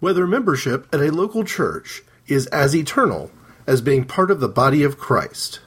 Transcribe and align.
whether 0.00 0.28
membership 0.28 0.86
at 0.92 1.00
a 1.00 1.10
local 1.10 1.42
church 1.42 2.02
is 2.28 2.46
as 2.48 2.74
eternal 2.74 3.32
as 3.66 3.80
being 3.80 4.04
part 4.04 4.30
of 4.30 4.38
the 4.38 4.48
body 4.48 4.84
of 4.84 4.96
Christ. 4.96 5.58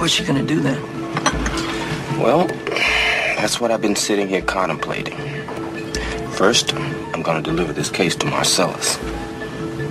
What 0.00 0.18
you 0.18 0.26
gonna 0.26 0.42
do 0.42 0.58
then? 0.58 0.82
Well, 2.18 2.48
that's 3.36 3.60
what 3.60 3.70
I've 3.70 3.80
been 3.80 3.94
sitting 3.94 4.26
here 4.26 4.42
contemplating. 4.42 5.16
First, 6.32 6.74
I'm 6.74 7.22
gonna 7.22 7.42
deliver 7.42 7.72
this 7.72 7.90
case 7.90 8.16
to 8.16 8.26
Marcellus. 8.26 8.96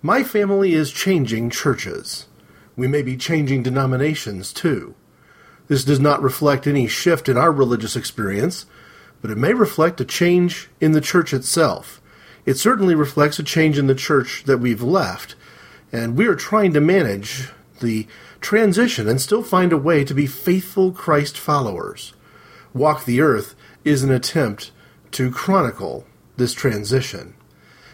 My 0.02 0.24
family 0.24 0.74
is 0.74 0.92
changing 0.92 1.50
churches. 1.50 2.28
We 2.76 2.88
may 2.88 3.02
be 3.02 3.18
changing 3.18 3.64
denominations 3.64 4.52
too. 4.52 4.96
This 5.68 5.86
does 5.86 6.00
not 6.00 6.22
reflect 6.22 6.68
any 6.68 6.88
shift 6.88 7.30
in 7.30 7.38
our 7.38 7.52
religious 7.52 7.96
experience 7.96 8.66
but 9.22 9.32
it 9.32 9.38
may 9.38 9.54
reflect 9.54 10.02
a 10.02 10.06
change 10.06 10.70
in 10.80 10.92
the 10.92 11.02
church 11.02 11.34
itself. 11.34 12.02
It 12.46 12.58
certainly 12.58 12.96
reflects 12.96 13.38
a 13.38 13.44
change 13.44 13.78
in 13.78 13.88
the 13.88 13.96
church 13.96 14.44
that 14.46 14.58
we've 14.58 14.82
left, 14.82 15.36
and 15.92 16.18
we 16.18 16.26
are 16.26 16.36
trying 16.36 16.74
to 16.74 16.82
manage 16.82 17.50
the 17.82 18.08
transition 18.42 19.08
and 19.08 19.22
still 19.22 19.44
find 19.44 19.72
a 19.72 19.78
way 19.78 20.04
to 20.04 20.14
be 20.14 20.26
faithful 20.26 20.92
Christ 20.92 21.38
followers. 21.38 22.14
Walk 22.74 23.06
the 23.06 23.22
Earth 23.22 23.54
is 23.84 24.02
an 24.02 24.12
attempt 24.12 24.72
to 25.12 25.30
chronicle 25.30 26.06
this 26.38 26.54
transition. 26.54 27.36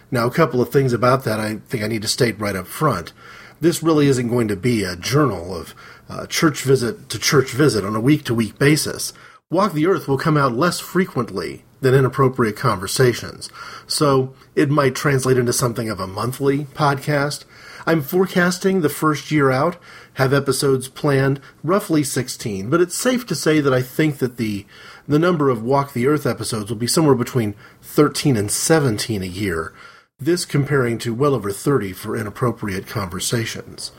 Now, 0.09 0.27
a 0.27 0.31
couple 0.31 0.61
of 0.61 0.71
things 0.71 0.93
about 0.93 1.23
that 1.25 1.39
I 1.39 1.57
think 1.67 1.83
I 1.83 1.87
need 1.87 2.01
to 2.03 2.07
state 2.07 2.39
right 2.39 2.55
up 2.55 2.67
front. 2.67 3.13
This 3.59 3.83
really 3.83 4.07
isn't 4.07 4.29
going 4.29 4.47
to 4.47 4.55
be 4.55 4.83
a 4.83 4.95
journal 4.95 5.55
of 5.55 5.73
uh, 6.09 6.25
church 6.27 6.61
visit 6.61 7.09
to 7.09 7.19
church 7.19 7.51
visit 7.51 7.83
on 7.83 7.95
a 7.95 7.99
week 7.99 8.23
to 8.25 8.35
week 8.35 8.57
basis. 8.57 9.13
Walk 9.49 9.73
the 9.73 9.87
Earth 9.87 10.07
will 10.07 10.17
come 10.17 10.37
out 10.37 10.53
less 10.53 10.79
frequently 10.79 11.63
than 11.81 11.93
inappropriate 11.93 12.55
conversations, 12.55 13.49
so 13.85 14.33
it 14.55 14.69
might 14.69 14.95
translate 14.95 15.37
into 15.37 15.53
something 15.53 15.89
of 15.89 15.99
a 15.99 16.07
monthly 16.07 16.65
podcast. 16.65 17.45
I'm 17.85 18.01
forecasting 18.01 18.81
the 18.81 18.89
first 18.89 19.31
year 19.31 19.49
out, 19.49 19.77
have 20.15 20.33
episodes 20.33 20.89
planned, 20.89 21.39
roughly 21.63 22.03
16, 22.03 22.69
but 22.69 22.81
it's 22.81 22.97
safe 22.97 23.25
to 23.27 23.35
say 23.35 23.61
that 23.61 23.73
I 23.73 23.81
think 23.81 24.17
that 24.17 24.37
the 24.37 24.65
the 25.07 25.19
number 25.19 25.49
of 25.49 25.63
Walk 25.63 25.93
the 25.93 26.07
Earth 26.07 26.25
episodes 26.25 26.69
will 26.69 26.77
be 26.77 26.87
somewhere 26.87 27.15
between 27.15 27.55
13 27.81 28.35
and 28.35 28.51
17 28.51 29.23
a 29.23 29.25
year, 29.25 29.73
this 30.19 30.45
comparing 30.45 30.97
to 30.97 31.13
well 31.13 31.35
over 31.35 31.51
30 31.51 31.93
for 31.93 32.17
inappropriate 32.17 32.87
conversations. 32.87 33.91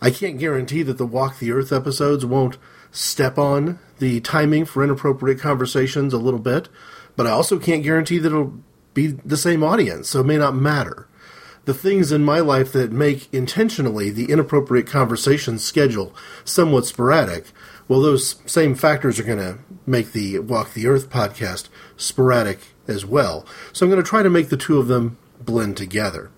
I 0.00 0.10
can't 0.10 0.36
guarantee 0.36 0.82
that 0.82 0.98
the 0.98 1.06
Walk 1.06 1.38
the 1.38 1.52
Earth 1.52 1.72
episodes 1.72 2.26
won't 2.26 2.58
step 2.90 3.38
on 3.38 3.78
the 4.00 4.20
timing 4.22 4.64
for 4.64 4.82
inappropriate 4.82 5.38
conversations 5.38 6.12
a 6.12 6.18
little 6.18 6.40
bit, 6.40 6.68
but 7.14 7.28
I 7.28 7.30
also 7.30 7.60
can't 7.60 7.84
guarantee 7.84 8.18
that 8.18 8.32
it'll 8.32 8.58
be 8.92 9.06
the 9.06 9.36
same 9.36 9.62
audience, 9.62 10.08
so 10.08 10.22
it 10.22 10.26
may 10.26 10.36
not 10.36 10.56
matter. 10.56 11.06
The 11.64 11.74
things 11.74 12.10
in 12.10 12.24
my 12.24 12.40
life 12.40 12.72
that 12.72 12.90
make 12.90 13.32
intentionally 13.32 14.10
the 14.10 14.32
inappropriate 14.32 14.88
conversation 14.88 15.60
schedule 15.60 16.12
somewhat 16.44 16.86
sporadic, 16.86 17.52
well, 17.86 18.00
those 18.00 18.34
same 18.46 18.74
factors 18.74 19.20
are 19.20 19.24
going 19.24 19.38
to 19.38 19.60
make 19.86 20.10
the 20.10 20.40
Walk 20.40 20.74
the 20.74 20.88
Earth 20.88 21.08
podcast 21.08 21.68
sporadic 21.96 22.58
as 22.88 23.06
well. 23.06 23.46
So 23.72 23.86
I'm 23.86 23.90
going 23.90 24.02
to 24.02 24.08
try 24.08 24.24
to 24.24 24.30
make 24.30 24.48
the 24.48 24.56
two 24.56 24.80
of 24.80 24.88
them 24.88 25.18
blend 25.44 25.76
together. 25.76 26.30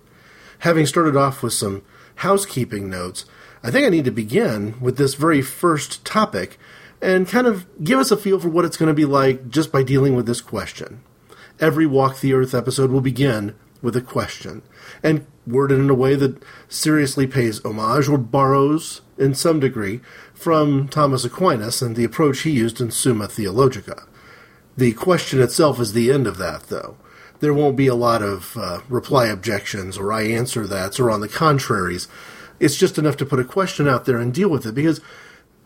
Having 0.60 0.86
started 0.86 1.16
off 1.16 1.42
with 1.42 1.52
some 1.52 1.82
housekeeping 2.16 2.88
notes, 2.88 3.24
I 3.62 3.70
think 3.70 3.86
I 3.86 3.90
need 3.90 4.04
to 4.04 4.10
begin 4.10 4.78
with 4.80 4.96
this 4.96 5.14
very 5.14 5.42
first 5.42 6.04
topic 6.04 6.58
and 7.00 7.28
kind 7.28 7.46
of 7.46 7.66
give 7.82 7.98
us 7.98 8.10
a 8.10 8.16
feel 8.16 8.38
for 8.38 8.48
what 8.48 8.64
it's 8.64 8.76
going 8.76 8.88
to 8.88 8.94
be 8.94 9.04
like 9.04 9.48
just 9.48 9.70
by 9.70 9.82
dealing 9.82 10.14
with 10.14 10.26
this 10.26 10.40
question. 10.40 11.02
Every 11.60 11.86
Walk 11.86 12.20
the 12.20 12.32
Earth 12.32 12.54
episode 12.54 12.90
will 12.90 13.00
begin 13.00 13.54
with 13.82 13.94
a 13.94 14.00
question 14.00 14.62
and 15.02 15.26
worded 15.46 15.78
in 15.78 15.90
a 15.90 15.94
way 15.94 16.14
that 16.14 16.42
seriously 16.68 17.26
pays 17.26 17.64
homage 17.64 18.08
or 18.08 18.18
borrows, 18.18 19.02
in 19.18 19.34
some 19.34 19.60
degree, 19.60 20.00
from 20.32 20.88
Thomas 20.88 21.24
Aquinas 21.24 21.82
and 21.82 21.94
the 21.94 22.04
approach 22.04 22.40
he 22.40 22.50
used 22.50 22.80
in 22.80 22.90
Summa 22.90 23.28
Theologica. 23.28 24.06
The 24.76 24.92
question 24.94 25.40
itself 25.40 25.78
is 25.78 25.92
the 25.92 26.10
end 26.10 26.26
of 26.26 26.38
that, 26.38 26.64
though. 26.64 26.96
There 27.44 27.52
won't 27.52 27.76
be 27.76 27.88
a 27.88 27.94
lot 27.94 28.22
of 28.22 28.56
uh, 28.56 28.80
reply 28.88 29.26
objections 29.26 29.98
or 29.98 30.10
I 30.10 30.22
answer 30.22 30.66
that's 30.66 30.98
or 30.98 31.10
on 31.10 31.20
the 31.20 31.28
contraries. 31.28 32.08
It's 32.58 32.74
just 32.74 32.96
enough 32.96 33.18
to 33.18 33.26
put 33.26 33.38
a 33.38 33.44
question 33.44 33.86
out 33.86 34.06
there 34.06 34.16
and 34.16 34.32
deal 34.32 34.48
with 34.48 34.64
it 34.64 34.74
because, 34.74 35.02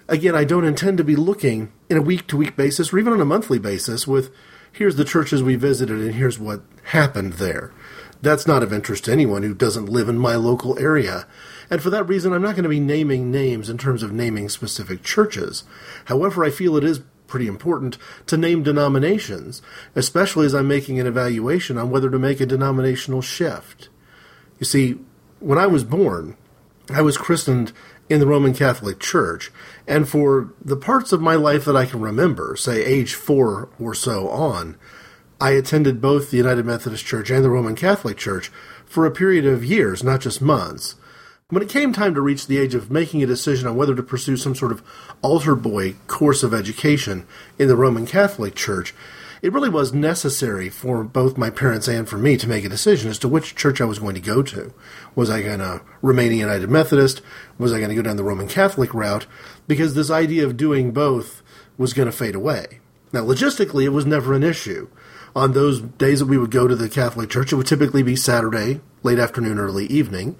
again, 0.09 0.34
I 0.34 0.43
don't 0.43 0.65
intend 0.65 0.99
to 0.99 1.05
be 1.05 1.15
looking 1.15 1.71
in 1.89 1.97
a 1.97 2.03
week 2.03 2.27
to 2.27 2.37
week 2.37 2.56
basis 2.56 2.93
or 2.93 2.99
even 2.99 3.12
on 3.12 3.21
a 3.21 3.25
monthly 3.25 3.61
basis 3.61 4.09
with 4.09 4.34
here's 4.72 4.97
the 4.97 5.05
churches 5.05 5.41
we 5.41 5.55
visited 5.55 6.00
and 6.00 6.16
here's 6.16 6.37
what 6.37 6.62
happened 6.87 7.34
there. 7.34 7.72
That's 8.21 8.49
not 8.49 8.65
of 8.65 8.72
interest 8.72 9.05
to 9.05 9.12
anyone 9.12 9.45
who 9.45 9.55
doesn't 9.55 9.89
live 9.89 10.09
in 10.09 10.19
my 10.19 10.34
local 10.34 10.77
area. 10.81 11.28
And 11.71 11.81
for 11.81 11.91
that 11.91 12.09
reason, 12.09 12.33
I'm 12.33 12.43
not 12.43 12.56
going 12.56 12.65
to 12.65 12.69
be 12.69 12.81
naming 12.81 13.31
names 13.31 13.71
in 13.71 13.78
terms 13.78 14.03
of 14.03 14.10
naming 14.10 14.49
specific 14.49 15.05
churches. 15.05 15.62
However, 16.06 16.45
I 16.45 16.50
feel 16.50 16.77
it 16.77 16.83
is 16.83 17.03
pretty 17.28 17.47
important 17.47 17.97
to 18.27 18.37
name 18.37 18.65
denominations, 18.65 19.62
especially 19.94 20.47
as 20.47 20.55
I'm 20.55 20.66
making 20.66 20.99
an 20.99 21.06
evaluation 21.06 21.78
on 21.78 21.91
whether 21.91 22.11
to 22.11 22.19
make 22.19 22.41
a 22.41 22.47
denominational 22.47 23.22
shift. 23.22 23.89
You 24.59 24.66
see, 24.66 24.99
when 25.39 25.59
I 25.59 25.69
was 25.69 25.84
born, 25.84 26.37
I 26.93 27.03
was 27.03 27.16
christened 27.16 27.72
in 28.09 28.19
the 28.19 28.27
Roman 28.27 28.55
Catholic 28.55 28.99
Church, 28.99 29.53
and 29.87 30.09
for 30.09 30.53
the 30.65 30.77
parts 30.77 31.12
of 31.12 31.21
my 31.21 31.34
life 31.34 31.65
that 31.66 31.77
I 31.77 31.84
can 31.84 32.00
remember, 32.00 32.56
say 32.56 32.84
age 32.84 33.15
four 33.15 33.69
or 33.78 33.95
so 33.95 34.28
on, 34.31 34.77
I 35.41 35.50
attended 35.50 36.00
both 36.00 36.31
the 36.31 36.39
United 36.39 36.65
Methodist 36.65 37.05
Church 37.05 37.31
and 37.31 37.45
the 37.45 37.50
Roman 37.50 37.77
Catholic 37.77 38.16
Church 38.16 38.50
for 38.87 39.06
a 39.06 39.10
period 39.10 39.47
of 39.47 39.65
years, 39.65 40.03
not 40.03 40.21
just 40.21 40.43
months. 40.43 40.97
When 41.50 41.62
it 41.62 41.70
came 41.70 41.94
time 41.94 42.12
to 42.12 42.20
reach 42.20 42.47
the 42.47 42.59
age 42.59 42.75
of 42.75 42.91
making 42.91 43.22
a 43.22 43.26
decision 43.26 43.66
on 43.66 43.75
whether 43.75 43.94
to 43.94 44.03
pursue 44.03 44.36
some 44.36 44.54
sort 44.54 44.70
of 44.70 44.82
altar 45.22 45.54
boy 45.54 45.94
course 46.06 46.42
of 46.42 46.53
education 46.53 47.26
in 47.59 47.69
the 47.69 47.76
Roman 47.76 48.04
Catholic 48.04 48.54
Church, 48.54 48.94
it 49.41 49.50
really 49.54 49.70
was 49.70 49.94
necessary 49.94 50.69
for 50.69 51.03
both 51.03 51.38
my 51.38 51.48
parents 51.48 51.88
and 51.88 52.06
for 52.06 52.19
me 52.19 52.36
to 52.36 52.47
make 52.47 52.66
a 52.66 52.69
decision 52.69 53.10
as 53.10 53.19
to 53.20 53.28
which 53.28 53.54
church 53.54 53.81
I 53.81 53.86
was 53.86 53.98
going 53.98 54.14
to 54.14 54.20
go 54.20 54.42
to. 54.42 54.75
Was 55.14 55.31
I 55.31 55.41
going 55.41 55.60
to 55.60 55.81
remain 56.03 56.32
a 56.32 56.34
United 56.34 56.69
Methodist? 56.69 57.22
Was 57.56 57.72
I 57.72 57.78
going 57.78 57.88
to 57.88 57.97
go 57.97 58.03
down 58.03 58.19
the 58.19 58.25
Roman 58.25 58.47
Catholic 58.47 58.92
route? 58.92 59.26
Because 59.66 59.94
this 59.94 60.10
idea 60.10 60.44
of 60.44 60.59
doing 60.59 60.92
both 60.92 61.41
was 61.78 61.94
going 61.94 62.10
to 62.10 62.12
fade 62.12 62.34
away. 62.34 62.80
Now, 63.10 63.22
logistically, 63.22 63.84
it 63.84 63.88
was 63.88 64.04
never 64.04 64.34
an 64.34 64.42
issue. 64.42 64.91
On 65.34 65.53
those 65.53 65.80
days 65.80 66.19
that 66.19 66.26
we 66.26 66.36
would 66.36 66.50
go 66.50 66.69
to 66.69 66.76
the 66.76 66.91
Catholic 66.91 67.30
Church, 67.30 67.54
it 67.54 67.56
would 67.56 67.66
typically 67.66 68.03
be 68.03 68.16
Saturday, 68.16 68.82
late 69.03 69.19
afternoon, 69.19 69.59
early 69.59 69.86
evening. 69.86 70.36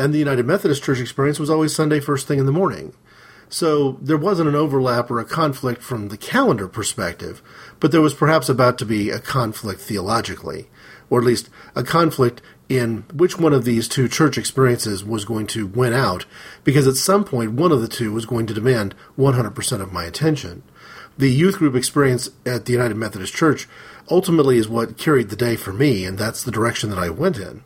And 0.00 0.14
the 0.14 0.18
United 0.18 0.46
Methodist 0.46 0.82
Church 0.82 0.98
experience 0.98 1.38
was 1.38 1.50
always 1.50 1.74
Sunday, 1.74 2.00
first 2.00 2.26
thing 2.26 2.38
in 2.38 2.46
the 2.46 2.52
morning. 2.52 2.94
So 3.50 3.98
there 4.00 4.16
wasn't 4.16 4.48
an 4.48 4.54
overlap 4.54 5.10
or 5.10 5.20
a 5.20 5.26
conflict 5.26 5.82
from 5.82 6.08
the 6.08 6.16
calendar 6.16 6.68
perspective, 6.68 7.42
but 7.80 7.92
there 7.92 8.00
was 8.00 8.14
perhaps 8.14 8.48
about 8.48 8.78
to 8.78 8.86
be 8.86 9.10
a 9.10 9.18
conflict 9.18 9.78
theologically, 9.78 10.70
or 11.10 11.18
at 11.18 11.26
least 11.26 11.50
a 11.76 11.82
conflict 11.82 12.40
in 12.70 13.04
which 13.12 13.38
one 13.38 13.52
of 13.52 13.66
these 13.66 13.88
two 13.88 14.08
church 14.08 14.38
experiences 14.38 15.04
was 15.04 15.26
going 15.26 15.46
to 15.48 15.66
win 15.66 15.92
out, 15.92 16.24
because 16.64 16.86
at 16.86 16.96
some 16.96 17.22
point 17.22 17.52
one 17.52 17.70
of 17.70 17.82
the 17.82 17.88
two 17.88 18.10
was 18.10 18.24
going 18.24 18.46
to 18.46 18.54
demand 18.54 18.94
100% 19.18 19.80
of 19.82 19.92
my 19.92 20.04
attention. 20.04 20.62
The 21.18 21.30
youth 21.30 21.58
group 21.58 21.74
experience 21.74 22.30
at 22.46 22.64
the 22.64 22.72
United 22.72 22.96
Methodist 22.96 23.34
Church 23.34 23.68
ultimately 24.10 24.56
is 24.56 24.66
what 24.66 24.96
carried 24.96 25.28
the 25.28 25.36
day 25.36 25.56
for 25.56 25.74
me, 25.74 26.06
and 26.06 26.16
that's 26.16 26.42
the 26.42 26.50
direction 26.50 26.88
that 26.88 26.98
I 26.98 27.10
went 27.10 27.36
in. 27.36 27.64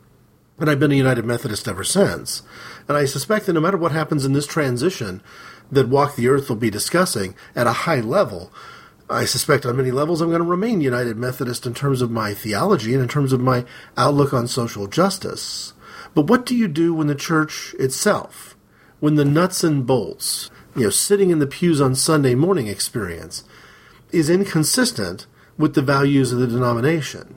And 0.59 0.69
I've 0.69 0.79
been 0.79 0.91
a 0.91 0.95
United 0.95 1.25
Methodist 1.25 1.67
ever 1.67 1.83
since. 1.83 2.41
And 2.87 2.97
I 2.97 3.05
suspect 3.05 3.45
that 3.45 3.53
no 3.53 3.59
matter 3.59 3.77
what 3.77 3.91
happens 3.91 4.25
in 4.25 4.33
this 4.33 4.47
transition, 4.47 5.21
that 5.71 5.89
Walk 5.89 6.15
the 6.15 6.27
Earth 6.27 6.47
will 6.47 6.55
be 6.55 6.69
discussing 6.69 7.35
at 7.55 7.67
a 7.67 7.73
high 7.73 7.99
level, 7.99 8.51
I 9.09 9.25
suspect 9.25 9.65
on 9.65 9.77
many 9.77 9.91
levels 9.91 10.21
I'm 10.21 10.29
going 10.29 10.41
to 10.41 10.47
remain 10.47 10.81
United 10.81 11.17
Methodist 11.17 11.65
in 11.65 11.73
terms 11.73 12.01
of 12.01 12.09
my 12.09 12.33
theology 12.33 12.93
and 12.93 13.03
in 13.03 13.09
terms 13.09 13.33
of 13.33 13.39
my 13.39 13.65
outlook 13.97 14.33
on 14.33 14.47
social 14.47 14.87
justice. 14.87 15.73
But 16.13 16.27
what 16.27 16.45
do 16.45 16.55
you 16.55 16.67
do 16.67 16.93
when 16.93 17.07
the 17.07 17.15
church 17.15 17.75
itself, 17.77 18.55
when 18.99 19.15
the 19.15 19.25
nuts 19.25 19.63
and 19.63 19.85
bolts, 19.85 20.49
you 20.75 20.85
know, 20.85 20.89
sitting 20.89 21.29
in 21.29 21.39
the 21.39 21.47
pews 21.47 21.81
on 21.81 21.93
Sunday 21.95 22.33
morning 22.33 22.67
experience 22.67 23.43
is 24.11 24.29
inconsistent 24.29 25.27
with 25.57 25.75
the 25.75 25.81
values 25.81 26.31
of 26.31 26.39
the 26.39 26.47
denomination? 26.47 27.35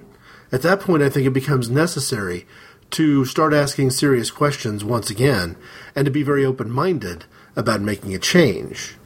At 0.50 0.62
that 0.62 0.80
point, 0.80 1.02
I 1.02 1.10
think 1.10 1.26
it 1.26 1.34
becomes 1.34 1.68
necessary 1.68 2.46
to 2.90 3.24
start 3.24 3.52
asking 3.52 3.90
serious 3.90 4.30
questions 4.30 4.84
once 4.84 5.10
again 5.10 5.56
and 5.94 6.04
to 6.04 6.10
be 6.10 6.22
very 6.22 6.44
open 6.44 6.70
minded 6.70 7.24
about 7.56 7.80
making 7.80 8.14
a 8.14 8.18
change. 8.18 8.96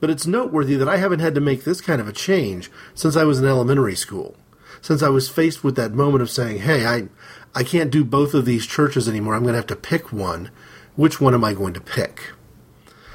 But 0.00 0.10
it's 0.10 0.26
noteworthy 0.26 0.76
that 0.76 0.88
I 0.88 0.96
haven't 0.96 1.20
had 1.20 1.34
to 1.34 1.40
make 1.40 1.64
this 1.64 1.80
kind 1.80 2.00
of 2.00 2.08
a 2.08 2.12
change 2.12 2.70
since 2.94 3.16
I 3.16 3.24
was 3.24 3.38
in 3.38 3.46
elementary 3.46 3.94
school. 3.94 4.36
Since 4.80 5.02
I 5.02 5.10
was 5.10 5.28
faced 5.28 5.62
with 5.62 5.76
that 5.76 5.92
moment 5.92 6.22
of 6.22 6.30
saying, 6.30 6.60
hey, 6.60 6.86
I, 6.86 7.08
I 7.54 7.64
can't 7.64 7.90
do 7.90 8.02
both 8.02 8.32
of 8.32 8.46
these 8.46 8.66
churches 8.66 9.08
anymore. 9.08 9.34
I'm 9.34 9.42
going 9.42 9.52
to 9.52 9.58
have 9.58 9.66
to 9.66 9.76
pick 9.76 10.12
one. 10.12 10.50
Which 10.96 11.20
one 11.20 11.34
am 11.34 11.44
I 11.44 11.52
going 11.52 11.74
to 11.74 11.80
pick? 11.80 12.32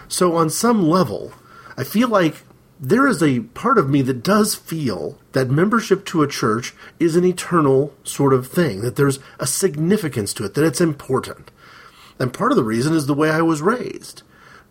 So, 0.07 0.35
on 0.35 0.49
some 0.51 0.87
level, 0.87 1.33
I 1.75 1.83
feel 1.83 2.07
like 2.07 2.44
there 2.79 3.07
is 3.07 3.23
a 3.23 3.39
part 3.39 3.77
of 3.77 3.89
me 3.89 4.01
that 4.01 4.23
does 4.23 4.53
feel 4.53 5.17
that 5.31 5.49
membership 5.49 6.05
to 6.05 6.21
a 6.21 6.27
church 6.27 6.73
is 6.99 7.15
an 7.15 7.23
eternal 7.23 7.93
sort 8.03 8.33
of 8.33 8.47
thing, 8.47 8.81
that 8.81 8.95
there's 8.95 9.19
a 9.39 9.47
significance 9.47 10.33
to 10.33 10.45
it, 10.45 10.53
that 10.53 10.65
it's 10.65 10.81
important. 10.81 11.51
And 12.19 12.33
part 12.33 12.51
of 12.51 12.57
the 12.57 12.63
reason 12.63 12.93
is 12.93 13.07
the 13.07 13.13
way 13.13 13.29
I 13.29 13.41
was 13.41 13.61
raised. 13.61 14.23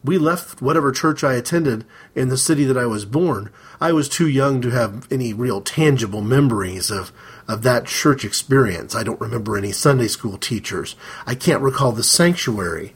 We 0.02 0.18
left 0.18 0.60
whatever 0.60 0.92
church 0.92 1.24
I 1.24 1.32
attended 1.32 1.86
in 2.14 2.28
the 2.28 2.36
city 2.36 2.64
that 2.64 2.76
I 2.76 2.84
was 2.84 3.06
born. 3.06 3.50
I 3.80 3.92
was 3.92 4.06
too 4.06 4.28
young 4.28 4.60
to 4.60 4.70
have 4.70 5.10
any 5.10 5.32
real 5.32 5.62
tangible 5.62 6.20
memories 6.20 6.90
of, 6.90 7.10
of 7.48 7.62
that 7.62 7.86
church 7.86 8.22
experience. 8.22 8.94
I 8.94 9.02
don't 9.02 9.20
remember 9.20 9.56
any 9.56 9.72
Sunday 9.72 10.08
school 10.08 10.36
teachers. 10.36 10.94
I 11.26 11.34
can't 11.34 11.62
recall 11.62 11.92
the 11.92 12.02
sanctuary. 12.02 12.94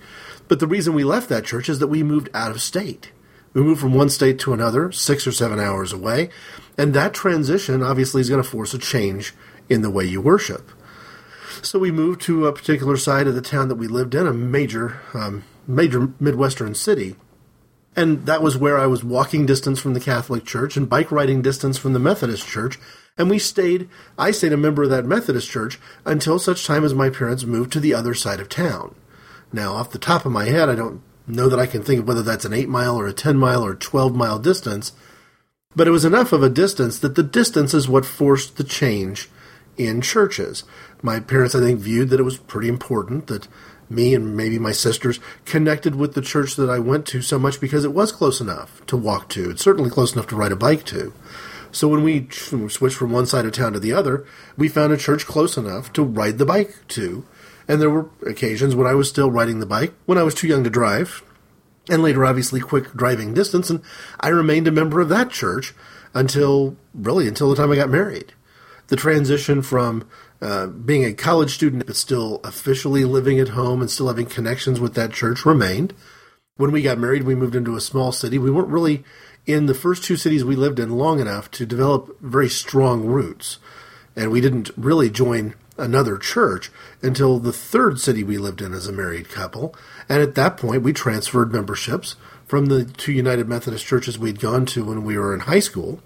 But 0.48 0.60
the 0.60 0.66
reason 0.66 0.92
we 0.92 1.04
left 1.04 1.30
that 1.30 1.46
church 1.46 1.70
is 1.70 1.78
that 1.78 1.86
we 1.86 2.02
moved 2.02 2.28
out 2.34 2.50
of 2.50 2.60
state. 2.60 3.10
We 3.58 3.64
moved 3.64 3.80
from 3.80 3.94
one 3.94 4.08
state 4.08 4.38
to 4.40 4.52
another, 4.52 4.92
six 4.92 5.26
or 5.26 5.32
seven 5.32 5.58
hours 5.58 5.92
away, 5.92 6.30
and 6.78 6.94
that 6.94 7.12
transition 7.12 7.82
obviously 7.82 8.20
is 8.20 8.28
going 8.28 8.40
to 8.40 8.48
force 8.48 8.72
a 8.72 8.78
change 8.78 9.34
in 9.68 9.82
the 9.82 9.90
way 9.90 10.04
you 10.04 10.20
worship. 10.20 10.70
So 11.60 11.80
we 11.80 11.90
moved 11.90 12.20
to 12.20 12.46
a 12.46 12.52
particular 12.52 12.96
side 12.96 13.26
of 13.26 13.34
the 13.34 13.42
town 13.42 13.66
that 13.66 13.74
we 13.74 13.88
lived 13.88 14.14
in, 14.14 14.28
a 14.28 14.32
major, 14.32 15.00
um, 15.12 15.42
major 15.66 16.12
Midwestern 16.20 16.76
city, 16.76 17.16
and 17.96 18.26
that 18.26 18.42
was 18.42 18.56
where 18.56 18.78
I 18.78 18.86
was 18.86 19.02
walking 19.02 19.44
distance 19.44 19.80
from 19.80 19.94
the 19.94 20.00
Catholic 20.00 20.44
Church 20.44 20.76
and 20.76 20.88
bike 20.88 21.10
riding 21.10 21.42
distance 21.42 21.76
from 21.76 21.94
the 21.94 21.98
Methodist 21.98 22.46
Church. 22.46 22.78
And 23.16 23.28
we 23.28 23.40
stayed, 23.40 23.88
I 24.16 24.30
stayed 24.30 24.52
a 24.52 24.56
member 24.56 24.84
of 24.84 24.90
that 24.90 25.04
Methodist 25.04 25.50
Church 25.50 25.80
until 26.04 26.38
such 26.38 26.64
time 26.64 26.84
as 26.84 26.94
my 26.94 27.10
parents 27.10 27.42
moved 27.42 27.72
to 27.72 27.80
the 27.80 27.92
other 27.92 28.14
side 28.14 28.38
of 28.38 28.48
town. 28.48 28.94
Now, 29.52 29.72
off 29.72 29.90
the 29.90 29.98
top 29.98 30.24
of 30.24 30.30
my 30.30 30.44
head, 30.44 30.68
I 30.68 30.76
don't 30.76 31.02
know 31.28 31.48
that 31.48 31.58
I 31.58 31.66
can 31.66 31.82
think 31.82 32.00
of 32.00 32.08
whether 32.08 32.22
that's 32.22 32.44
an 32.44 32.52
8 32.52 32.68
mile 32.68 32.96
or 32.96 33.06
a 33.06 33.12
10 33.12 33.36
mile 33.36 33.64
or 33.64 33.74
12 33.74 34.14
mile 34.14 34.38
distance, 34.38 34.92
but 35.76 35.86
it 35.86 35.92
was 35.92 36.04
enough 36.04 36.32
of 36.32 36.42
a 36.42 36.48
distance 36.48 36.98
that 36.98 37.14
the 37.14 37.22
distance 37.22 37.74
is 37.74 37.88
what 37.88 38.04
forced 38.04 38.56
the 38.56 38.64
change 38.64 39.28
in 39.76 40.00
churches. 40.00 40.64
My 41.02 41.20
parents, 41.20 41.54
I 41.54 41.60
think, 41.60 41.78
viewed 41.80 42.10
that 42.10 42.20
it 42.20 42.24
was 42.24 42.38
pretty 42.38 42.68
important 42.68 43.28
that 43.28 43.46
me 43.90 44.14
and 44.14 44.36
maybe 44.36 44.58
my 44.58 44.72
sisters 44.72 45.20
connected 45.44 45.94
with 45.94 46.14
the 46.14 46.20
church 46.20 46.56
that 46.56 46.68
I 46.68 46.78
went 46.78 47.06
to 47.06 47.22
so 47.22 47.38
much 47.38 47.60
because 47.60 47.84
it 47.84 47.94
was 47.94 48.12
close 48.12 48.40
enough 48.40 48.84
to 48.86 48.96
walk 48.96 49.28
to. 49.30 49.50
It's 49.50 49.62
certainly 49.62 49.90
close 49.90 50.12
enough 50.12 50.26
to 50.28 50.36
ride 50.36 50.52
a 50.52 50.56
bike 50.56 50.84
to. 50.86 51.14
So 51.70 51.88
when 51.88 52.02
we 52.02 52.28
switched 52.30 52.96
from 52.96 53.12
one 53.12 53.26
side 53.26 53.44
of 53.44 53.52
town 53.52 53.74
to 53.74 53.80
the 53.80 53.92
other, 53.92 54.26
we 54.56 54.68
found 54.68 54.92
a 54.92 54.96
church 54.96 55.26
close 55.26 55.56
enough 55.56 55.92
to 55.94 56.02
ride 56.02 56.38
the 56.38 56.46
bike 56.46 56.74
to 56.88 57.24
and 57.68 57.80
there 57.80 57.90
were 57.90 58.08
occasions 58.26 58.74
when 58.74 58.86
I 58.86 58.94
was 58.94 59.08
still 59.08 59.30
riding 59.30 59.60
the 59.60 59.66
bike, 59.66 59.92
when 60.06 60.18
I 60.18 60.22
was 60.22 60.34
too 60.34 60.48
young 60.48 60.64
to 60.64 60.70
drive, 60.70 61.22
and 61.90 62.02
later, 62.02 62.24
obviously, 62.24 62.60
quick 62.60 62.92
driving 62.94 63.34
distance, 63.34 63.70
and 63.70 63.82
I 64.20 64.28
remained 64.28 64.66
a 64.66 64.72
member 64.72 65.00
of 65.00 65.08
that 65.10 65.30
church 65.30 65.74
until, 66.14 66.76
really, 66.94 67.28
until 67.28 67.50
the 67.50 67.56
time 67.56 67.70
I 67.70 67.76
got 67.76 67.90
married. 67.90 68.32
The 68.88 68.96
transition 68.96 69.62
from 69.62 70.08
uh, 70.40 70.66
being 70.66 71.04
a 71.04 71.12
college 71.12 71.54
student 71.54 71.86
but 71.86 71.96
still 71.96 72.40
officially 72.44 73.04
living 73.04 73.38
at 73.38 73.50
home 73.50 73.80
and 73.80 73.90
still 73.90 74.08
having 74.08 74.26
connections 74.26 74.80
with 74.80 74.94
that 74.94 75.12
church 75.12 75.44
remained. 75.44 75.94
When 76.56 76.72
we 76.72 76.82
got 76.82 76.98
married, 76.98 77.24
we 77.24 77.34
moved 77.34 77.54
into 77.54 77.76
a 77.76 77.80
small 77.80 78.12
city. 78.12 78.38
We 78.38 78.50
weren't 78.50 78.68
really 78.68 79.04
in 79.46 79.66
the 79.66 79.74
first 79.74 80.04
two 80.04 80.16
cities 80.16 80.44
we 80.44 80.56
lived 80.56 80.78
in 80.78 80.90
long 80.90 81.20
enough 81.20 81.50
to 81.52 81.66
develop 81.66 82.18
very 82.20 82.48
strong 82.48 83.04
roots. 83.04 83.58
And 84.16 84.30
we 84.30 84.40
didn't 84.40 84.70
really 84.76 85.10
join 85.10 85.54
another 85.78 86.18
church 86.18 86.70
until 87.02 87.38
the 87.38 87.52
third 87.52 88.00
city 88.00 88.24
we 88.24 88.36
lived 88.36 88.60
in 88.60 88.74
as 88.74 88.86
a 88.86 88.92
married 88.92 89.28
couple. 89.28 89.74
And 90.08 90.20
at 90.20 90.34
that 90.34 90.56
point, 90.56 90.82
we 90.82 90.92
transferred 90.92 91.52
memberships 91.52 92.16
from 92.46 92.66
the 92.66 92.84
two 92.84 93.12
United 93.12 93.48
Methodist 93.48 93.86
churches 93.86 94.18
we'd 94.18 94.40
gone 94.40 94.66
to 94.66 94.84
when 94.84 95.04
we 95.04 95.16
were 95.16 95.32
in 95.32 95.40
high 95.40 95.60
school 95.60 96.02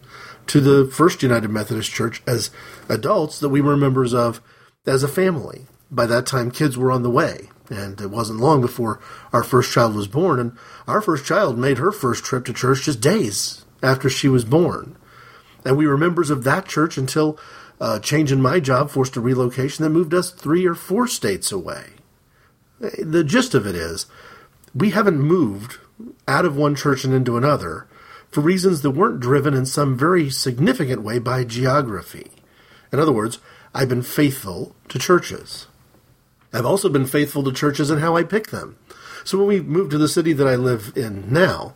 to 0.49 0.61
the 0.61 0.91
First 0.91 1.23
United 1.23 1.51
Methodist 1.51 1.91
Church 1.91 2.23
as 2.27 2.51
adults 2.89 3.39
that 3.39 3.49
we 3.49 3.61
were 3.61 3.77
members 3.77 4.13
of 4.13 4.41
as 4.87 5.03
a 5.03 5.09
family. 5.09 5.67
By 5.91 6.07
that 6.07 6.27
time, 6.27 6.51
kids 6.51 6.77
were 6.77 6.91
on 6.91 7.03
the 7.03 7.11
way, 7.11 7.51
and 7.69 8.01
it 8.01 8.11
wasn't 8.11 8.41
long 8.41 8.61
before 8.61 9.01
our 9.33 9.45
first 9.45 9.73
child 9.73 9.95
was 9.95 10.09
born. 10.09 10.41
And 10.41 10.57
our 10.87 11.01
first 11.01 11.25
child 11.25 11.59
made 11.59 11.79
her 11.79 11.93
first 11.93 12.25
trip 12.25 12.45
to 12.47 12.53
church 12.53 12.85
just 12.85 13.01
days 13.01 13.65
after 13.83 14.09
she 14.09 14.29
was 14.29 14.45
born. 14.45 14.97
And 15.65 15.77
we 15.77 15.87
were 15.87 15.99
members 15.99 16.31
of 16.31 16.45
that 16.45 16.67
church 16.67 16.97
until 16.99 17.39
uh, 17.83 17.99
change 17.99 18.31
in 18.31 18.41
my 18.41 18.61
job 18.61 18.91
forced 18.91 19.17
a 19.17 19.21
relocation 19.21 19.83
that 19.83 19.91
moved 19.91 20.15
us 20.15 20.31
three 20.31 20.65
or 20.65 20.75
four 20.75 21.09
states 21.09 21.51
away. 21.51 21.87
The 22.79 23.25
gist 23.25 23.55
of 23.55 23.67
it 23.67 23.75
is, 23.75 24.07
we 24.73 24.91
haven't 24.91 25.19
moved 25.19 25.79
out 26.29 26.45
of 26.45 26.57
one 26.57 26.77
church 26.77 27.03
and 27.03 27.13
into 27.13 27.37
another 27.37 27.89
for 28.31 28.41
reasons 28.41 28.83
that 28.83 28.93
weren't 28.93 29.19
driven 29.19 29.53
in 29.53 29.67
some 29.67 29.99
very 29.99 30.31
significant 30.31 31.03
way 31.03 31.19
by 31.19 31.43
geography. 31.43 32.31
In 32.93 33.01
other 33.01 33.13
words, 33.13 33.41
I've 33.75 33.89
been 33.89 34.03
faithful 34.03 34.77
to 34.89 34.99
churches. 35.01 35.67
I've 36.53 36.67
also 36.67 36.89
been 36.89 37.07
faithful 37.07 37.43
to 37.43 37.53
churches 37.53 37.91
in 37.91 37.99
how 37.99 38.17
I 38.17 38.23
pick 38.23 38.51
them. 38.51 38.79
So 39.25 39.39
when 39.39 39.49
we 39.49 39.61
moved 39.61 39.91
to 39.91 39.99
the 39.99 40.09
city 40.09 40.33
that 40.35 40.47
I 40.47 40.55
live 40.55 40.93
in 40.95 41.33
now, 41.33 41.75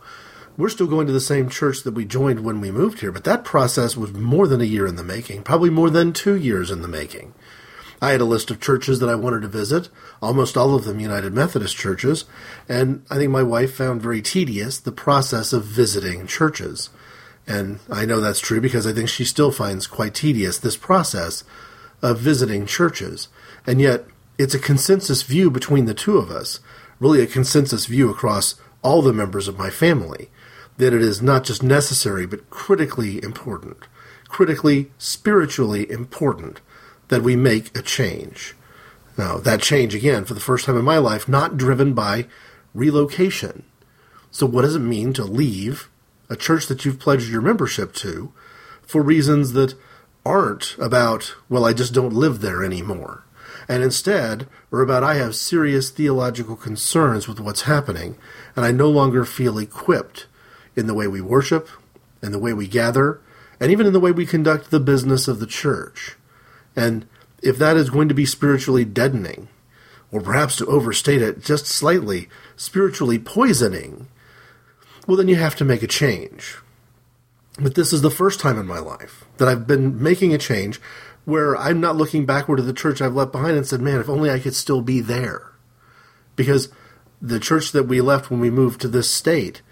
we're 0.56 0.68
still 0.68 0.86
going 0.86 1.06
to 1.06 1.12
the 1.12 1.20
same 1.20 1.48
church 1.48 1.82
that 1.82 1.94
we 1.94 2.04
joined 2.04 2.40
when 2.40 2.60
we 2.60 2.70
moved 2.70 3.00
here, 3.00 3.12
but 3.12 3.24
that 3.24 3.44
process 3.44 3.96
was 3.96 4.12
more 4.12 4.46
than 4.46 4.60
a 4.60 4.64
year 4.64 4.86
in 4.86 4.96
the 4.96 5.04
making, 5.04 5.42
probably 5.42 5.70
more 5.70 5.90
than 5.90 6.12
two 6.12 6.36
years 6.36 6.70
in 6.70 6.82
the 6.82 6.88
making. 6.88 7.34
I 8.00 8.10
had 8.10 8.20
a 8.20 8.26
list 8.26 8.50
of 8.50 8.60
churches 8.60 9.00
that 9.00 9.08
I 9.08 9.14
wanted 9.14 9.42
to 9.42 9.48
visit, 9.48 9.88
almost 10.20 10.56
all 10.56 10.74
of 10.74 10.84
them 10.84 11.00
United 11.00 11.32
Methodist 11.32 11.76
churches, 11.76 12.24
and 12.68 13.04
I 13.10 13.16
think 13.16 13.30
my 13.30 13.42
wife 13.42 13.74
found 13.74 14.02
very 14.02 14.20
tedious 14.20 14.78
the 14.78 14.92
process 14.92 15.52
of 15.52 15.64
visiting 15.64 16.26
churches. 16.26 16.90
And 17.46 17.78
I 17.90 18.04
know 18.04 18.20
that's 18.20 18.40
true 18.40 18.60
because 18.60 18.86
I 18.86 18.92
think 18.92 19.08
she 19.08 19.24
still 19.24 19.52
finds 19.52 19.86
quite 19.86 20.14
tedious 20.14 20.58
this 20.58 20.76
process 20.76 21.44
of 22.02 22.18
visiting 22.18 22.66
churches. 22.66 23.28
And 23.66 23.80
yet, 23.80 24.04
it's 24.36 24.54
a 24.54 24.58
consensus 24.58 25.22
view 25.22 25.50
between 25.50 25.86
the 25.86 25.94
two 25.94 26.18
of 26.18 26.30
us, 26.30 26.60
really 27.00 27.22
a 27.22 27.26
consensus 27.26 27.86
view 27.86 28.10
across 28.10 28.56
all 28.82 29.00
the 29.00 29.12
members 29.12 29.48
of 29.48 29.58
my 29.58 29.70
family, 29.70 30.28
that 30.78 30.92
it 30.92 31.02
is 31.02 31.22
not 31.22 31.44
just 31.44 31.62
necessary, 31.62 32.26
but 32.26 32.50
critically 32.50 33.22
important, 33.22 33.78
critically, 34.28 34.90
spiritually 34.98 35.90
important 35.90 36.60
that 37.08 37.22
we 37.22 37.36
make 37.36 37.76
a 37.76 37.82
change. 37.82 38.54
Now, 39.16 39.38
that 39.38 39.62
change, 39.62 39.94
again, 39.94 40.24
for 40.24 40.34
the 40.34 40.40
first 40.40 40.66
time 40.66 40.76
in 40.76 40.84
my 40.84 40.98
life, 40.98 41.28
not 41.28 41.56
driven 41.56 41.94
by 41.94 42.26
relocation. 42.74 43.64
So, 44.30 44.44
what 44.44 44.62
does 44.62 44.76
it 44.76 44.80
mean 44.80 45.12
to 45.14 45.24
leave 45.24 45.88
a 46.28 46.36
church 46.36 46.66
that 46.66 46.84
you've 46.84 46.98
pledged 46.98 47.30
your 47.30 47.40
membership 47.40 47.94
to 47.94 48.32
for 48.82 49.00
reasons 49.00 49.52
that 49.52 49.74
aren't 50.24 50.76
about, 50.78 51.34
well, 51.48 51.64
I 51.64 51.72
just 51.72 51.94
don't 51.94 52.12
live 52.12 52.40
there 52.40 52.62
anymore? 52.62 53.24
And 53.68 53.82
instead 53.82 54.46
are 54.70 54.82
about, 54.82 55.02
I 55.02 55.14
have 55.14 55.34
serious 55.34 55.90
theological 55.90 56.56
concerns 56.56 57.26
with 57.26 57.40
what's 57.40 57.62
happening, 57.62 58.16
and 58.54 58.64
I 58.64 58.70
no 58.70 58.90
longer 58.90 59.24
feel 59.24 59.58
equipped 59.58 60.26
in 60.76 60.86
the 60.86 60.94
way 60.94 61.08
we 61.08 61.20
worship, 61.20 61.68
in 62.22 62.32
the 62.32 62.38
way 62.38 62.52
we 62.52 62.68
gather, 62.68 63.20
and 63.58 63.72
even 63.72 63.86
in 63.86 63.92
the 63.92 64.00
way 64.00 64.12
we 64.12 64.26
conduct 64.26 64.70
the 64.70 64.80
business 64.80 65.26
of 65.26 65.40
the 65.40 65.46
church. 65.46 66.16
And 66.76 67.06
if 67.42 67.58
that 67.58 67.76
is 67.76 67.90
going 67.90 68.08
to 68.08 68.14
be 68.14 68.26
spiritually 68.26 68.84
deadening, 68.84 69.48
or 70.12 70.20
perhaps 70.20 70.56
to 70.56 70.66
overstate 70.66 71.22
it 71.22 71.42
just 71.42 71.66
slightly, 71.66 72.28
spiritually 72.56 73.18
poisoning, 73.18 74.08
well, 75.06 75.16
then 75.16 75.28
you 75.28 75.36
have 75.36 75.56
to 75.56 75.64
make 75.64 75.82
a 75.82 75.88
change. 75.88 76.58
But 77.58 77.74
this 77.74 77.92
is 77.92 78.02
the 78.02 78.10
first 78.10 78.38
time 78.40 78.58
in 78.58 78.66
my 78.66 78.78
life 78.78 79.24
that 79.38 79.48
I've 79.48 79.66
been 79.66 80.02
making 80.02 80.34
a 80.34 80.38
change 80.38 80.80
where 81.24 81.56
I'm 81.56 81.80
not 81.80 81.96
looking 81.96 82.26
backward 82.26 82.60
at 82.60 82.66
the 82.66 82.72
church 82.72 83.00
I've 83.00 83.14
left 83.14 83.32
behind 83.32 83.56
and 83.56 83.66
said, 83.66 83.80
man, 83.80 84.00
if 84.00 84.08
only 84.08 84.30
I 84.30 84.38
could 84.38 84.54
still 84.54 84.82
be 84.82 85.00
there. 85.00 85.52
Because 86.36 86.68
the 87.20 87.40
church 87.40 87.72
that 87.72 87.84
we 87.84 88.00
left 88.00 88.30
when 88.30 88.40
we 88.40 88.50
moved 88.50 88.80
to 88.82 88.88
this 88.88 89.10
state 89.10 89.62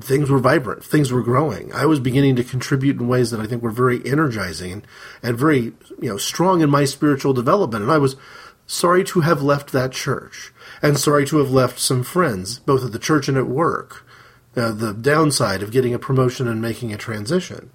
things 0.00 0.28
were 0.28 0.38
vibrant, 0.38 0.84
things 0.84 1.12
were 1.12 1.22
growing. 1.22 1.72
I 1.72 1.86
was 1.86 2.00
beginning 2.00 2.36
to 2.36 2.44
contribute 2.44 2.98
in 2.98 3.08
ways 3.08 3.30
that 3.30 3.40
I 3.40 3.46
think 3.46 3.62
were 3.62 3.70
very 3.70 4.04
energizing 4.04 4.84
and, 5.22 5.38
very, 5.38 5.72
you 6.00 6.10
know, 6.10 6.16
strong 6.16 6.60
in 6.60 6.70
my 6.70 6.84
spiritual 6.84 7.32
development. 7.32 7.82
And 7.82 7.92
I 7.92 7.98
was 7.98 8.16
sorry 8.66 9.04
to 9.04 9.20
have 9.20 9.42
left 9.42 9.72
that 9.72 9.92
church, 9.92 10.52
and 10.80 10.98
sorry 10.98 11.26
to 11.26 11.38
have 11.38 11.50
left 11.50 11.78
some 11.78 12.02
friends, 12.02 12.58
both 12.60 12.84
at 12.84 12.92
the 12.92 12.98
church 12.98 13.28
and 13.28 13.38
at 13.38 13.46
work. 13.46 14.04
Uh, 14.54 14.72
the 14.72 14.92
downside 14.92 15.62
of 15.62 15.70
getting 15.70 15.94
a 15.94 15.98
promotion 15.98 16.46
and 16.46 16.60
making 16.60 16.92
a 16.92 16.98
transition. 16.98 17.70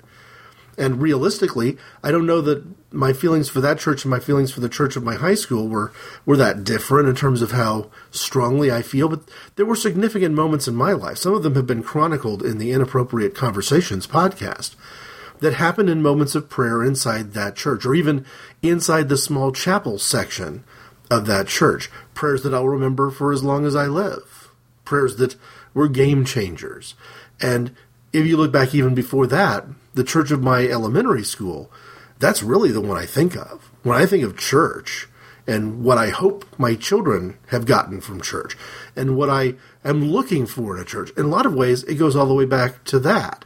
And 0.78 1.02
realistically, 1.02 1.78
I 2.04 2.12
don't 2.12 2.28
know 2.28 2.40
that 2.42 2.64
my 2.94 3.12
feelings 3.12 3.50
for 3.50 3.62
that 3.62 3.80
church 3.80 4.06
and 4.06 4.12
my 4.12 4.20
feelings 4.20 4.52
for 4.52 4.60
the 4.60 4.70
church 4.70 4.96
of 4.96 5.04
my 5.04 5.16
high 5.16 5.34
school 5.34 5.68
were, 5.68 5.92
were 6.26 6.38
that 6.38 6.64
different 6.64 7.10
in 7.10 7.16
terms 7.16 7.42
of 7.42 7.52
how 7.52 7.90
strongly 8.12 8.72
I 8.72 8.84
feel, 8.84 9.10
but 9.10 9.28
there 9.56 9.66
were 9.66 9.76
significant 9.76 10.36
moments 10.36 10.68
in 10.68 10.76
my 10.76 10.94
life. 10.94 11.18
Some 11.18 11.34
of 11.34 11.42
them 11.42 11.56
have 11.56 11.66
been 11.66 11.82
chronicled 11.82 12.44
in 12.44 12.60
the 12.60 12.72
Inappropriate 12.72 13.34
Conversations 13.34 14.06
podcast 14.06 14.76
that 15.40 15.54
happened 15.54 15.90
in 15.90 16.02
moments 16.02 16.36
of 16.36 16.50
prayer 16.50 16.84
inside 16.84 17.34
that 17.34 17.56
church 17.56 17.86
or 17.86 17.96
even 17.96 18.26
inside 18.62 19.10
the 19.10 19.18
small 19.18 19.52
chapel 19.52 19.98
section 19.98 20.64
of 21.10 21.26
that 21.26 21.48
church. 21.48 21.90
Prayers 22.14 22.44
that 22.44 22.54
I'll 22.54 22.68
remember 22.68 23.10
for 23.10 23.32
as 23.32 23.44
long 23.44 23.66
as 23.66 23.76
I 23.76 23.88
live. 23.88 24.50
Prayers 24.86 25.18
that 25.18 25.36
were 25.74 25.88
game 25.88 26.26
changers. 26.26 26.96
And 27.42 27.76
if 28.14 28.26
you 28.26 28.38
look 28.38 28.52
back 28.52 28.74
even 28.74 28.96
before 28.96 29.28
that, 29.28 29.66
the 29.98 30.04
church 30.04 30.30
of 30.30 30.44
my 30.44 30.66
elementary 30.68 31.24
school, 31.24 31.72
that's 32.20 32.44
really 32.44 32.72
the 32.72 32.80
one 32.80 32.98
I 32.98 33.08
think 33.08 33.36
of. 33.36 33.72
When 33.82 33.98
I 33.98 34.06
think 34.06 34.24
of 34.24 34.38
church 34.38 35.08
and 35.48 35.84
what 35.84 35.98
I 35.98 36.10
hope 36.10 36.46
my 36.60 36.76
children 36.76 37.38
have 37.48 37.66
gotten 37.66 38.00
from 38.00 38.22
church 38.22 38.56
and 38.96 39.18
what 39.18 39.30
I 39.30 39.56
am 39.84 40.06
looking 40.06 40.46
for 40.46 40.76
in 40.76 40.82
a 40.82 40.86
church, 40.86 41.10
in 41.18 41.26
a 41.26 41.30
lot 41.30 41.48
of 41.48 41.56
ways, 41.56 41.84
it 41.84 41.96
goes 41.96 42.16
all 42.16 42.28
the 42.28 42.36
way 42.36 42.46
back 42.46 42.84
to 42.86 43.00
that, 43.00 43.46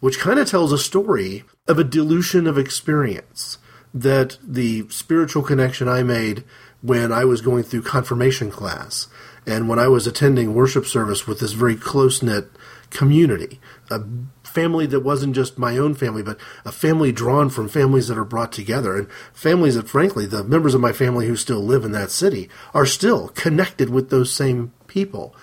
which 0.00 0.18
kind 0.18 0.40
of 0.40 0.50
tells 0.50 0.72
a 0.72 0.78
story 0.78 1.44
of 1.68 1.78
a 1.78 1.84
dilution 1.84 2.48
of 2.48 2.58
experience 2.58 3.58
that 3.94 4.36
the 4.42 4.84
spiritual 4.88 5.44
connection 5.44 5.88
I 5.88 6.02
made 6.02 6.42
when 6.82 7.12
I 7.12 7.24
was 7.24 7.40
going 7.40 7.62
through 7.62 7.82
confirmation 7.82 8.50
class 8.50 9.06
and 9.46 9.68
when 9.68 9.78
I 9.78 9.86
was 9.86 10.08
attending 10.08 10.54
worship 10.54 10.86
service 10.86 11.26
with 11.26 11.38
this 11.38 11.52
very 11.52 11.76
close 11.76 12.20
knit 12.20 12.50
community, 12.90 13.60
a 13.90 14.00
family 14.48 14.86
that 14.86 15.00
wasn't 15.00 15.34
just 15.34 15.58
my 15.58 15.76
own 15.76 15.94
family, 15.94 16.22
but 16.22 16.38
a 16.64 16.72
family 16.72 17.12
drawn 17.12 17.50
from 17.50 17.68
families 17.68 18.08
that 18.08 18.18
are 18.18 18.24
brought 18.24 18.52
together, 18.52 18.96
and 18.96 19.10
families 19.32 19.74
that, 19.74 19.88
frankly, 19.88 20.26
the 20.26 20.44
members 20.44 20.74
of 20.74 20.80
my 20.80 20.92
family 20.92 21.26
who 21.26 21.36
still 21.36 21.60
live 21.60 21.84
in 21.84 21.92
that 21.92 22.10
city 22.10 22.48
are 22.74 22.86
still 22.86 23.28
connected 23.28 23.90
with 23.90 24.10
those 24.10 24.32
same 24.32 24.72
people. 24.86 25.34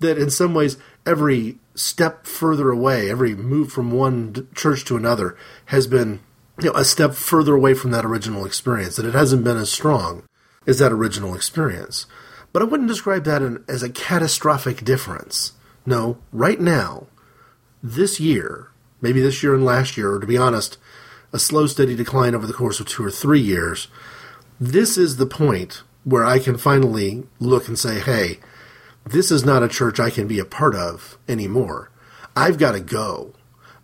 That 0.00 0.18
in 0.18 0.30
some 0.30 0.54
ways, 0.54 0.76
every 1.06 1.58
step 1.74 2.26
further 2.26 2.70
away, 2.70 3.10
every 3.10 3.34
move 3.34 3.72
from 3.72 3.92
one 3.92 4.48
church 4.54 4.84
to 4.86 4.96
another 4.96 5.36
has 5.66 5.86
been 5.86 6.20
you 6.58 6.70
know, 6.70 6.78
a 6.78 6.84
step 6.84 7.14
further 7.14 7.54
away 7.54 7.74
from 7.74 7.90
that 7.90 8.04
original 8.04 8.44
experience, 8.44 8.96
that 8.96 9.06
it 9.06 9.14
hasn't 9.14 9.44
been 9.44 9.56
as 9.56 9.72
strong 9.72 10.24
as 10.66 10.78
that 10.78 10.92
original 10.92 11.34
experience. 11.34 12.06
But 12.52 12.62
I 12.62 12.66
wouldn't 12.66 12.88
describe 12.88 13.24
that 13.24 13.42
as 13.68 13.82
a 13.82 13.90
catastrophic 13.90 14.84
difference. 14.84 15.52
No, 15.86 16.18
right 16.32 16.60
now, 16.60 17.06
this 17.82 18.20
year, 18.20 18.68
maybe 19.00 19.20
this 19.20 19.42
year 19.42 19.54
and 19.54 19.64
last 19.64 19.96
year, 19.96 20.14
or 20.14 20.20
to 20.20 20.26
be 20.26 20.36
honest, 20.36 20.78
a 21.32 21.38
slow, 21.38 21.66
steady 21.66 21.94
decline 21.94 22.34
over 22.34 22.46
the 22.46 22.52
course 22.52 22.80
of 22.80 22.86
two 22.86 23.04
or 23.04 23.10
three 23.10 23.40
years, 23.40 23.88
this 24.60 24.98
is 24.98 25.16
the 25.16 25.26
point 25.26 25.82
where 26.04 26.24
I 26.24 26.38
can 26.38 26.58
finally 26.58 27.24
look 27.38 27.68
and 27.68 27.78
say, 27.78 28.00
hey, 28.00 28.38
this 29.04 29.30
is 29.30 29.44
not 29.44 29.62
a 29.62 29.68
church 29.68 29.98
I 29.98 30.10
can 30.10 30.26
be 30.26 30.38
a 30.38 30.44
part 30.44 30.74
of 30.74 31.18
anymore. 31.28 31.90
I've 32.36 32.58
got 32.58 32.72
to 32.72 32.80
go. 32.80 33.32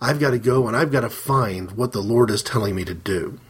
I've 0.00 0.20
got 0.20 0.30
to 0.30 0.38
go 0.38 0.68
and 0.68 0.76
I've 0.76 0.92
got 0.92 1.00
to 1.00 1.10
find 1.10 1.72
what 1.72 1.92
the 1.92 2.02
Lord 2.02 2.30
is 2.30 2.42
telling 2.42 2.74
me 2.74 2.84
to 2.84 2.94
do. 2.94 3.40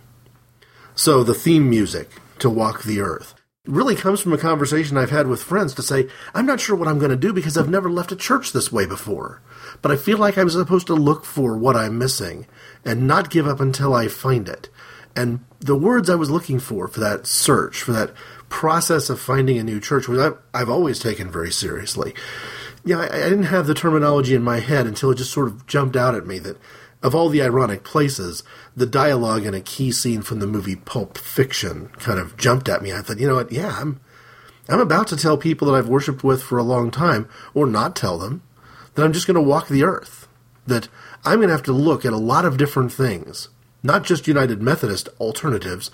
So 0.94 1.24
the 1.24 1.34
theme 1.34 1.68
music 1.68 2.10
to 2.38 2.48
Walk 2.48 2.84
the 2.84 3.00
Earth 3.00 3.34
really 3.66 3.96
comes 3.96 4.20
from 4.20 4.32
a 4.32 4.38
conversation 4.38 4.96
I've 4.96 5.10
had 5.10 5.26
with 5.26 5.42
friends 5.42 5.74
to 5.74 5.82
say, 5.82 6.08
I'm 6.34 6.46
not 6.46 6.60
sure 6.60 6.76
what 6.76 6.88
I'm 6.88 6.98
going 6.98 7.10
to 7.10 7.16
do 7.16 7.32
because 7.32 7.58
I've 7.58 7.68
never 7.68 7.90
left 7.90 8.12
a 8.12 8.16
church 8.16 8.52
this 8.52 8.70
way 8.70 8.86
before. 8.86 9.42
But 9.83 9.92
I 9.92 9.97
feel 9.97 10.18
like 10.18 10.37
I'm 10.37 10.50
supposed 10.50 10.87
to 10.88 10.95
look 10.95 11.25
for 11.25 11.56
what 11.56 11.76
I'm 11.76 11.99
missing 11.99 12.47
and 12.85 13.06
not 13.06 13.30
give 13.30 13.47
up 13.47 13.61
until 13.61 13.95
I 13.95 14.09
find 14.09 14.49
it. 14.49 14.68
And 15.14 15.40
the 15.61 15.76
words 15.76 16.11
I 16.11 16.14
was 16.14 16.30
looking 16.30 16.59
for 16.59 16.88
for 16.88 17.00
that 17.00 17.26
search, 17.26 17.83
for 17.83 17.92
that 17.92 18.12
process 18.49 19.11
of 19.11 19.21
finding 19.21 19.59
a 19.59 19.64
new 19.64 19.80
church, 19.80 20.09
which 20.09 20.21
I've, 20.54 20.71
always 20.71 20.99
taken 20.99 21.30
very 21.30 21.50
seriously. 21.50 22.14
Yeah, 22.85 22.99
I, 22.99 23.06
I 23.06 23.28
didn't 23.28 23.45
have 23.45 23.66
the 23.66 23.75
terminology 23.75 24.35
in 24.35 24.42
my 24.42 24.61
head 24.61 24.87
until 24.87 25.11
it 25.11 25.16
just 25.16 25.33
sort 25.33 25.49
of 25.49 25.66
jumped 25.66 25.97
out 25.97 26.14
at 26.14 26.26
me 26.26 26.38
that 26.40 26.59
of 27.02 27.14
all 27.14 27.28
the 27.28 27.42
ironic 27.42 27.85
places, 27.85 28.42
the 28.75 28.87
dialogue 28.87 29.45
in 29.45 29.54
a 29.54 29.61
key 29.61 29.92
scene 29.92 30.23
from 30.23 30.40
the 30.40 30.47
movie 30.47 30.76
Pulp 30.76 31.18
Fiction 31.18 31.88
kind 31.99 32.18
of 32.18 32.37
jumped 32.37 32.68
at 32.68 32.83
me. 32.83 32.92
I 32.92 33.00
thought, 33.00 33.18
you 33.18 33.26
know 33.26 33.37
what? 33.37 33.52
Yeah, 33.52 33.78
I'm 33.80 34.00
I'm 34.68 34.80
about 34.80 35.06
to 35.09 35.16
tell 35.16 35.37
people 35.37 35.68
that 35.68 35.75
I've 35.76 35.88
worshipped 35.88 36.25
with 36.25 36.42
for 36.42 36.59
a 36.59 36.64
long 36.64 36.90
time, 36.90 37.28
or 37.54 37.66
not 37.66 37.95
tell 37.95 38.18
them, 38.18 38.42
that 38.96 39.04
I'm 39.04 39.12
just 39.12 39.26
going 39.26 39.36
to 39.36 39.40
walk 39.40 39.68
the 39.68 39.84
earth. 39.84 40.26
That 40.66 40.88
I'm 41.24 41.36
going 41.36 41.48
to 41.48 41.54
have 41.54 41.62
to 41.64 41.72
look 41.72 42.04
at 42.04 42.12
a 42.12 42.18
lot 42.18 42.44
of 42.44 42.56
different 42.56 42.92
things, 42.92 43.48
not 43.84 44.02
just 44.02 44.26
United 44.26 44.60
Methodist 44.60 45.08
alternatives, 45.20 45.92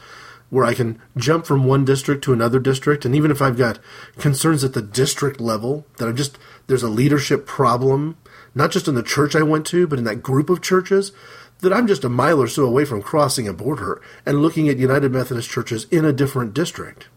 where 0.48 0.64
I 0.64 0.72
can 0.72 1.00
jump 1.16 1.46
from 1.46 1.64
one 1.64 1.84
district 1.84 2.24
to 2.24 2.32
another 2.32 2.58
district, 2.58 3.04
and 3.04 3.14
even 3.14 3.30
if 3.30 3.42
I've 3.42 3.58
got 3.58 3.78
concerns 4.18 4.64
at 4.64 4.72
the 4.72 4.82
district 4.82 5.40
level, 5.40 5.86
that 5.98 6.08
I'm 6.08 6.16
just 6.16 6.38
there's 6.66 6.82
a 6.82 6.88
leadership 6.88 7.46
problem 7.46 8.16
not 8.54 8.70
just 8.70 8.88
in 8.88 8.94
the 8.94 9.02
church 9.02 9.34
I 9.34 9.42
went 9.42 9.66
to, 9.68 9.86
but 9.86 9.98
in 9.98 10.04
that 10.04 10.22
group 10.22 10.50
of 10.50 10.60
churches, 10.60 11.12
that 11.60 11.72
I'm 11.72 11.86
just 11.86 12.04
a 12.04 12.08
mile 12.08 12.40
or 12.40 12.48
so 12.48 12.64
away 12.64 12.84
from 12.84 13.02
crossing 13.02 13.48
a 13.48 13.52
border 13.52 14.00
and 14.26 14.42
looking 14.42 14.68
at 14.68 14.78
United 14.78 15.12
Methodist 15.12 15.48
churches 15.48 15.86
in 15.90 16.04
a 16.04 16.12
different 16.12 16.54
district. 16.54 17.08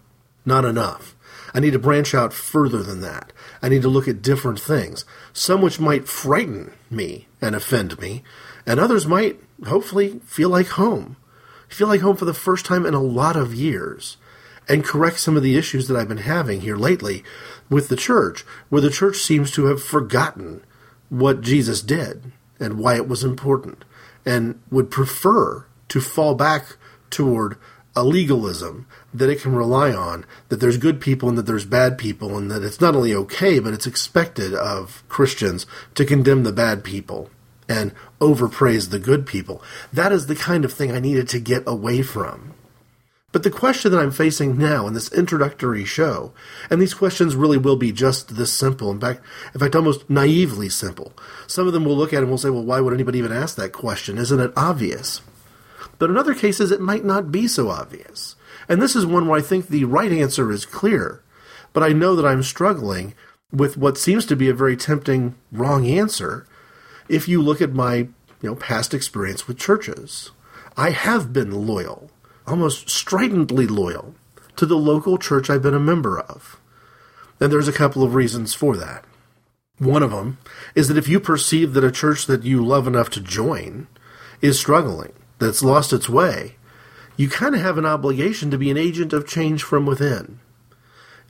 Not 0.45 0.65
enough. 0.65 1.15
I 1.53 1.59
need 1.59 1.71
to 1.71 1.79
branch 1.79 2.13
out 2.13 2.33
further 2.33 2.83
than 2.83 3.01
that. 3.01 3.33
I 3.65 3.67
need 3.67 3.81
to 3.81 3.89
look 3.89 4.07
at 4.07 4.21
different 4.21 4.59
things, 4.59 5.05
some 5.33 5.59
which 5.59 5.79
might 5.79 6.07
frighten 6.07 6.73
me 6.91 7.27
and 7.41 7.55
offend 7.55 7.99
me, 7.99 8.21
and 8.63 8.79
others 8.79 9.07
might 9.07 9.39
hopefully 9.65 10.21
feel 10.23 10.49
like 10.49 10.67
home. 10.67 11.17
Feel 11.67 11.87
like 11.87 12.01
home 12.01 12.15
for 12.15 12.25
the 12.25 12.33
first 12.35 12.63
time 12.63 12.85
in 12.85 12.93
a 12.93 13.01
lot 13.01 13.35
of 13.35 13.55
years, 13.55 14.17
and 14.69 14.83
correct 14.83 15.17
some 15.17 15.35
of 15.35 15.41
the 15.41 15.57
issues 15.57 15.87
that 15.87 15.97
I've 15.97 16.07
been 16.07 16.17
having 16.19 16.61
here 16.61 16.75
lately 16.75 17.23
with 17.67 17.87
the 17.87 17.95
church, 17.95 18.45
where 18.69 18.83
the 18.83 18.91
church 18.91 19.17
seems 19.17 19.49
to 19.53 19.65
have 19.65 19.81
forgotten 19.81 20.63
what 21.09 21.41
Jesus 21.41 21.81
did 21.81 22.31
and 22.59 22.77
why 22.77 22.97
it 22.97 23.07
was 23.07 23.23
important, 23.23 23.83
and 24.27 24.61
would 24.69 24.91
prefer 24.91 25.65
to 25.87 26.01
fall 26.01 26.35
back 26.35 26.77
toward 27.09 27.57
a 27.95 28.03
legalism 28.03 28.87
that 29.13 29.29
it 29.29 29.41
can 29.41 29.55
rely 29.55 29.93
on, 29.93 30.25
that 30.49 30.57
there's 30.57 30.77
good 30.77 30.99
people 30.99 31.29
and 31.29 31.37
that 31.37 31.45
there's 31.45 31.65
bad 31.65 31.97
people, 31.97 32.37
and 32.37 32.51
that 32.51 32.63
it's 32.63 32.81
not 32.81 32.95
only 32.95 33.13
okay, 33.13 33.59
but 33.59 33.73
it's 33.73 33.87
expected 33.87 34.53
of 34.53 35.03
Christians 35.07 35.65
to 35.95 36.05
condemn 36.05 36.43
the 36.43 36.51
bad 36.51 36.83
people 36.83 37.29
and 37.67 37.93
overpraise 38.19 38.89
the 38.89 38.99
good 38.99 39.25
people. 39.25 39.61
That 39.91 40.11
is 40.11 40.27
the 40.27 40.35
kind 40.35 40.65
of 40.65 40.73
thing 40.73 40.91
I 40.91 40.99
needed 40.99 41.27
to 41.29 41.39
get 41.39 41.63
away 41.65 42.01
from. 42.01 42.53
But 43.31 43.43
the 43.43 43.51
question 43.51 43.91
that 43.91 43.99
I'm 43.99 44.11
facing 44.11 44.57
now 44.57 44.87
in 44.87 44.93
this 44.93 45.11
introductory 45.11 45.83
show, 45.83 46.31
and 46.69 46.81
these 46.81 46.93
questions 46.93 47.35
really 47.35 47.57
will 47.57 47.75
be 47.75 47.91
just 47.91 48.37
this 48.37 48.53
simple, 48.53 48.91
in 48.91 48.99
fact, 49.01 49.21
in 49.53 49.59
fact, 49.59 49.75
almost 49.75 50.09
naively 50.09 50.69
simple. 50.69 51.11
Some 51.45 51.67
of 51.67 51.73
them 51.73 51.83
will 51.83 51.97
look 51.97 52.13
at 52.13 52.19
it 52.19 52.21
and 52.21 52.29
will 52.29 52.37
say, 52.37 52.49
well, 52.49 52.63
why 52.63 52.79
would 52.79 52.93
anybody 52.93 53.19
even 53.19 53.33
ask 53.33 53.57
that 53.57 53.73
question? 53.73 54.17
Isn't 54.17 54.39
it 54.39 54.53
obvious? 54.55 55.21
But 55.97 56.09
in 56.09 56.17
other 56.17 56.35
cases, 56.35 56.71
it 56.71 56.81
might 56.81 57.05
not 57.05 57.31
be 57.31 57.47
so 57.47 57.69
obvious. 57.69 58.35
And 58.67 58.81
this 58.81 58.95
is 58.95 59.05
one 59.05 59.27
where 59.27 59.39
I 59.39 59.43
think 59.43 59.67
the 59.67 59.85
right 59.85 60.11
answer 60.11 60.51
is 60.51 60.65
clear. 60.65 61.23
But 61.73 61.83
I 61.83 61.89
know 61.89 62.15
that 62.15 62.25
I'm 62.25 62.43
struggling 62.43 63.13
with 63.51 63.77
what 63.77 63.97
seems 63.97 64.25
to 64.25 64.35
be 64.35 64.49
a 64.49 64.53
very 64.53 64.75
tempting 64.75 65.35
wrong 65.51 65.87
answer 65.87 66.45
if 67.07 67.27
you 67.27 67.41
look 67.41 67.61
at 67.61 67.73
my 67.73 67.95
you 67.95 68.09
know 68.41 68.55
past 68.55 68.93
experience 68.93 69.47
with 69.47 69.57
churches. 69.57 70.31
I 70.75 70.89
have 70.89 71.31
been 71.31 71.67
loyal 71.67 72.09
almost 72.47 72.89
stridently 72.89 73.67
loyal 73.67 74.15
to 74.55 74.65
the 74.65 74.77
local 74.77 75.17
church 75.17 75.49
I've 75.49 75.61
been 75.61 75.73
a 75.73 75.79
member 75.79 76.19
of. 76.19 76.59
And 77.39 77.51
there's 77.51 77.67
a 77.67 77.73
couple 77.73 78.03
of 78.03 78.15
reasons 78.15 78.53
for 78.53 78.77
that. 78.77 79.03
One 79.77 80.03
of 80.03 80.11
them 80.11 80.37
is 80.73 80.87
that 80.87 80.97
if 80.97 81.09
you 81.09 81.19
perceive 81.19 81.73
that 81.73 81.83
a 81.83 81.91
church 81.91 82.27
that 82.27 82.43
you 82.43 82.63
love 82.63 82.87
enough 82.87 83.09
to 83.11 83.21
join 83.21 83.87
is 84.41 84.57
struggling, 84.57 85.11
that's 85.45 85.63
lost 85.63 85.93
its 85.93 86.09
way, 86.09 86.55
you 87.17 87.29
kind 87.29 87.55
of 87.55 87.61
have 87.61 87.77
an 87.77 87.85
obligation 87.85 88.51
to 88.51 88.57
be 88.57 88.71
an 88.71 88.77
agent 88.77 89.13
of 89.13 89.27
change 89.27 89.63
from 89.63 89.85
within. 89.85 90.39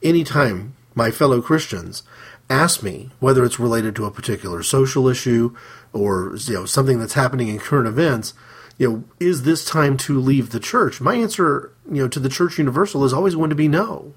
Anytime 0.02 0.76
my 0.94 1.12
fellow 1.12 1.42
Christians 1.42 2.04
ask 2.50 2.82
me 2.82 3.12
whether 3.20 3.44
it's 3.44 3.60
related 3.60 3.96
to 3.96 4.06
a 4.06 4.12
particular 4.12 4.64
social 4.64 5.08
issue 5.08 5.56
or 5.94 6.36
you 6.36 6.54
know 6.54 6.66
something 6.66 7.00
that's 7.00 7.14
happening 7.14 7.48
in 7.48 7.60
current 7.60 7.88
events, 7.88 8.34
you 8.78 8.90
know, 8.90 9.04
is 9.20 9.44
this 9.44 9.66
time 9.66 9.98
to 9.98 10.20
leave 10.20 10.50
the 10.50 10.60
church? 10.60 11.02
My 11.02 11.16
answer, 11.16 11.72
you 11.90 12.04
know, 12.04 12.08
to 12.08 12.20
the 12.20 12.30
church 12.30 12.58
universal 12.58 13.04
is 13.04 13.14
always 13.14 13.36
going 13.36 13.50
to 13.50 13.56
be 13.56 13.68
no. 13.68 14.14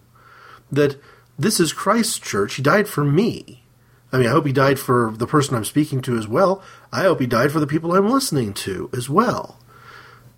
That 0.71 1.00
this 1.38 1.61
is 1.61 1.73
Christ's 1.73 2.19
church. 2.19 2.55
He 2.55 2.62
died 2.62 2.88
for 2.88 3.05
me. 3.05 3.62
I 4.12 4.19
mean, 4.19 4.26
I 4.26 4.31
hope 4.31 4.47
he 4.47 4.52
died 4.52 4.78
for 4.78 5.12
the 5.17 5.26
person 5.26 5.55
I'm 5.55 5.64
speaking 5.64 6.00
to 6.02 6.17
as 6.17 6.26
well. 6.26 6.62
I 6.93 7.02
hope 7.02 7.21
he 7.21 7.26
died 7.26 7.52
for 7.52 7.61
the 7.61 7.67
people 7.67 7.95
I'm 7.95 8.09
listening 8.09 8.55
to 8.55 8.90
as 8.93 9.09
well. 9.09 9.59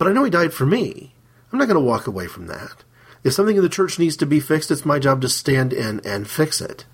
But 0.00 0.08
I 0.08 0.12
know 0.12 0.24
he 0.24 0.30
died 0.30 0.54
for 0.54 0.64
me. 0.64 1.12
I'm 1.52 1.58
not 1.58 1.68
going 1.68 1.74
to 1.74 1.86
walk 1.86 2.06
away 2.06 2.26
from 2.26 2.46
that. 2.46 2.84
If 3.22 3.34
something 3.34 3.56
in 3.56 3.62
the 3.62 3.68
church 3.68 3.98
needs 3.98 4.16
to 4.16 4.24
be 4.24 4.40
fixed, 4.40 4.70
it's 4.70 4.86
my 4.86 4.98
job 4.98 5.20
to 5.20 5.28
stand 5.28 5.74
in 5.74 6.00
and 6.06 6.26
fix 6.26 6.62
it. 6.62 6.86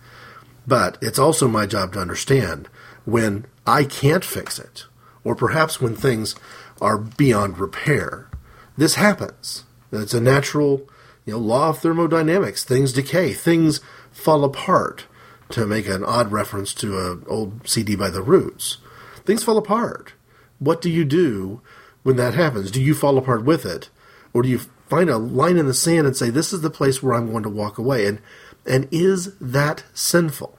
But 0.66 0.98
it's 1.00 1.20
also 1.20 1.46
my 1.46 1.66
job 1.66 1.92
to 1.92 2.00
understand 2.00 2.68
when 3.04 3.46
I 3.64 3.84
can't 3.84 4.24
fix 4.24 4.58
it, 4.58 4.86
or 5.22 5.36
perhaps 5.36 5.80
when 5.80 5.94
things 5.94 6.34
are 6.80 6.98
beyond 6.98 7.58
repair. 7.58 8.28
This 8.76 8.96
happens. 8.96 9.62
It's 9.92 10.12
a 10.12 10.20
natural 10.20 10.88
you 11.24 11.34
know, 11.34 11.38
law 11.38 11.68
of 11.68 11.78
thermodynamics. 11.78 12.64
Things 12.64 12.92
decay, 12.92 13.34
things 13.34 13.78
fall 14.10 14.42
apart. 14.42 15.06
To 15.50 15.64
make 15.64 15.86
an 15.86 16.02
odd 16.02 16.32
reference 16.32 16.74
to 16.74 16.98
an 16.98 17.24
old 17.28 17.68
CD 17.68 17.94
by 17.94 18.10
the 18.10 18.20
Roots, 18.20 18.78
things 19.24 19.44
fall 19.44 19.58
apart. 19.58 20.14
What 20.58 20.82
do 20.82 20.90
you 20.90 21.04
do 21.04 21.62
when 22.06 22.16
that 22.16 22.34
happens? 22.34 22.70
Do 22.70 22.80
you 22.80 22.94
fall 22.94 23.18
apart 23.18 23.44
with 23.44 23.66
it, 23.66 23.90
or 24.32 24.42
do 24.42 24.48
you 24.48 24.60
find 24.88 25.10
a 25.10 25.18
line 25.18 25.56
in 25.56 25.66
the 25.66 25.74
sand 25.74 26.06
and 26.06 26.16
say, 26.16 26.30
"This 26.30 26.52
is 26.52 26.60
the 26.60 26.70
place 26.70 27.02
where 27.02 27.14
I'm 27.14 27.30
going 27.32 27.42
to 27.42 27.48
walk 27.48 27.78
away"? 27.78 28.06
And 28.06 28.20
and 28.64 28.86
is 28.92 29.34
that 29.40 29.82
sinful? 29.92 30.56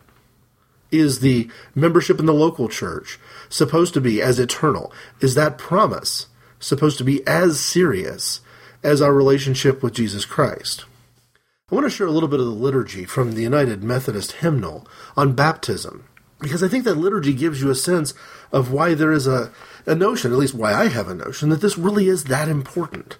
Is 0.91 1.19
the 1.19 1.49
membership 1.73 2.19
in 2.19 2.25
the 2.25 2.33
local 2.33 2.67
church 2.67 3.17
supposed 3.47 3.93
to 3.93 4.01
be 4.01 4.21
as 4.21 4.39
eternal? 4.39 4.91
Is 5.21 5.35
that 5.35 5.57
promise 5.57 6.27
supposed 6.59 6.97
to 6.97 7.05
be 7.05 7.25
as 7.25 7.59
serious 7.61 8.41
as 8.83 9.01
our 9.01 9.13
relationship 9.13 9.81
with 9.81 9.93
Jesus 9.93 10.25
Christ? 10.25 10.83
I 11.71 11.75
want 11.75 11.85
to 11.85 11.89
share 11.89 12.07
a 12.07 12.11
little 12.11 12.29
bit 12.29 12.39
of 12.39 12.45
the 12.45 12.51
liturgy 12.51 13.05
from 13.05 13.33
the 13.33 13.41
United 13.41 13.83
Methodist 13.83 14.33
hymnal 14.43 14.85
on 15.15 15.33
baptism, 15.33 16.05
because 16.39 16.63
I 16.63 16.67
think 16.67 16.83
that 16.83 16.95
liturgy 16.95 17.33
gives 17.33 17.61
you 17.61 17.69
a 17.69 17.75
sense 17.75 18.13
of 18.51 18.71
why 18.71 18.93
there 18.93 19.11
is 19.11 19.27
a, 19.27 19.51
a 19.85 19.95
notion, 19.95 20.31
at 20.31 20.37
least 20.37 20.53
why 20.53 20.73
I 20.73 20.87
have 20.87 21.07
a 21.07 21.15
notion, 21.15 21.49
that 21.49 21.61
this 21.61 21.77
really 21.77 22.07
is 22.07 22.25
that 22.25 22.47
important. 22.47 23.17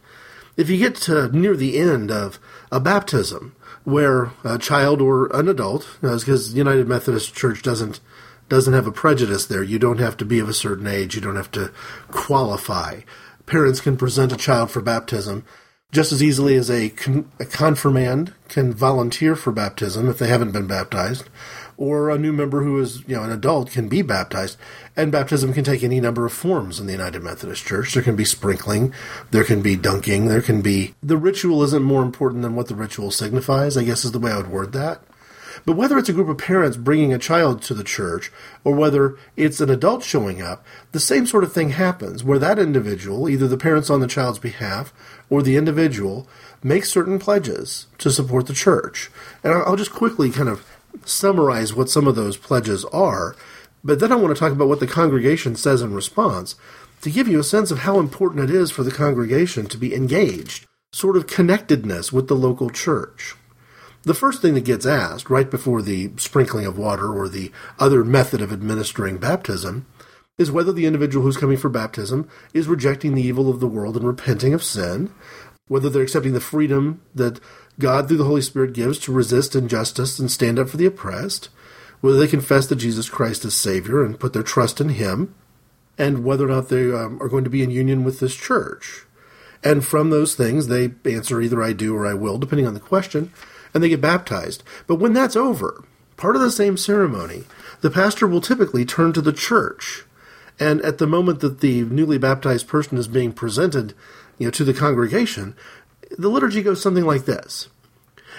If 0.56 0.70
you 0.70 0.78
get 0.78 0.96
to 0.96 1.30
near 1.36 1.56
the 1.56 1.78
end 1.78 2.12
of 2.12 2.40
a 2.72 2.80
baptism, 2.80 3.56
where 3.84 4.34
a 4.44 4.58
child 4.58 5.02
or 5.02 5.34
an 5.34 5.48
adult, 5.48 5.88
uh, 6.04 6.18
because 6.18 6.52
the 6.52 6.58
United 6.58 6.90
Methodist 6.90 7.34
Church 7.34 7.62
doesn't 7.62 8.02
doesn't 8.50 8.74
have 8.74 8.88
a 8.88 8.92
prejudice 8.92 9.46
there. 9.46 9.64
You 9.64 9.78
don't 9.80 10.00
have 10.00 10.16
to 10.18 10.26
be 10.26 10.40
of 10.40 10.48
a 10.48 10.54
certain 10.54 10.88
age. 10.88 11.16
You 11.16 11.22
don't 11.22 11.36
have 11.36 11.52
to 11.52 11.72
qualify. 12.12 13.02
Parents 13.46 13.82
can 13.82 13.98
present 13.98 14.32
a 14.32 14.38
child 14.38 14.72
for 14.72 14.82
baptism 14.82 15.46
just 15.92 16.12
as 16.12 16.22
easily 16.22 16.56
as 16.56 16.70
a, 16.70 16.90
con- 16.90 17.32
a 17.40 17.46
confirmand 17.46 18.34
can 18.50 18.74
volunteer 18.74 19.36
for 19.36 19.52
baptism 19.52 20.10
if 20.10 20.20
they 20.20 20.28
haven't 20.28 20.52
been 20.52 20.68
baptized, 20.68 21.30
or 21.78 22.10
a 22.10 22.18
new 22.18 22.34
member 22.34 22.64
who 22.64 22.80
is 22.80 23.02
you 23.08 23.16
know 23.16 23.24
an 23.24 23.32
adult 23.32 23.72
can 23.72 23.88
be 23.88 24.02
baptized. 24.02 24.58
And 24.96 25.12
baptism 25.12 25.54
can 25.54 25.64
take 25.64 25.84
any 25.84 26.02
number 26.02 26.26
of 26.26 26.34
forms 26.34 26.80
in 26.80 26.88
the 26.88 26.92
United 26.92 27.24
Methodist 27.24 27.66
Church. 27.66 27.94
There 27.94 28.04
can 28.04 28.16
be 28.16 28.26
sprinkling, 28.26 28.94
there 29.32 29.44
can 29.44 29.62
be 29.62 29.76
dunking, 29.76 30.28
there 30.28 30.42
can 30.42 30.62
be 30.62 30.96
the 31.02 31.18
ritual 31.18 31.64
isn't 31.64 31.84
more 31.84 32.04
important 32.04 32.42
than 32.42 32.56
what 32.56 32.68
the 32.68 32.76
ritual 32.76 33.12
signifies. 33.12 33.78
I 33.78 33.84
guess 33.84 34.04
is 34.04 34.12
the 34.12 34.20
way 34.20 34.32
I 34.32 34.38
would 34.38 34.52
word 34.52 34.74
that. 34.74 35.02
But 35.66 35.76
whether 35.76 35.98
it's 35.98 36.10
a 36.10 36.14
group 36.14 36.30
of 36.30 36.38
parents 36.38 36.78
bringing 36.78 37.14
a 37.14 37.20
child 37.20 37.62
to 37.64 37.74
the 37.74 37.84
church 37.84 38.32
or 38.64 38.76
whether 38.76 39.18
it's 39.36 39.60
an 39.60 39.70
adult 39.70 40.04
showing 40.04 40.42
up, 40.42 40.66
the 40.92 41.00
same 41.00 41.26
sort 41.26 41.44
of 41.44 41.54
thing 41.54 41.72
happens 41.72 42.24
where 42.24 42.40
that 42.40 42.60
individual, 42.60 43.28
either 43.28 43.48
the 43.48 43.58
parents 43.58 43.90
on 43.90 44.00
the 44.00 44.08
child's 44.08 44.40
behalf 44.40 44.94
or 45.30 45.42
the 45.42 45.58
individual, 45.58 46.28
makes 46.64 46.90
certain 46.90 47.20
pledges 47.20 47.88
to 47.98 48.12
support 48.12 48.48
the 48.48 48.54
church. 48.54 49.10
And 49.44 49.54
I'll 49.54 49.76
just 49.76 49.94
quickly 49.94 50.30
kind 50.32 50.50
of 50.50 50.66
summarize 51.06 51.74
what 51.74 51.90
some 51.90 52.08
of 52.08 52.16
those 52.16 52.38
pledges 52.38 52.86
are, 52.86 53.36
but 53.84 54.00
then 54.00 54.12
I 54.12 54.16
want 54.16 54.36
to 54.36 54.40
talk 54.40 54.52
about 54.52 54.68
what 54.68 54.80
the 54.80 54.88
congregation 54.88 55.56
says 55.56 55.82
in 55.82 55.94
response 55.94 56.56
to 57.02 57.12
give 57.12 57.28
you 57.28 57.40
a 57.40 57.44
sense 57.44 57.72
of 57.72 57.80
how 57.80 58.00
important 58.00 58.50
it 58.50 58.54
is 58.54 58.72
for 58.72 58.84
the 58.84 58.92
congregation 58.92 59.68
to 59.68 59.78
be 59.78 59.94
engaged, 59.94 60.66
sort 60.92 61.16
of 61.16 61.28
connectedness 61.28 62.12
with 62.12 62.28
the 62.28 62.36
local 62.36 62.70
church. 62.70 63.36
The 64.04 64.14
first 64.14 64.42
thing 64.42 64.54
that 64.54 64.66
gets 64.66 64.86
asked 64.86 65.30
right 65.30 65.50
before 65.50 65.82
the 65.82 66.12
sprinkling 66.18 66.66
of 66.66 66.78
water 66.78 67.14
or 67.14 67.28
the 67.28 67.52
other 67.80 68.04
method 68.04 68.42
of 68.42 68.52
administering 68.52 69.18
baptism 69.18 69.86
is 70.38 70.52
whether 70.52 70.72
the 70.72 70.86
individual 70.86 71.24
who's 71.24 71.38
coming 71.38 71.58
for 71.58 71.70
baptism 71.70 72.30
is 72.54 72.68
rejecting 72.68 73.16
the 73.16 73.24
evil 73.24 73.50
of 73.50 73.60
the 73.60 73.68
world 73.68 73.98
and 73.98 74.06
repenting 74.06 74.54
of 74.54 74.64
sin, 74.64 75.14
whether 75.68 75.90
they're 75.90 76.04
accepting 76.04 76.34
the 76.34 76.40
freedom 76.40 77.02
that 77.14 77.40
God 77.80 78.08
through 78.08 78.18
the 78.18 78.26
Holy 78.26 78.42
Spirit 78.42 78.74
gives 78.74 78.98
to 79.00 79.12
resist 79.12 79.56
injustice 79.56 80.20
and 80.20 80.32
stand 80.32 80.58
up 80.58 80.70
for 80.70 80.78
the 80.78 80.86
oppressed, 80.86 81.50
whether 82.02 82.18
they 82.18 82.28
confess 82.28 82.68
that 82.68 82.78
Jesus 82.78 83.10
Christ 83.10 83.46
is 83.46 83.56
Savior 83.56 84.04
and 84.04 84.20
put 84.20 84.34
their 84.34 84.44
trust 84.44 84.82
in 84.82 84.90
Him, 84.90 85.36
and 85.98 86.24
whether 86.24 86.46
or 86.46 86.50
not 86.50 86.70
they 86.70 86.92
um, 86.92 87.22
are 87.22 87.30
going 87.30 87.44
to 87.44 87.50
be 87.50 87.64
in 87.64 87.70
union 87.70 88.04
with 88.04 88.20
this 88.20 88.36
church. 88.36 89.06
And 89.64 89.86
from 89.86 90.10
those 90.10 90.36
things, 90.36 90.68
they 90.68 90.92
answer 91.06 91.42
either 91.42 91.62
I 91.62 91.74
do 91.74 91.96
or 91.96 92.06
I 92.06 92.14
will, 92.14 92.38
depending 92.38 92.68
on 92.68 92.74
the 92.74 92.80
question, 92.80 93.32
and 93.74 93.84
they 93.84 93.90
get 93.90 94.02
baptized. 94.02 94.64
But 94.86 94.96
when 94.96 95.14
that's 95.14 95.36
over, 95.36 95.84
part 96.16 96.36
of 96.36 96.42
the 96.42 96.52
same 96.52 96.78
ceremony, 96.78 97.46
the 97.82 97.90
pastor 97.90 98.28
will 98.28 98.42
typically 98.42 98.86
turn 98.86 99.14
to 99.14 99.22
the 99.22 99.34
church 99.34 100.06
and 100.60 100.82
at 100.82 100.98
the 100.98 101.08
moment 101.08 101.40
that 101.42 101.60
the 101.60 101.84
newly 101.84 102.18
baptized 102.18 102.68
person 102.68 102.98
is 102.98 103.08
being 103.08 103.32
presented, 103.32 103.94
you 104.38 104.48
know, 104.48 104.52
to 104.52 104.64
the 104.64 104.74
congregation, 104.74 105.56
the 106.18 106.30
liturgy 106.30 106.62
goes 106.62 106.82
something 106.82 107.06
like 107.06 107.26
this. 107.26 107.70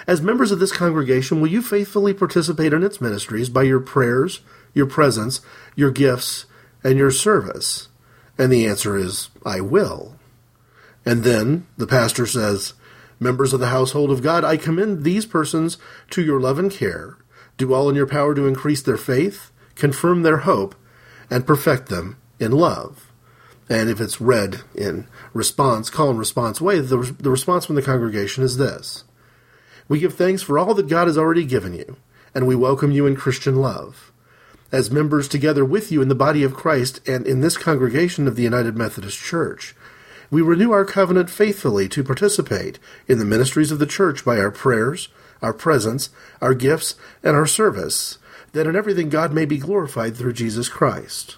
As 0.07 0.21
members 0.21 0.51
of 0.51 0.59
this 0.59 0.71
congregation, 0.71 1.41
will 1.41 1.49
you 1.49 1.61
faithfully 1.61 2.13
participate 2.13 2.73
in 2.73 2.83
its 2.83 3.01
ministries 3.01 3.49
by 3.49 3.63
your 3.63 3.79
prayers, 3.79 4.41
your 4.73 4.85
presence, 4.85 5.41
your 5.75 5.91
gifts, 5.91 6.45
and 6.83 6.97
your 6.97 7.11
service? 7.11 7.89
And 8.37 8.51
the 8.51 8.65
answer 8.65 8.97
is, 8.97 9.29
I 9.45 9.59
will. 9.61 10.15
And 11.05 11.23
then 11.23 11.67
the 11.77 11.87
pastor 11.87 12.25
says, 12.25 12.73
Members 13.19 13.51
of 13.51 13.59
the 13.59 13.67
household 13.67 14.11
of 14.11 14.23
God, 14.23 14.45
I 14.45 14.55
commend 14.55 15.03
these 15.03 15.25
persons 15.25 15.77
to 16.11 16.23
your 16.23 16.39
love 16.39 16.57
and 16.57 16.71
care. 16.71 17.17
Do 17.57 17.73
all 17.73 17.89
in 17.89 17.95
your 17.95 18.07
power 18.07 18.33
to 18.33 18.47
increase 18.47 18.81
their 18.81 18.97
faith, 18.97 19.51
confirm 19.75 20.21
their 20.21 20.37
hope, 20.37 20.75
and 21.29 21.45
perfect 21.45 21.89
them 21.89 22.17
in 22.39 22.53
love. 22.53 23.11
And 23.67 23.89
if 23.89 23.99
it's 23.99 24.21
read 24.21 24.61
in 24.73 25.07
response, 25.33 25.89
call 25.89 26.09
and 26.09 26.19
response 26.19 26.59
way, 26.61 26.79
the, 26.79 26.97
the 27.19 27.29
response 27.29 27.65
from 27.65 27.75
the 27.75 27.81
congregation 27.81 28.43
is 28.43 28.57
this 28.57 29.03
We 29.87 29.99
give 29.99 30.15
thanks 30.15 30.41
for 30.41 30.57
all 30.57 30.73
that 30.75 30.87
God 30.87 31.07
has 31.07 31.17
already 31.17 31.45
given 31.45 31.73
you, 31.73 31.97
and 32.33 32.47
we 32.47 32.55
welcome 32.55 32.91
you 32.91 33.05
in 33.05 33.15
Christian 33.15 33.55
love. 33.55 34.11
As 34.71 34.91
members 34.91 35.27
together 35.27 35.65
with 35.65 35.91
you 35.91 36.01
in 36.01 36.09
the 36.09 36.15
body 36.15 36.43
of 36.43 36.53
Christ 36.53 37.01
and 37.07 37.25
in 37.25 37.41
this 37.41 37.57
congregation 37.57 38.27
of 38.27 38.35
the 38.35 38.43
United 38.43 38.77
Methodist 38.77 39.17
Church, 39.17 39.75
we 40.31 40.41
renew 40.41 40.71
our 40.71 40.85
covenant 40.85 41.29
faithfully 41.29 41.89
to 41.89 42.03
participate 42.03 42.77
in 43.07 43.17
the 43.17 43.25
ministries 43.25 43.71
of 43.71 43.79
the 43.79 43.87
church 43.87 44.23
by 44.23 44.37
our 44.37 44.51
prayers, 44.51 45.09
our 45.41 45.53
presence, 45.53 46.09
our 46.39 46.53
gifts, 46.53 46.95
and 47.23 47.35
our 47.35 47.47
service, 47.47 48.19
that 48.53 48.67
in 48.67 48.75
everything 48.75 49.09
God 49.09 49.33
may 49.33 49.45
be 49.45 49.57
glorified 49.57 50.15
through 50.15 50.33
Jesus 50.33 50.69
Christ. 50.69 51.37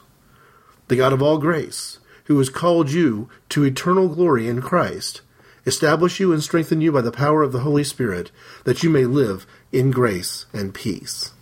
The 0.89 0.97
God 0.97 1.13
of 1.13 1.21
all 1.21 1.37
grace, 1.37 1.99
who 2.31 2.37
has 2.37 2.49
called 2.49 2.89
you 2.89 3.29
to 3.49 3.65
eternal 3.65 4.07
glory 4.07 4.47
in 4.47 4.61
Christ, 4.61 5.19
establish 5.65 6.17
you 6.17 6.31
and 6.31 6.41
strengthen 6.41 6.79
you 6.79 6.89
by 6.89 7.01
the 7.01 7.11
power 7.11 7.43
of 7.43 7.51
the 7.51 7.59
Holy 7.59 7.83
Spirit, 7.83 8.31
that 8.63 8.83
you 8.83 8.89
may 8.89 9.03
live 9.03 9.45
in 9.73 9.91
grace 9.91 10.45
and 10.53 10.73
peace. 10.73 11.33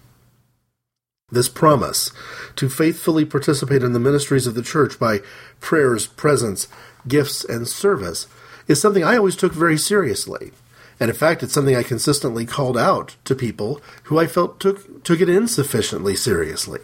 This 1.32 1.48
promise 1.48 2.12
to 2.56 2.70
faithfully 2.70 3.24
participate 3.24 3.84
in 3.84 3.94
the 3.94 4.00
ministries 4.00 4.48
of 4.48 4.56
the 4.56 4.64
church 4.64 4.98
by 4.98 5.20
prayers, 5.60 6.08
presence, 6.08 6.68
gifts, 7.08 7.46
and 7.46 7.68
service 7.68 8.26
is 8.68 8.82
something 8.82 9.04
I 9.04 9.18
always 9.18 9.36
took 9.36 9.54
very 9.54 9.78
seriously. 9.78 10.54
And 11.00 11.12
in 11.12 11.16
fact, 11.16 11.44
it's 11.44 11.54
something 11.54 11.76
I 11.76 11.84
consistently 11.84 12.48
called 12.48 12.80
out 12.80 13.16
to 13.26 13.36
people 13.36 13.80
who 14.06 14.18
I 14.18 14.26
felt 14.26 14.60
took, 14.60 15.04
took 15.04 15.22
it 15.22 15.30
insufficiently 15.30 16.16
seriously. 16.16 16.80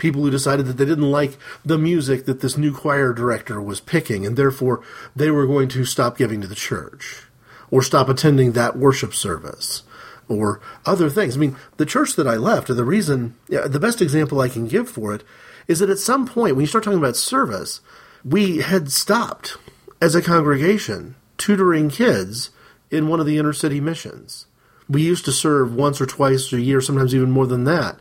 People 0.00 0.22
who 0.22 0.30
decided 0.30 0.64
that 0.64 0.78
they 0.78 0.86
didn't 0.86 1.10
like 1.10 1.36
the 1.62 1.76
music 1.76 2.24
that 2.24 2.40
this 2.40 2.56
new 2.56 2.74
choir 2.74 3.12
director 3.12 3.60
was 3.60 3.80
picking, 3.80 4.26
and 4.26 4.34
therefore 4.34 4.80
they 5.14 5.30
were 5.30 5.46
going 5.46 5.68
to 5.68 5.84
stop 5.84 6.16
giving 6.16 6.40
to 6.40 6.46
the 6.46 6.54
church, 6.54 7.24
or 7.70 7.82
stop 7.82 8.08
attending 8.08 8.52
that 8.52 8.78
worship 8.78 9.14
service, 9.14 9.82
or 10.26 10.58
other 10.86 11.10
things. 11.10 11.36
I 11.36 11.38
mean, 11.40 11.56
the 11.76 11.84
church 11.84 12.16
that 12.16 12.26
I 12.26 12.36
left, 12.36 12.68
the 12.68 12.82
reason, 12.82 13.36
the 13.48 13.78
best 13.78 14.00
example 14.00 14.40
I 14.40 14.48
can 14.48 14.66
give 14.66 14.88
for 14.88 15.14
it 15.14 15.22
is 15.68 15.80
that 15.80 15.90
at 15.90 15.98
some 15.98 16.26
point, 16.26 16.56
when 16.56 16.62
you 16.62 16.66
start 16.66 16.82
talking 16.82 16.98
about 16.98 17.16
service, 17.16 17.82
we 18.24 18.58
had 18.58 18.90
stopped 18.90 19.58
as 20.00 20.14
a 20.14 20.22
congregation 20.22 21.14
tutoring 21.36 21.90
kids 21.90 22.50
in 22.90 23.06
one 23.06 23.20
of 23.20 23.26
the 23.26 23.36
inner 23.36 23.52
city 23.52 23.80
missions. 23.80 24.46
We 24.88 25.02
used 25.02 25.26
to 25.26 25.32
serve 25.32 25.74
once 25.74 26.00
or 26.00 26.06
twice 26.06 26.50
a 26.54 26.60
year, 26.60 26.80
sometimes 26.80 27.14
even 27.14 27.30
more 27.30 27.46
than 27.46 27.64
that, 27.64 28.00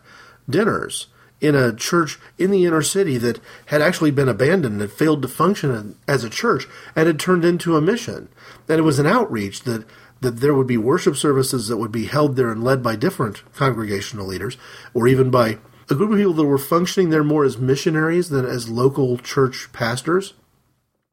dinners 0.50 1.08
in 1.42 1.56
a 1.56 1.74
church 1.74 2.20
in 2.38 2.52
the 2.52 2.66
inner 2.66 2.82
city 2.82 3.18
that 3.18 3.40
had 3.68 3.82
actually 3.82 4.12
been 4.12 4.30
abandoned 4.30 4.82
and 4.82 4.92
failed 4.92 5.22
to 5.22 5.28
function 5.28 5.98
as 6.08 6.24
a 6.24 6.30
church 6.30 6.68
and 6.96 7.08
had 7.08 7.20
turned 7.20 7.46
into 7.46 7.76
a 7.76 7.82
mission. 7.82 8.30
And 8.68 8.80
it 8.80 8.84
was 8.84 9.00
an 9.00 9.08
outreach 9.08 9.64
that 9.64 9.86
that 10.22 10.38
there 10.38 10.54
would 10.54 10.68
be 10.68 10.78
worship 10.78 11.16
services 11.16 11.70
that 11.70 11.78
would 11.78 11.94
be 11.94 12.06
held 12.06 12.36
there 12.36 12.52
and 12.52 12.62
led 12.62 12.84
by 12.84 12.96
different 12.96 13.42
congregational 13.54 14.28
leaders 14.28 14.58
or 14.94 15.08
even 15.08 15.30
by 15.32 15.58
a 15.90 15.96
group 15.96 16.12
of 16.12 16.18
people 16.18 16.34
that 16.34 16.44
were 16.44 16.58
functioning 16.58 17.10
there 17.10 17.24
more 17.24 17.46
as 17.46 17.58
missionaries 17.58 18.30
than 18.30 18.46
as 18.46 18.70
local 18.70 19.18
church 19.18 19.70
pastors. 19.72 20.34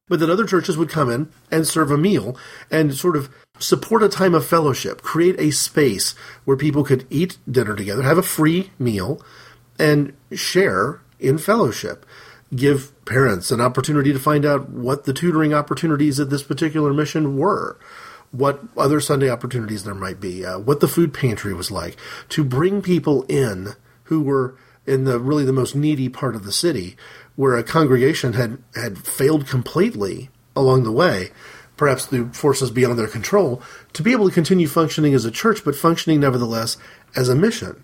but 0.09 0.21
that 0.21 0.31
other 0.31 0.47
churches 0.47 0.77
would 0.77 0.89
come 0.89 1.11
in 1.11 1.29
and 1.51 1.67
serve 1.67 1.91
a 1.91 1.99
meal 1.99 2.37
and 2.71 2.95
sort 2.95 3.17
of 3.17 3.29
support 3.59 4.03
a 4.03 4.09
time 4.09 4.35
of 4.35 4.47
fellowship, 4.47 5.03
create 5.03 5.39
a 5.39 5.51
space 5.51 6.15
where 6.45 6.57
people 6.57 6.85
could 6.85 7.07
eat 7.11 7.39
dinner 7.51 7.75
together, 7.75 8.03
have 8.03 8.19
a 8.19 8.23
free 8.23 8.71
meal, 8.79 9.21
and 9.79 10.13
share 10.33 11.01
in 11.19 11.39
fellowship. 11.39 12.07
Give 12.55 12.93
parents 13.05 13.51
an 13.51 13.61
opportunity 13.61 14.13
to 14.13 14.19
find 14.19 14.45
out 14.45 14.71
what 14.71 15.05
the 15.05 15.13
tutoring 15.13 15.53
opportunities 15.53 16.21
at 16.21 16.31
this 16.31 16.43
particular 16.43 16.93
mission 16.93 17.37
were, 17.37 17.79
what 18.31 18.61
other 18.77 19.01
Sunday 19.01 19.31
opportunities 19.31 19.85
there 19.85 19.95
might 19.95 20.21
be, 20.21 20.45
uh, 20.45 20.59
what 20.59 20.81
the 20.81 20.89
food 20.89 21.13
pantry 21.13 21.53
was 21.55 21.71
like, 21.71 21.97
to 22.29 22.45
bring 22.45 22.83
people 22.83 23.23
in 23.25 23.75
who 24.05 24.23
were 24.23 24.57
in 24.87 25.05
the 25.05 25.19
really 25.19 25.45
the 25.45 25.53
most 25.53 25.75
needy 25.75 26.09
part 26.09 26.37
of 26.37 26.45
the 26.45 26.53
city, 26.53 26.97
where 27.35 27.57
a 27.57 27.65
congregation 27.65 28.35
had, 28.35 28.63
had 28.75 28.99
failed 28.99 29.49
completely 29.49 30.31
along 30.55 30.85
the 30.85 30.93
way, 30.93 31.31
perhaps 31.77 32.07
through 32.07 32.33
forces 32.33 32.71
beyond 32.71 32.99
their 32.99 33.09
control, 33.09 33.61
to 33.93 34.03
be 34.03 34.13
able 34.13 34.29
to 34.29 34.35
continue 34.35 34.69
functioning 34.69 35.15
as 35.15 35.25
a 35.25 35.31
church, 35.31 35.65
but 35.65 35.75
functioning 35.75 36.21
nevertheless 36.21 36.77
as 37.17 37.29
a 37.29 37.35
mission. 37.35 37.83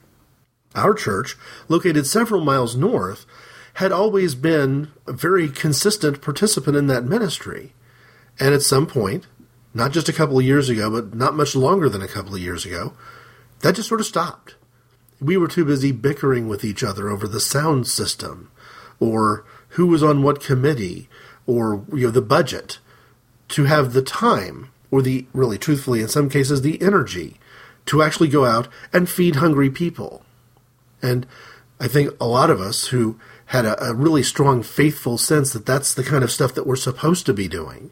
Our 0.74 0.94
church, 0.94 1.36
located 1.68 2.06
several 2.06 2.42
miles 2.42 2.76
north, 2.76 3.26
had 3.74 3.92
always 3.92 4.34
been 4.34 4.88
a 5.06 5.12
very 5.12 5.48
consistent 5.48 6.20
participant 6.20 6.76
in 6.76 6.86
that 6.88 7.04
ministry. 7.04 7.74
And 8.38 8.54
at 8.54 8.62
some 8.62 8.86
point, 8.86 9.26
not 9.74 9.92
just 9.92 10.08
a 10.08 10.12
couple 10.12 10.38
of 10.38 10.44
years 10.44 10.68
ago, 10.68 10.90
but 10.90 11.14
not 11.14 11.34
much 11.34 11.56
longer 11.56 11.88
than 11.88 12.02
a 12.02 12.08
couple 12.08 12.34
of 12.34 12.40
years 12.40 12.66
ago, 12.66 12.94
that 13.60 13.76
just 13.76 13.88
sort 13.88 14.00
of 14.00 14.06
stopped. 14.06 14.56
We 15.20 15.36
were 15.36 15.48
too 15.48 15.64
busy 15.64 15.92
bickering 15.92 16.48
with 16.48 16.64
each 16.64 16.82
other 16.82 17.08
over 17.08 17.26
the 17.26 17.40
sound 17.40 17.86
system, 17.86 18.50
or 19.00 19.44
who 19.70 19.86
was 19.86 20.02
on 20.02 20.22
what 20.22 20.42
committee, 20.42 21.08
or 21.46 21.84
you 21.92 22.06
know 22.06 22.10
the 22.10 22.20
budget, 22.20 22.78
to 23.48 23.64
have 23.64 23.92
the 23.92 24.02
time, 24.02 24.70
or 24.90 25.00
the 25.00 25.26
really 25.32 25.58
truthfully 25.58 26.00
in 26.00 26.08
some 26.08 26.28
cases 26.28 26.62
the 26.62 26.82
energy, 26.82 27.38
to 27.86 28.02
actually 28.02 28.28
go 28.28 28.44
out 28.44 28.68
and 28.92 29.08
feed 29.08 29.36
hungry 29.36 29.70
people. 29.70 30.24
And 31.02 31.26
I 31.80 31.88
think 31.88 32.14
a 32.20 32.26
lot 32.26 32.48
of 32.48 32.60
us 32.60 32.88
who 32.88 33.18
had 33.46 33.66
a, 33.66 33.84
a, 33.84 33.94
really 33.94 34.22
strong, 34.22 34.62
faithful 34.62 35.18
sense 35.18 35.52
that 35.52 35.66
that's 35.66 35.92
the 35.92 36.04
kind 36.04 36.24
of 36.24 36.30
stuff 36.30 36.54
that 36.54 36.66
we're 36.66 36.76
supposed 36.76 37.26
to 37.26 37.34
be 37.34 37.48
doing. 37.48 37.90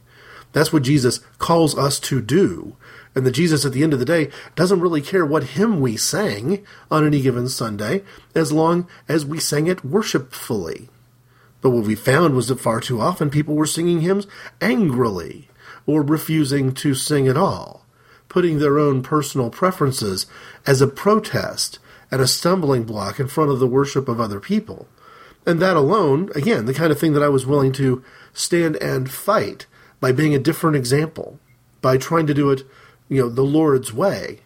That's 0.53 0.73
what 0.73 0.83
Jesus 0.83 1.19
calls 1.37 1.77
us 1.77 1.99
to 2.01 2.21
do. 2.21 2.75
And 3.13 3.25
that 3.25 3.31
Jesus, 3.31 3.65
at 3.65 3.73
the 3.73 3.83
end 3.83 3.93
of 3.93 3.99
the 3.99 4.05
day, 4.05 4.29
doesn't 4.55 4.79
really 4.79 5.01
care 5.01 5.25
what 5.25 5.43
hymn 5.43 5.81
we 5.81 5.97
sang 5.97 6.65
on 6.89 7.05
any 7.05 7.21
given 7.21 7.49
Sunday, 7.49 8.03
as 8.33 8.53
long 8.53 8.87
as 9.09 9.25
we 9.25 9.39
sang 9.39 9.67
it 9.67 9.83
worshipfully. 9.83 10.89
But 11.61 11.71
what 11.71 11.85
we 11.85 11.95
found 11.95 12.35
was 12.35 12.47
that 12.47 12.59
far 12.59 12.79
too 12.79 13.01
often 13.01 13.29
people 13.29 13.55
were 13.55 13.65
singing 13.65 14.01
hymns 14.01 14.27
angrily, 14.61 15.49
or 15.85 16.01
refusing 16.01 16.73
to 16.75 16.95
sing 16.95 17.27
at 17.27 17.37
all, 17.37 17.85
putting 18.29 18.59
their 18.59 18.79
own 18.79 19.03
personal 19.03 19.49
preferences 19.49 20.25
as 20.65 20.81
a 20.81 20.87
protest 20.87 21.79
and 22.11 22.21
a 22.21 22.27
stumbling 22.27 22.83
block 22.83 23.19
in 23.19 23.27
front 23.27 23.49
of 23.49 23.59
the 23.59 23.67
worship 23.67 24.07
of 24.09 24.19
other 24.19 24.39
people. 24.39 24.87
And 25.45 25.59
that 25.59 25.77
alone, 25.77 26.29
again, 26.35 26.65
the 26.65 26.73
kind 26.73 26.91
of 26.91 26.99
thing 26.99 27.13
that 27.13 27.23
I 27.23 27.29
was 27.29 27.45
willing 27.45 27.71
to 27.73 28.03
stand 28.33 28.75
and 28.77 29.09
fight 29.09 29.65
by 29.99 30.11
being 30.11 30.35
a 30.35 30.39
different 30.39 30.75
example, 30.75 31.39
by 31.81 31.97
trying 31.97 32.27
to 32.27 32.33
do 32.33 32.51
it, 32.51 32.63
you 33.09 33.21
know, 33.21 33.29
the 33.29 33.41
Lord's 33.41 33.93
way. 33.93 34.41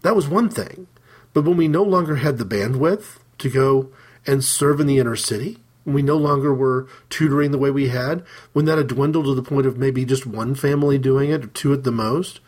That 0.00 0.16
was 0.16 0.28
one 0.28 0.48
thing. 0.48 0.88
But 1.32 1.44
when 1.44 1.56
we 1.56 1.68
no 1.68 1.82
longer 1.82 2.16
had 2.16 2.38
the 2.38 2.44
bandwidth 2.44 3.18
to 3.38 3.48
go 3.48 3.90
and 4.26 4.42
serve 4.42 4.80
in 4.80 4.86
the 4.86 4.98
inner 4.98 5.16
city, 5.16 5.58
when 5.84 5.94
we 5.94 6.02
no 6.02 6.16
longer 6.16 6.54
were 6.54 6.88
tutoring 7.08 7.50
the 7.50 7.58
way 7.58 7.70
we 7.70 7.88
had, 7.88 8.24
when 8.52 8.64
that 8.66 8.78
had 8.78 8.88
dwindled 8.88 9.26
to 9.26 9.34
the 9.34 9.42
point 9.42 9.66
of 9.66 9.78
maybe 9.78 10.04
just 10.04 10.26
one 10.26 10.54
family 10.54 10.98
doing 10.98 11.30
it, 11.30 11.44
or 11.44 11.48
two 11.48 11.72
at 11.72 11.84
the 11.84 11.90
most, 11.92 12.40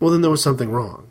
well, 0.00 0.10
then 0.10 0.20
there 0.22 0.30
was 0.30 0.42
something 0.42 0.70
wrong 0.70 1.08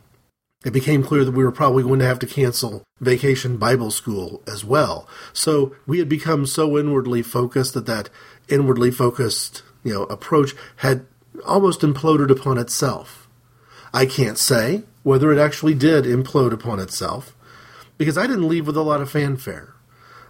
it 0.65 0.73
became 0.73 1.03
clear 1.03 1.23
that 1.23 1.31
we 1.31 1.43
were 1.43 1.51
probably 1.51 1.83
going 1.83 1.99
to 1.99 2.07
have 2.07 2.17
to 2.19 2.25
cancel 2.27 2.83
vacation 2.99 3.57
Bible 3.57 3.91
school 3.91 4.41
as 4.47 4.65
well. 4.65 5.07
So 5.31 5.75
we 5.85 5.99
had 5.99 6.09
become 6.09 6.47
so 6.47 6.77
inwardly 6.77 7.21
focused 7.21 7.75
that 7.75 7.85
that 7.85 8.09
inwardly 8.49 8.89
focused, 8.89 9.61
you 9.83 9.93
know, 9.93 10.03
approach 10.03 10.55
had 10.77 11.05
almost 11.45 11.81
imploded 11.81 12.31
upon 12.31 12.57
itself. 12.57 13.27
I 13.93 14.07
can't 14.07 14.39
say 14.39 14.83
whether 15.03 15.31
it 15.31 15.37
actually 15.37 15.75
did 15.75 16.05
implode 16.05 16.51
upon 16.51 16.79
itself 16.79 17.35
because 17.99 18.17
I 18.17 18.25
didn't 18.25 18.47
leave 18.47 18.65
with 18.65 18.75
a 18.75 18.81
lot 18.81 19.01
of 19.01 19.11
fanfare. 19.11 19.73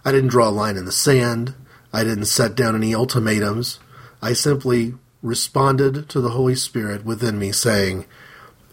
I 0.04 0.12
didn't 0.12 0.30
draw 0.30 0.48
a 0.48 0.50
line 0.50 0.76
in 0.76 0.84
the 0.84 0.92
sand. 0.92 1.54
I 1.94 2.04
didn't 2.04 2.26
set 2.26 2.54
down 2.54 2.76
any 2.76 2.94
ultimatums. 2.94 3.80
I 4.20 4.34
simply 4.34 4.94
responded 5.22 6.10
to 6.10 6.20
the 6.20 6.30
Holy 6.30 6.54
Spirit 6.54 7.06
within 7.06 7.38
me 7.38 7.52
saying, 7.52 8.04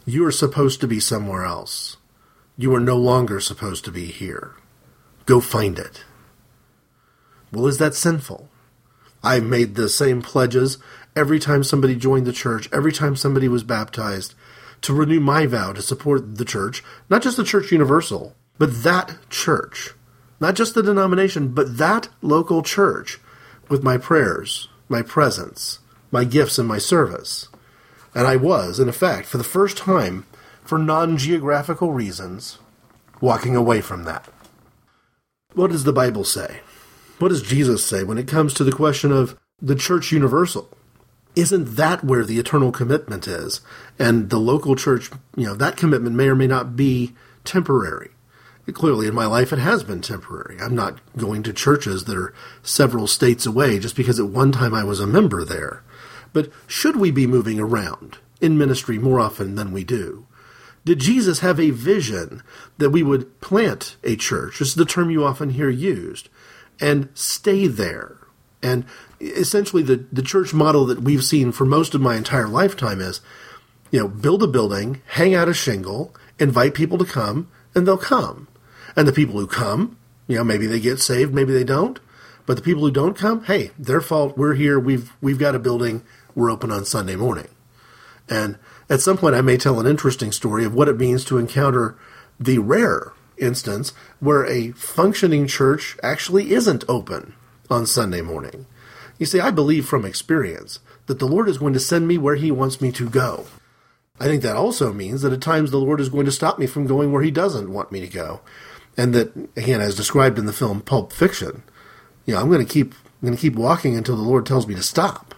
you 0.05 0.25
are 0.25 0.31
supposed 0.31 0.81
to 0.81 0.87
be 0.87 0.99
somewhere 0.99 1.45
else. 1.45 1.97
You 2.57 2.75
are 2.75 2.79
no 2.79 2.97
longer 2.97 3.39
supposed 3.39 3.85
to 3.85 3.91
be 3.91 4.07
here. 4.07 4.55
Go 5.25 5.39
find 5.39 5.79
it. 5.79 6.03
Well, 7.51 7.67
is 7.67 7.77
that 7.77 7.95
sinful? 7.95 8.49
I 9.23 9.39
made 9.39 9.75
the 9.75 9.87
same 9.87 10.21
pledges 10.21 10.77
every 11.15 11.39
time 11.39 11.63
somebody 11.63 11.95
joined 11.95 12.25
the 12.25 12.33
church, 12.33 12.67
every 12.73 12.91
time 12.91 13.15
somebody 13.15 13.47
was 13.47 13.63
baptized, 13.63 14.33
to 14.81 14.93
renew 14.93 15.21
my 15.21 15.45
vow 15.45 15.71
to 15.71 15.81
support 15.81 16.35
the 16.35 16.43
church, 16.43 16.83
not 17.09 17.21
just 17.21 17.37
the 17.37 17.43
church 17.45 17.71
universal, 17.71 18.35
but 18.57 18.83
that 18.83 19.15
church. 19.29 19.93
Not 20.41 20.55
just 20.55 20.75
the 20.75 20.83
denomination, 20.83 21.53
but 21.53 21.77
that 21.77 22.09
local 22.21 22.61
church 22.61 23.19
with 23.69 23.83
my 23.83 23.97
prayers, 23.97 24.67
my 24.89 25.01
presence, 25.01 25.79
my 26.11 26.25
gifts, 26.25 26.59
and 26.59 26.67
my 26.67 26.79
service. 26.79 27.47
And 28.15 28.27
I 28.27 28.35
was, 28.35 28.79
in 28.79 28.89
effect, 28.89 29.27
for 29.27 29.37
the 29.37 29.43
first 29.43 29.77
time, 29.77 30.25
for 30.63 30.77
non 30.77 31.17
geographical 31.17 31.91
reasons, 31.91 32.59
walking 33.21 33.55
away 33.55 33.81
from 33.81 34.03
that. 34.03 34.29
What 35.53 35.71
does 35.71 35.83
the 35.83 35.93
Bible 35.93 36.23
say? 36.23 36.61
What 37.19 37.29
does 37.29 37.41
Jesus 37.41 37.85
say 37.85 38.03
when 38.03 38.17
it 38.17 38.27
comes 38.27 38.53
to 38.55 38.63
the 38.63 38.71
question 38.71 39.11
of 39.11 39.37
the 39.61 39.75
church 39.75 40.11
universal? 40.11 40.69
Isn't 41.35 41.75
that 41.75 42.03
where 42.03 42.23
the 42.23 42.37
eternal 42.37 42.71
commitment 42.71 43.27
is? 43.27 43.61
And 43.97 44.29
the 44.29 44.39
local 44.39 44.75
church, 44.75 45.09
you 45.35 45.45
know, 45.45 45.55
that 45.55 45.77
commitment 45.77 46.15
may 46.15 46.27
or 46.27 46.35
may 46.35 46.47
not 46.47 46.75
be 46.75 47.13
temporary. 47.43 48.11
Clearly, 48.71 49.07
in 49.07 49.15
my 49.15 49.25
life, 49.25 49.51
it 49.51 49.59
has 49.59 49.83
been 49.83 50.01
temporary. 50.01 50.57
I'm 50.61 50.75
not 50.75 50.99
going 51.17 51.43
to 51.43 51.53
churches 51.53 52.05
that 52.05 52.15
are 52.15 52.33
several 52.61 53.07
states 53.07 53.45
away 53.45 53.77
just 53.77 53.95
because 53.95 54.19
at 54.19 54.27
one 54.27 54.51
time 54.53 54.73
I 54.73 54.85
was 54.85 55.01
a 55.01 55.07
member 55.07 55.43
there. 55.43 55.83
But 56.33 56.51
should 56.67 56.95
we 56.95 57.11
be 57.11 57.27
moving 57.27 57.59
around 57.59 58.17
in 58.41 58.57
ministry 58.57 58.97
more 58.97 59.19
often 59.19 59.55
than 59.55 59.71
we 59.71 59.83
do? 59.83 60.25
Did 60.85 60.99
Jesus 60.99 61.39
have 61.39 61.59
a 61.59 61.69
vision 61.69 62.43
that 62.77 62.89
we 62.89 63.03
would 63.03 63.39
plant 63.39 63.95
a 64.03 64.15
church? 64.15 64.59
This 64.59 64.69
is 64.69 64.75
the 64.75 64.85
term 64.85 65.09
you 65.09 65.23
often 65.23 65.51
hear 65.51 65.69
used, 65.69 66.27
and 66.81 67.07
stay 67.13 67.67
there. 67.67 68.17
And 68.61 68.85
essentially, 69.21 69.83
the, 69.83 70.05
the 70.11 70.21
church 70.21 70.53
model 70.53 70.85
that 70.87 71.01
we've 71.01 71.23
seen 71.23 71.51
for 71.51 71.65
most 71.65 71.93
of 71.93 72.01
my 72.01 72.15
entire 72.15 72.47
lifetime 72.47 72.99
is 72.99 73.21
you 73.91 73.99
know, 73.99 74.07
build 74.07 74.41
a 74.41 74.47
building, 74.47 75.01
hang 75.05 75.35
out 75.35 75.47
a 75.47 75.53
shingle, 75.53 76.15
invite 76.39 76.73
people 76.73 76.97
to 76.97 77.05
come, 77.05 77.47
and 77.75 77.87
they'll 77.87 77.95
come. 77.95 78.47
And 78.95 79.07
the 79.07 79.13
people 79.13 79.39
who 79.39 79.45
come, 79.45 79.97
you 80.27 80.35
know, 80.35 80.43
maybe 80.43 80.65
they 80.65 80.79
get 80.79 80.99
saved, 80.99 81.31
maybe 81.31 81.53
they 81.53 81.63
don't. 81.63 81.99
But 82.47 82.57
the 82.57 82.63
people 82.63 82.81
who 82.81 82.91
don't 82.91 83.15
come, 83.15 83.43
hey, 83.45 83.69
their 83.77 84.01
fault. 84.01 84.35
We're 84.37 84.55
here. 84.55 84.79
We've 84.79 85.13
we've 85.21 85.37
got 85.37 85.55
a 85.55 85.59
building 85.59 86.03
we're 86.35 86.51
open 86.51 86.71
on 86.71 86.85
Sunday 86.85 87.15
morning. 87.15 87.47
And 88.29 88.57
at 88.89 89.01
some 89.01 89.17
point, 89.17 89.35
I 89.35 89.41
may 89.41 89.57
tell 89.57 89.79
an 89.79 89.87
interesting 89.87 90.31
story 90.31 90.65
of 90.65 90.73
what 90.73 90.87
it 90.87 90.97
means 90.97 91.25
to 91.25 91.37
encounter 91.37 91.97
the 92.39 92.59
rare 92.59 93.13
instance 93.37 93.93
where 94.19 94.45
a 94.45 94.71
functioning 94.71 95.47
church 95.47 95.97
actually 96.03 96.51
isn't 96.53 96.83
open 96.87 97.33
on 97.69 97.85
Sunday 97.85 98.21
morning. 98.21 98.65
You 99.17 99.25
see, 99.25 99.39
I 99.39 99.51
believe 99.51 99.85
from 99.85 100.05
experience 100.05 100.79
that 101.05 101.19
the 101.19 101.27
Lord 101.27 101.49
is 101.49 101.57
going 101.57 101.73
to 101.73 101.79
send 101.79 102.07
me 102.07 102.17
where 102.17 102.35
He 102.35 102.51
wants 102.51 102.81
me 102.81 102.91
to 102.93 103.09
go. 103.09 103.45
I 104.19 104.25
think 104.25 104.43
that 104.43 104.55
also 104.55 104.93
means 104.93 105.21
that 105.21 105.33
at 105.33 105.41
times 105.41 105.71
the 105.71 105.79
Lord 105.79 105.99
is 105.99 106.09
going 106.09 106.25
to 106.25 106.31
stop 106.31 106.59
me 106.59 106.67
from 106.67 106.87
going 106.87 107.11
where 107.11 107.23
He 107.23 107.31
doesn't 107.31 107.71
want 107.71 107.91
me 107.91 107.99
to 108.01 108.07
go. 108.07 108.41
And 108.95 109.13
that, 109.13 109.35
again, 109.57 109.81
as 109.81 109.95
described 109.95 110.37
in 110.37 110.45
the 110.45 110.53
film 110.53 110.81
Pulp 110.81 111.11
Fiction, 111.11 111.63
you 112.25 112.33
know, 112.33 112.41
I'm 112.41 112.49
going 112.49 112.65
to 112.65 112.71
keep 112.71 112.93
I'm 112.93 113.27
going 113.27 113.35
to 113.35 113.41
keep 113.41 113.55
walking 113.55 113.95
until 113.95 114.17
the 114.17 114.21
Lord 114.21 114.45
tells 114.45 114.67
me 114.67 114.75
to 114.75 114.83
stop. 114.83 115.32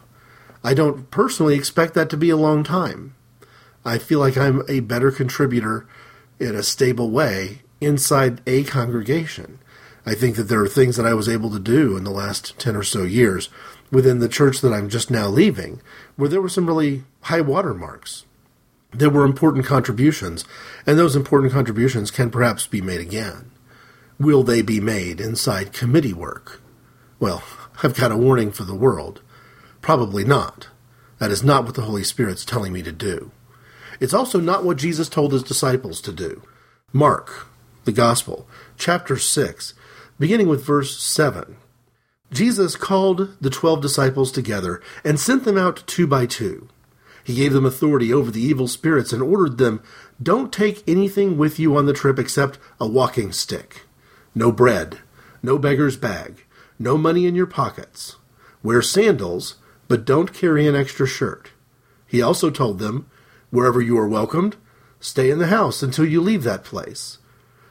I 0.65 0.73
don't 0.73 1.11
personally 1.11 1.53
expect 1.53 1.93
that 1.93 2.09
to 2.09 2.17
be 2.17 2.31
a 2.31 2.35
long 2.35 2.63
time. 2.63 3.13
I 3.85 3.99
feel 3.99 4.19
like 4.19 4.35
I'm 4.35 4.63
a 4.67 4.79
better 4.79 5.11
contributor 5.11 5.85
in 6.39 6.55
a 6.55 6.63
stable 6.63 7.11
way 7.11 7.61
inside 7.79 8.41
a 8.47 8.63
congregation. 8.63 9.59
I 10.07 10.15
think 10.15 10.37
that 10.37 10.45
there 10.45 10.61
are 10.61 10.67
things 10.67 10.97
that 10.97 11.05
I 11.05 11.13
was 11.13 11.29
able 11.29 11.51
to 11.51 11.59
do 11.59 11.95
in 11.95 12.03
the 12.03 12.09
last 12.09 12.57
10 12.57 12.75
or 12.75 12.81
so 12.81 13.03
years 13.03 13.49
within 13.91 14.17
the 14.17 14.27
church 14.27 14.61
that 14.61 14.73
I'm 14.73 14.89
just 14.89 15.11
now 15.11 15.27
leaving 15.27 15.81
where 16.15 16.29
there 16.29 16.41
were 16.41 16.49
some 16.49 16.65
really 16.65 17.03
high 17.21 17.41
watermarks. 17.41 18.25
There 18.89 19.11
were 19.11 19.23
important 19.23 19.67
contributions, 19.67 20.45
and 20.87 20.97
those 20.97 21.15
important 21.15 21.53
contributions 21.53 22.09
can 22.09 22.31
perhaps 22.31 22.65
be 22.65 22.81
made 22.81 23.01
again. 23.01 23.51
Will 24.19 24.41
they 24.41 24.63
be 24.63 24.79
made 24.79 25.21
inside 25.21 25.73
committee 25.73 26.13
work? 26.13 26.59
Well, 27.19 27.43
I've 27.83 27.95
got 27.95 28.11
a 28.11 28.17
warning 28.17 28.51
for 28.51 28.63
the 28.63 28.73
world 28.73 29.21
Probably 29.85 30.25
not. 30.25 30.69
That 31.19 31.29
is 31.29 31.43
not 31.43 31.63
what 31.63 31.75
the 31.75 31.83
Holy 31.83 32.03
Spirit's 32.03 32.43
telling 32.43 32.73
me 32.73 32.81
to 32.81 32.91
do. 32.91 33.29
It's 33.99 34.15
also 34.15 34.39
not 34.39 34.65
what 34.65 34.77
Jesus 34.77 35.07
told 35.07 35.31
his 35.31 35.43
disciples 35.43 36.01
to 36.01 36.11
do. 36.11 36.41
Mark, 36.91 37.45
the 37.83 37.91
Gospel, 37.91 38.47
chapter 38.79 39.15
6, 39.15 39.75
beginning 40.17 40.47
with 40.47 40.65
verse 40.65 40.99
7. 40.99 41.57
Jesus 42.31 42.75
called 42.75 43.37
the 43.39 43.51
twelve 43.51 43.79
disciples 43.79 44.31
together 44.31 44.81
and 45.03 45.19
sent 45.19 45.43
them 45.43 45.55
out 45.55 45.83
two 45.85 46.07
by 46.07 46.25
two. 46.25 46.67
He 47.23 47.35
gave 47.35 47.53
them 47.53 47.63
authority 47.63 48.11
over 48.11 48.31
the 48.31 48.41
evil 48.41 48.67
spirits 48.67 49.13
and 49.13 49.21
ordered 49.21 49.59
them, 49.59 49.83
Don't 50.19 50.51
take 50.51 50.83
anything 50.89 51.37
with 51.37 51.59
you 51.59 51.77
on 51.77 51.85
the 51.85 51.93
trip 51.93 52.17
except 52.17 52.57
a 52.79 52.87
walking 52.87 53.31
stick. 53.31 53.83
No 54.33 54.51
bread, 54.51 54.97
no 55.43 55.59
beggar's 55.59 55.95
bag, 55.95 56.43
no 56.79 56.97
money 56.97 57.27
in 57.27 57.35
your 57.35 57.45
pockets. 57.45 58.15
Wear 58.63 58.81
sandals, 58.81 59.57
but 59.87 60.05
don't 60.05 60.33
carry 60.33 60.67
an 60.67 60.75
extra 60.75 61.07
shirt. 61.07 61.51
He 62.07 62.21
also 62.21 62.49
told 62.49 62.79
them, 62.79 63.09
Wherever 63.49 63.81
you 63.81 63.97
are 63.97 64.07
welcomed, 64.07 64.55
stay 64.99 65.29
in 65.29 65.39
the 65.39 65.47
house 65.47 65.83
until 65.83 66.05
you 66.05 66.21
leave 66.21 66.43
that 66.43 66.63
place. 66.63 67.19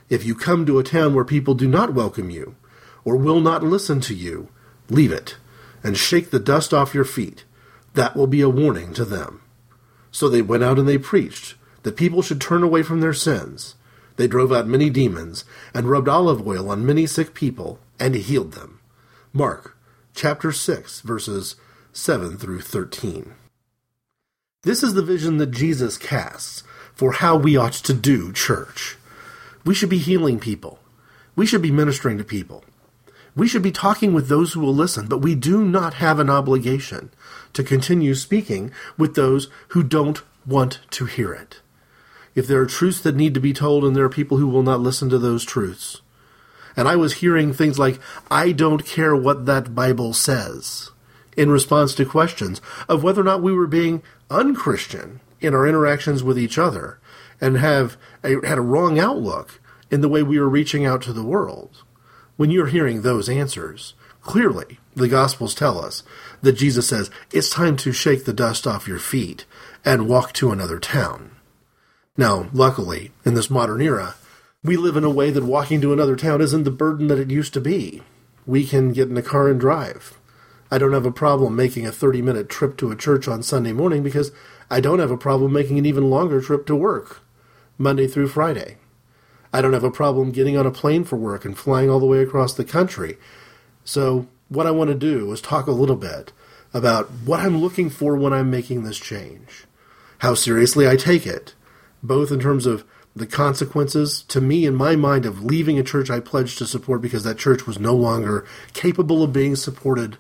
If 0.09 0.25
you 0.25 0.35
come 0.35 0.67
to 0.67 0.79
a 0.79 0.85
town 0.85 1.15
where 1.15 1.25
people 1.25 1.55
do 1.55 1.67
not 1.67 1.95
welcome 1.95 2.31
you, 2.31 2.57
or 3.05 3.17
will 3.17 3.41
not 3.41 3.63
listen 3.63 4.01
to 4.01 4.15
you, 4.15 4.49
leave 4.89 5.13
it, 5.13 5.37
and 5.83 5.97
shake 5.97 6.31
the 6.31 6.39
dust 6.39 6.73
off 6.73 6.95
your 6.95 7.05
feet. 7.05 7.45
That 7.95 8.17
will 8.17 8.27
be 8.27 8.41
a 8.41 8.49
warning 8.49 8.93
to 8.95 9.05
them. 9.05 9.43
So 10.11 10.29
they 10.29 10.43
went 10.43 10.63
out 10.63 10.79
and 10.79 10.89
they 10.89 10.99
preached 10.99 11.55
that 11.83 11.97
people 11.97 12.23
should 12.23 12.41
turn 12.41 12.63
away 12.63 12.83
from 12.83 13.01
their 13.01 13.13
sins. 13.13 13.75
They 14.17 14.27
drove 14.27 14.53
out 14.53 14.67
many 14.67 14.91
demons, 14.91 15.45
and 15.75 15.91
rubbed 15.91 16.09
olive 16.09 16.47
oil 16.47 16.71
on 16.71 16.87
many 16.87 17.07
sick 17.07 17.35
people, 17.35 17.79
and 17.99 18.15
healed 18.15 18.53
them. 18.53 18.81
Mark 19.33 19.77
chapter 20.15 20.53
6, 20.53 21.01
verses 21.01 21.57
7 21.97 22.37
through 22.39 22.61
13. 22.61 23.35
This 24.65 24.83
is 24.83 24.95
the 24.95 25.03
vision 25.03 25.37
that 25.37 25.53
Jesus 25.53 25.97
casts 25.97 26.65
for 26.93 27.13
how 27.13 27.37
we 27.37 27.57
ought 27.57 27.73
to 27.75 27.95
do 27.95 28.33
church. 28.33 28.97
We 29.65 29.77
should 29.77 29.91
be 29.91 29.99
healing 29.99 30.41
people. 30.41 30.81
We 31.37 31.47
should 31.47 31.63
be 31.63 31.71
ministering 31.71 32.19
to 32.19 32.25
people. 32.25 32.65
We 33.37 33.47
should 33.47 33.63
be 33.63 33.71
talking 33.71 34.13
with 34.13 34.27
those 34.27 34.53
who 34.53 34.61
will 34.61 34.75
listen, 34.75 35.07
but 35.07 35.19
we 35.23 35.37
do 35.37 35.65
not 35.65 35.95
have 35.95 36.19
an 36.19 36.29
obligation 36.29 37.13
to 37.53 37.63
continue 37.63 38.17
speaking 38.17 38.73
with 38.99 39.15
those 39.15 39.49
who 39.69 39.85
don't 39.85 40.21
want 40.45 40.81
to 40.91 41.05
hear 41.07 41.33
it. 41.33 41.61
If 42.35 42.49
there 42.49 42.61
are 42.61 42.67
truths 42.67 43.01
that 43.03 43.15
need 43.15 43.35
to 43.35 43.41
be 43.41 43.53
told 43.53 43.85
and 43.85 43.95
there 43.95 44.05
are 44.05 44.11
people 44.11 44.39
who 44.39 44.49
will 44.49 44.65
not 44.65 44.81
listen 44.81 45.11
to 45.11 45.19
those 45.19 45.45
truths. 45.45 46.03
And 46.77 46.89
I 46.89 46.97
was 46.97 47.15
hearing 47.15 47.53
things 47.53 47.79
like, 47.79 48.01
I 48.33 48.51
don't 48.51 48.85
care 48.85 49.15
what 49.15 49.47
that 49.47 49.77
Bible 49.77 50.13
says, 50.13 50.91
in 51.37 51.51
response 51.51 51.95
to 51.95 52.05
questions 52.05 52.61
of 52.89 53.03
whether 53.03 53.21
or 53.21 53.25
not 53.25 53.43
we 53.43 53.53
were 53.53 53.67
being 53.67 54.03
unchristian 54.31 55.21
in 55.41 55.55
our 55.55 55.67
interactions 55.67 56.23
with 56.23 56.39
each 56.39 56.59
other 56.59 56.99
and 57.41 57.59
have 57.59 57.97
a, 58.23 58.35
had 58.47 58.59
a 58.59 58.63
wrong 58.63 58.99
outlook 58.99 59.61
in 59.91 60.01
the 60.01 60.09
way 60.09 60.23
we 60.23 60.39
were 60.39 60.49
reaching 60.49 60.85
out 60.85 61.03
to 61.03 61.13
the 61.13 61.25
world. 61.25 61.83
When 62.37 62.51
you're 62.51 62.67
hearing 62.67 63.03
those 63.03 63.29
answers, 63.29 63.95
clearly 64.23 64.79
the 64.97 65.09
Gospels 65.09 65.55
tell 65.55 65.79
us 65.79 66.03
that 66.43 66.53
Jesus 66.53 66.89
says 66.89 67.11
it's 67.33 67.51
time 67.51 67.77
to 67.79 67.93
shake 67.93 68.25
the 68.25 68.33
dust 68.33 68.67
off 68.67 68.89
your 68.89 68.99
feet 68.99 69.45
and 69.85 70.09
walk 70.09 70.33
to 70.35 70.51
another 70.51 70.79
town. 70.79 71.31
Now, 72.17 72.49
luckily, 72.53 73.13
in 73.25 73.35
this 73.35 73.51
modern 73.51 73.81
era, 73.81 74.15
we 74.63 74.77
live 74.77 74.97
in 74.97 75.05
a 75.05 75.11
way 75.11 75.31
that 75.31 75.45
walking 75.45 75.81
to 75.83 75.93
another 75.93 76.17
town 76.17 76.41
isn't 76.41 76.65
the 76.65 76.71
burden 76.71 77.09
that 77.09 77.19
it 77.19 77.31
used 77.31 77.53
to 77.55 77.61
be. 77.61 78.03
We 78.47 78.67
can 78.67 78.93
get 78.93 79.09
in 79.09 79.17
a 79.17 79.23
car 79.23 79.49
and 79.49 79.61
drive. 79.61 80.19
I 80.71 80.79
don't 80.79 80.93
have 80.93 81.07
a 81.07 81.13
problem 81.13 81.55
making 81.55 81.87
a 81.87 81.93
30 81.93 82.23
minute 82.23 82.49
trip 82.49 82.77
to 82.79 82.91
a 82.91 82.97
church 82.97 83.29
on 83.29 83.43
Sunday 83.43 83.73
morning 83.73 84.03
because 84.03 84.33
I 84.71 84.81
don't 84.81 84.99
have 84.99 85.11
a 85.11 85.17
problem 85.17 85.53
making 85.53 85.79
an 85.79 85.87
even 85.87 86.11
longer 86.11 86.41
trip 86.41 86.67
to 86.67 86.77
work, 86.77 87.21
Monday 87.79 88.07
through 88.07 88.29
Friday. 88.29 88.79
I 89.53 89.61
don't 89.61 89.73
have 89.73 89.85
a 89.85 89.91
problem 89.91 90.33
getting 90.33 90.57
on 90.57 90.67
a 90.67 90.73
plane 90.73 91.05
for 91.05 91.17
work 91.17 91.45
and 91.45 91.57
flying 91.57 91.89
all 91.89 92.01
the 92.01 92.07
way 92.07 92.19
across 92.19 92.55
the 92.55 92.65
country. 92.65 93.19
So, 93.85 94.27
what 94.49 94.67
I 94.67 94.73
want 94.73 94.89
to 94.89 94.95
do 94.95 95.31
is 95.33 95.41
talk 95.41 95.67
a 95.67 95.73
little 95.73 95.97
bit 95.97 96.33
about 96.73 97.09
what 97.25 97.41
I'm 97.41 97.59
looking 97.59 97.89
for 97.89 98.17
when 98.17 98.33
I'm 98.33 98.51
making 98.51 98.83
this 98.83 98.99
change, 98.99 99.65
how 100.19 100.35
seriously 100.35 100.89
I 100.89 100.97
take 100.97 101.27
it, 101.27 101.55
both 102.03 102.33
in 102.33 102.41
terms 102.41 102.67
of 102.67 102.85
the 103.15 103.27
consequences 103.27 104.23
to 104.25 104.41
me 104.41 104.67
in 104.67 104.75
my 104.75 104.97
mind 104.97 105.25
of 105.25 105.45
leaving 105.45 105.79
a 105.79 105.85
church 105.85 106.11
I 106.11 106.19
pledged 106.19 106.59
to 106.59 106.67
support 106.67 107.01
because 107.01 107.23
that 107.23 107.39
church 107.39 107.65
was 107.65 107.79
no 107.79 107.95
longer 107.95 108.45
capable 108.73 109.23
of 109.23 109.33
being 109.33 109.55
supported 109.55 110.19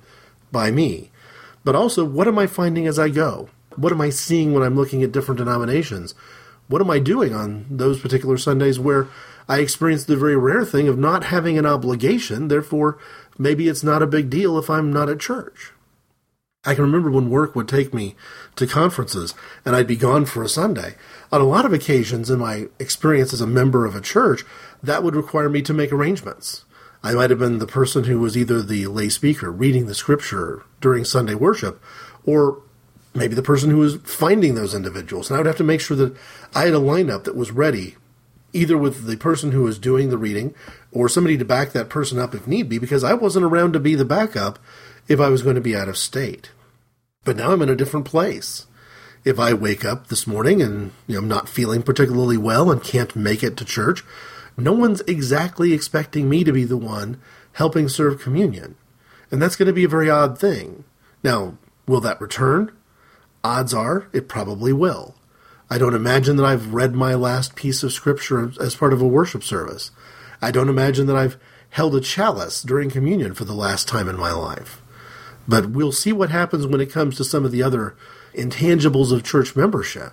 by 0.54 0.70
me, 0.70 1.10
but 1.64 1.76
also 1.76 2.06
what 2.06 2.26
am 2.26 2.38
I 2.38 2.46
finding 2.46 2.86
as 2.86 2.98
I 2.98 3.10
go? 3.10 3.50
What 3.76 3.92
am 3.92 4.00
I 4.00 4.08
seeing 4.08 4.54
when 4.54 4.62
I'm 4.62 4.76
looking 4.76 5.02
at 5.02 5.12
different 5.12 5.38
denominations? 5.38 6.14
what 6.68 6.80
am 6.80 6.90
I 6.90 6.98
doing 6.98 7.34
on 7.34 7.66
those 7.70 8.00
particular 8.00 8.38
Sundays 8.38 8.78
where 8.78 9.08
I 9.48 9.60
experience 9.60 10.04
the 10.04 10.16
very 10.16 10.36
rare 10.36 10.64
thing 10.64 10.88
of 10.88 10.98
not 10.98 11.24
having 11.24 11.58
an 11.58 11.66
obligation, 11.66 12.48
therefore, 12.48 12.98
maybe 13.38 13.68
it's 13.68 13.84
not 13.84 14.02
a 14.02 14.06
big 14.06 14.30
deal 14.30 14.58
if 14.58 14.70
I'm 14.70 14.92
not 14.92 15.10
at 15.10 15.20
church. 15.20 15.72
I 16.66 16.74
can 16.74 16.84
remember 16.84 17.10
when 17.10 17.28
work 17.28 17.54
would 17.54 17.68
take 17.68 17.92
me 17.92 18.16
to 18.56 18.66
conferences 18.66 19.34
and 19.66 19.76
I'd 19.76 19.86
be 19.86 19.96
gone 19.96 20.24
for 20.24 20.42
a 20.42 20.48
Sunday. 20.48 20.94
On 21.30 21.42
a 21.42 21.44
lot 21.44 21.66
of 21.66 21.74
occasions 21.74 22.30
in 22.30 22.38
my 22.38 22.68
experience 22.78 23.34
as 23.34 23.42
a 23.42 23.46
member 23.46 23.84
of 23.84 23.94
a 23.94 24.00
church, 24.00 24.44
that 24.82 25.02
would 25.02 25.14
require 25.14 25.50
me 25.50 25.60
to 25.60 25.74
make 25.74 25.92
arrangements. 25.92 26.64
I 27.04 27.12
might 27.12 27.28
have 27.28 27.38
been 27.38 27.58
the 27.58 27.66
person 27.66 28.04
who 28.04 28.18
was 28.18 28.34
either 28.34 28.62
the 28.62 28.86
lay 28.86 29.10
speaker 29.10 29.52
reading 29.52 29.84
the 29.84 29.94
scripture 29.94 30.64
during 30.80 31.04
Sunday 31.04 31.34
worship, 31.34 31.82
or 32.24 32.62
maybe 33.14 33.34
the 33.34 33.42
person 33.42 33.68
who 33.68 33.76
was 33.76 33.96
finding 34.04 34.54
those 34.54 34.74
individuals. 34.74 35.28
And 35.28 35.36
I 35.36 35.40
would 35.40 35.46
have 35.46 35.58
to 35.58 35.64
make 35.64 35.82
sure 35.82 35.98
that 35.98 36.16
I 36.54 36.62
had 36.62 36.72
a 36.72 36.78
lineup 36.78 37.24
that 37.24 37.36
was 37.36 37.52
ready, 37.52 37.96
either 38.54 38.78
with 38.78 39.04
the 39.04 39.18
person 39.18 39.52
who 39.52 39.64
was 39.64 39.78
doing 39.78 40.08
the 40.08 40.16
reading 40.16 40.54
or 40.92 41.10
somebody 41.10 41.36
to 41.36 41.44
back 41.44 41.72
that 41.72 41.90
person 41.90 42.18
up 42.18 42.34
if 42.34 42.46
need 42.46 42.70
be, 42.70 42.78
because 42.78 43.04
I 43.04 43.12
wasn't 43.12 43.44
around 43.44 43.74
to 43.74 43.80
be 43.80 43.94
the 43.94 44.06
backup 44.06 44.58
if 45.06 45.20
I 45.20 45.28
was 45.28 45.42
going 45.42 45.56
to 45.56 45.60
be 45.60 45.76
out 45.76 45.90
of 45.90 45.98
state. 45.98 46.52
But 47.22 47.36
now 47.36 47.52
I'm 47.52 47.60
in 47.60 47.68
a 47.68 47.76
different 47.76 48.06
place. 48.06 48.66
If 49.26 49.38
I 49.38 49.52
wake 49.52 49.84
up 49.84 50.06
this 50.06 50.26
morning 50.26 50.62
and 50.62 50.92
you 51.06 51.16
know, 51.16 51.18
I'm 51.20 51.28
not 51.28 51.50
feeling 51.50 51.82
particularly 51.82 52.38
well 52.38 52.70
and 52.70 52.82
can't 52.82 53.14
make 53.14 53.42
it 53.42 53.58
to 53.58 53.64
church, 53.66 54.02
no 54.56 54.72
one's 54.72 55.00
exactly 55.02 55.72
expecting 55.72 56.28
me 56.28 56.44
to 56.44 56.52
be 56.52 56.64
the 56.64 56.76
one 56.76 57.20
helping 57.52 57.88
serve 57.88 58.20
communion. 58.20 58.76
And 59.30 59.40
that's 59.40 59.56
going 59.56 59.66
to 59.66 59.72
be 59.72 59.84
a 59.84 59.88
very 59.88 60.10
odd 60.10 60.38
thing. 60.38 60.84
Now, 61.22 61.58
will 61.86 62.00
that 62.00 62.20
return? 62.20 62.72
Odds 63.42 63.74
are 63.74 64.08
it 64.12 64.28
probably 64.28 64.72
will. 64.72 65.16
I 65.70 65.78
don't 65.78 65.94
imagine 65.94 66.36
that 66.36 66.46
I've 66.46 66.74
read 66.74 66.94
my 66.94 67.14
last 67.14 67.56
piece 67.56 67.82
of 67.82 67.92
scripture 67.92 68.52
as 68.60 68.76
part 68.76 68.92
of 68.92 69.00
a 69.00 69.06
worship 69.06 69.42
service. 69.42 69.90
I 70.40 70.50
don't 70.50 70.68
imagine 70.68 71.06
that 71.06 71.16
I've 71.16 71.38
held 71.70 71.96
a 71.96 72.00
chalice 72.00 72.62
during 72.62 72.90
communion 72.90 73.34
for 73.34 73.44
the 73.44 73.54
last 73.54 73.88
time 73.88 74.08
in 74.08 74.16
my 74.16 74.32
life. 74.32 74.80
But 75.48 75.70
we'll 75.70 75.92
see 75.92 76.12
what 76.12 76.30
happens 76.30 76.66
when 76.66 76.80
it 76.80 76.92
comes 76.92 77.16
to 77.16 77.24
some 77.24 77.44
of 77.44 77.52
the 77.52 77.62
other 77.62 77.96
intangibles 78.34 79.12
of 79.12 79.24
church 79.24 79.56
membership. 79.56 80.12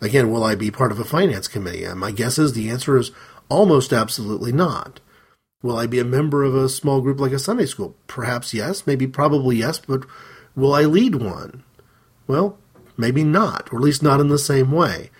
Again, 0.00 0.30
will 0.30 0.44
I 0.44 0.54
be 0.54 0.70
part 0.70 0.92
of 0.92 0.98
a 0.98 1.04
finance 1.04 1.48
committee? 1.48 1.86
Uh, 1.86 1.94
my 1.94 2.10
guess 2.10 2.38
is 2.38 2.52
the 2.52 2.68
answer 2.68 2.98
is 2.98 3.12
almost 3.48 3.92
absolutely 3.92 4.52
not. 4.52 5.00
Will 5.62 5.78
I 5.78 5.86
be 5.86 5.98
a 5.98 6.04
member 6.04 6.44
of 6.44 6.54
a 6.54 6.68
small 6.68 7.00
group 7.00 7.18
like 7.18 7.32
a 7.32 7.38
Sunday 7.38 7.66
school? 7.66 7.96
Perhaps 8.06 8.54
yes, 8.54 8.86
maybe 8.86 9.06
probably 9.06 9.56
yes, 9.56 9.78
but 9.78 10.04
will 10.54 10.74
I 10.74 10.82
lead 10.82 11.16
one? 11.16 11.64
Well, 12.26 12.58
Maybe 12.96 13.24
not, 13.24 13.72
or 13.72 13.76
at 13.76 13.84
least 13.84 14.02
not 14.02 14.20
in 14.20 14.28
the 14.28 14.38
same 14.38 14.72
way, 14.72 15.10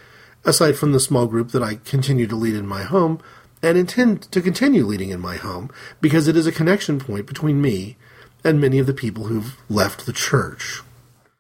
aside 0.45 0.77
from 0.77 0.93
the 0.93 1.01
small 1.01 1.27
group 1.27 1.51
that 1.51 1.63
I 1.63 1.77
continue 1.77 2.27
to 2.27 2.37
lead 2.37 2.55
in 2.55 2.67
my 2.67 2.83
home 2.85 3.21
and 3.63 3.77
intend 3.77 4.23
to 4.33 4.41
continue 4.41 4.85
leading 4.85 5.11
in 5.11 5.21
my 5.21 5.37
home 5.37 5.71
because 6.01 6.29
it 6.29 6.37
is 6.37 6.47
a 6.47 6.53
connection 6.53 6.99
point 6.99 7.27
between 7.27 7.61
me 7.61 7.97
and 8.45 8.61
many 8.61 8.79
of 8.79 8.87
the 8.87 8.95
people 8.95 9.25
who've 9.25 9.57
left 9.69 10.07
the 10.07 10.13
church. 10.13 10.81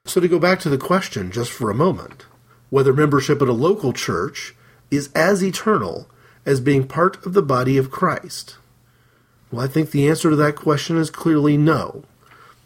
So, 0.04 0.20
to 0.20 0.28
go 0.28 0.38
back 0.38 0.60
to 0.60 0.68
the 0.68 0.78
question 0.78 1.30
just 1.30 1.50
for 1.50 1.70
a 1.70 1.74
moment 1.74 2.26
whether 2.68 2.92
membership 2.92 3.40
at 3.40 3.48
a 3.48 3.52
local 3.52 3.92
church 3.92 4.54
is 4.90 5.08
as 5.14 5.42
eternal 5.42 6.10
as 6.46 6.60
being 6.60 6.86
part 6.86 7.26
of 7.26 7.34
the 7.34 7.42
body 7.42 7.76
of 7.76 7.90
Christ? 7.90 8.56
Well, 9.50 9.64
I 9.64 9.68
think 9.68 9.90
the 9.90 10.08
answer 10.08 10.30
to 10.30 10.36
that 10.36 10.56
question 10.56 10.96
is 10.96 11.10
clearly 11.10 11.56
no. 11.56 12.04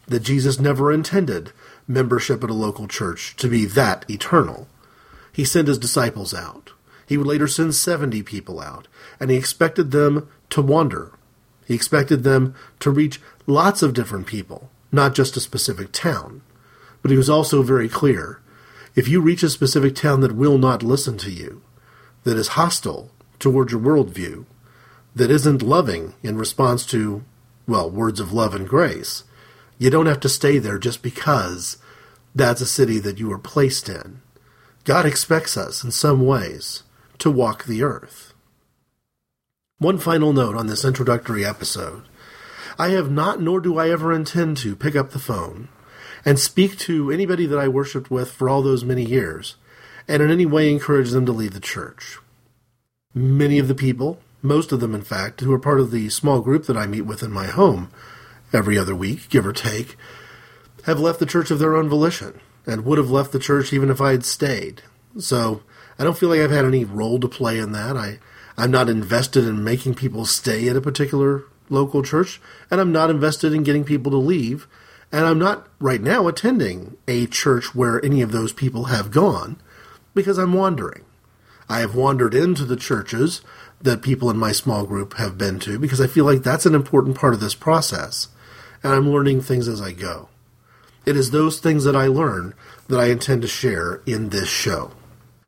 That 0.07 0.21
Jesus 0.23 0.61
never 0.61 0.93
intended 0.93 1.53
membership 1.89 2.45
at 2.45 2.51
a 2.51 2.55
local 2.55 2.87
church 2.87 3.35
to 3.37 3.49
be 3.49 3.65
that 3.65 4.05
eternal. 4.09 4.69
He 5.33 5.45
sent 5.45 5.69
his 5.69 5.79
disciples 5.79 6.35
out. 6.35 6.73
He 7.07 7.17
would 7.17 7.27
later 7.27 7.49
send 7.49 7.75
70 7.75 8.23
people 8.23 8.61
out, 8.61 8.87
and 9.19 9.31
he 9.31 9.37
expected 9.37 9.91
them 9.91 10.29
to 10.51 10.63
wander. 10.63 11.13
He 11.67 11.75
expected 11.75 12.23
them 12.23 12.55
to 12.81 12.91
reach 12.91 13.21
lots 13.47 13.83
of 13.83 13.95
different 13.95 14.27
people, 14.27 14.71
not 14.93 15.15
just 15.15 15.37
a 15.37 15.41
specific 15.41 15.93
town. 15.93 16.43
But 17.03 17.11
he 17.11 17.17
was 17.17 17.31
also 17.31 17.63
very 17.63 17.89
clear 17.89 18.41
if 18.95 19.09
you 19.09 19.21
reach 19.21 19.43
a 19.43 19.49
specific 19.49 19.95
town 19.95 20.21
that 20.21 20.35
will 20.35 20.59
not 20.59 20.83
listen 20.83 21.17
to 21.19 21.31
you, 21.31 21.63
that 22.25 22.37
is 22.37 22.49
hostile 22.49 23.11
toward 23.41 23.73
your 23.73 23.81
worldview, 23.81 24.45
that 25.17 25.31
isn't 25.31 25.63
loving 25.63 26.15
in 26.23 26.37
response 26.37 26.87
to, 26.87 27.25
well, 27.67 27.91
words 27.91 28.21
of 28.21 28.33
love 28.33 28.55
and 28.55 28.69
grace, 28.69 29.25
you 29.79 29.91
don't 29.91 30.07
have 30.07 30.21
to 30.21 30.29
stay 30.29 30.59
there 30.59 30.79
just 30.79 31.03
because 31.03 31.79
That's 32.35 32.61
a 32.61 32.67
city 32.67 32.99
that 33.01 33.19
you 33.19 33.29
were 33.29 33.39
placed 33.39 33.89
in. 33.89 34.23
God 34.85 35.05
expects 35.05 35.57
us, 35.57 35.83
in 35.83 35.91
some 35.91 36.25
ways, 36.25 36.85
to 37.19 37.31
walk 37.31 37.65
the 37.65 37.83
earth. 37.83 38.35
One 39.79 39.99
final 39.99 40.33
note 40.33 40.57
on 40.57 40.67
this 40.67 40.85
introductory 40.85 41.45
episode. 41.45 42.05
I 42.79 42.91
have 42.91 43.11
not, 43.11 43.41
nor 43.41 43.61
do 43.61 43.79
I 43.79 43.91
ever 43.91 44.13
intend 44.13 44.57
to, 44.59 44.77
pick 44.77 44.95
up 44.95 45.11
the 45.11 45.19
phone 45.19 45.69
and 46.25 46.39
speak 46.39 46.79
to 46.79 47.11
anybody 47.11 47.47
that 47.47 47.59
I 47.59 47.67
worshiped 47.67 48.11
with 48.11 48.31
for 48.31 48.49
all 48.49 48.63
those 48.63 48.85
many 48.85 49.05
years, 49.05 49.57
and 50.07 50.23
in 50.23 50.31
any 50.31 50.47
way 50.47 50.71
encourage 50.71 51.11
them 51.11 51.27
to 51.27 51.33
leave 51.33 51.55
the 51.55 51.61
church. 51.61 52.19
Many 53.13 53.59
of 53.59 53.67
the 53.67 53.75
people, 53.75 54.21
most 54.41 54.71
of 54.71 54.79
them 54.79 54.95
in 54.95 55.03
fact, 55.03 55.41
who 55.41 55.53
are 55.53 55.59
part 55.59 55.81
of 55.81 55.91
the 55.91 56.09
small 56.11 56.41
group 56.41 56.67
that 56.67 56.77
I 56.77 56.87
meet 56.87 57.01
with 57.03 57.25
in 57.25 57.33
my 57.33 57.47
home 57.47 57.91
every 58.53 58.79
other 58.79 58.95
week, 58.95 59.29
give 59.29 59.45
or 59.45 59.53
take, 59.53 59.97
have 60.85 61.01
left 61.01 61.19
the 61.19 61.27
church 61.27 61.51
of 61.51 61.59
their 61.59 61.75
own 61.75 61.89
volition 61.89 62.41
and 62.67 62.85
would 62.85 62.99
have 62.99 63.11
left 63.11 63.33
the 63.33 63.41
church 63.41 63.73
even 63.73 63.91
if 63.91 64.01
I 64.01 64.13
had 64.13 64.25
stayed. 64.25 64.83
So 65.19 65.63
I 65.99 66.05
don't 66.05 66.17
feel 66.17 66.29
like 66.29 66.41
I've 66.41 66.53
had 66.53 66.65
any 66.65 66.85
role 66.85 67.19
to 67.19 67.27
play 67.27 67.59
in 67.59 67.73
that. 67.73 67.97
I, 67.97 68.21
I'm 68.57 68.71
not 68.71 68.89
invested 68.89 69.45
in 69.45 69.65
making 69.65 69.95
people 69.95 70.25
stay 70.25 70.69
at 70.69 70.77
a 70.77 70.81
particular 70.81 71.43
local 71.69 72.05
church, 72.05 72.41
and 72.71 72.81
I'm 72.81 72.93
not 72.93 73.11
invested 73.11 73.53
in 73.53 73.65
getting 73.65 73.85
people 73.85 74.13
to 74.13 74.19
leave. 74.19 74.69
And 75.11 75.27
I'm 75.27 75.39
not 75.41 75.67
right 75.81 76.01
now 76.01 76.29
attending 76.29 76.97
a 77.09 77.27
church 77.27 77.75
where 77.75 78.05
any 78.05 78.23
of 78.23 78.31
those 78.31 78.53
people 78.53 78.85
have 78.85 79.11
gone 79.11 79.61
because 80.15 80.39
I'm 80.39 80.53
wandering. 80.53 81.05
I 81.71 81.79
have 81.79 81.95
wandered 81.95 82.35
into 82.35 82.65
the 82.65 82.75
churches 82.75 83.43
that 83.81 84.03
people 84.03 84.29
in 84.29 84.37
my 84.37 84.51
small 84.51 84.85
group 84.85 85.15
have 85.15 85.39
been 85.39 85.61
to 85.61 85.79
because 85.79 86.01
I 86.01 86.09
feel 86.09 86.25
like 86.25 86.43
that's 86.43 86.67
an 86.67 86.75
important 86.75 87.17
part 87.17 87.33
of 87.33 87.39
this 87.39 87.55
process. 87.55 88.27
And 88.83 88.93
I'm 88.93 89.09
learning 89.09 89.43
things 89.43 89.69
as 89.69 89.81
I 89.81 89.93
go. 89.93 90.29
It 91.07 91.17
is 91.17 91.31
those 91.31 91.61
things 91.61 91.85
that 91.85 91.95
I 91.95 92.09
learn 92.09 92.55
that 92.89 92.99
I 92.99 93.07
intend 93.07 93.43
to 93.43 93.49
share 93.49 94.03
in 94.05 94.31
this 94.31 94.49
show. 94.49 94.91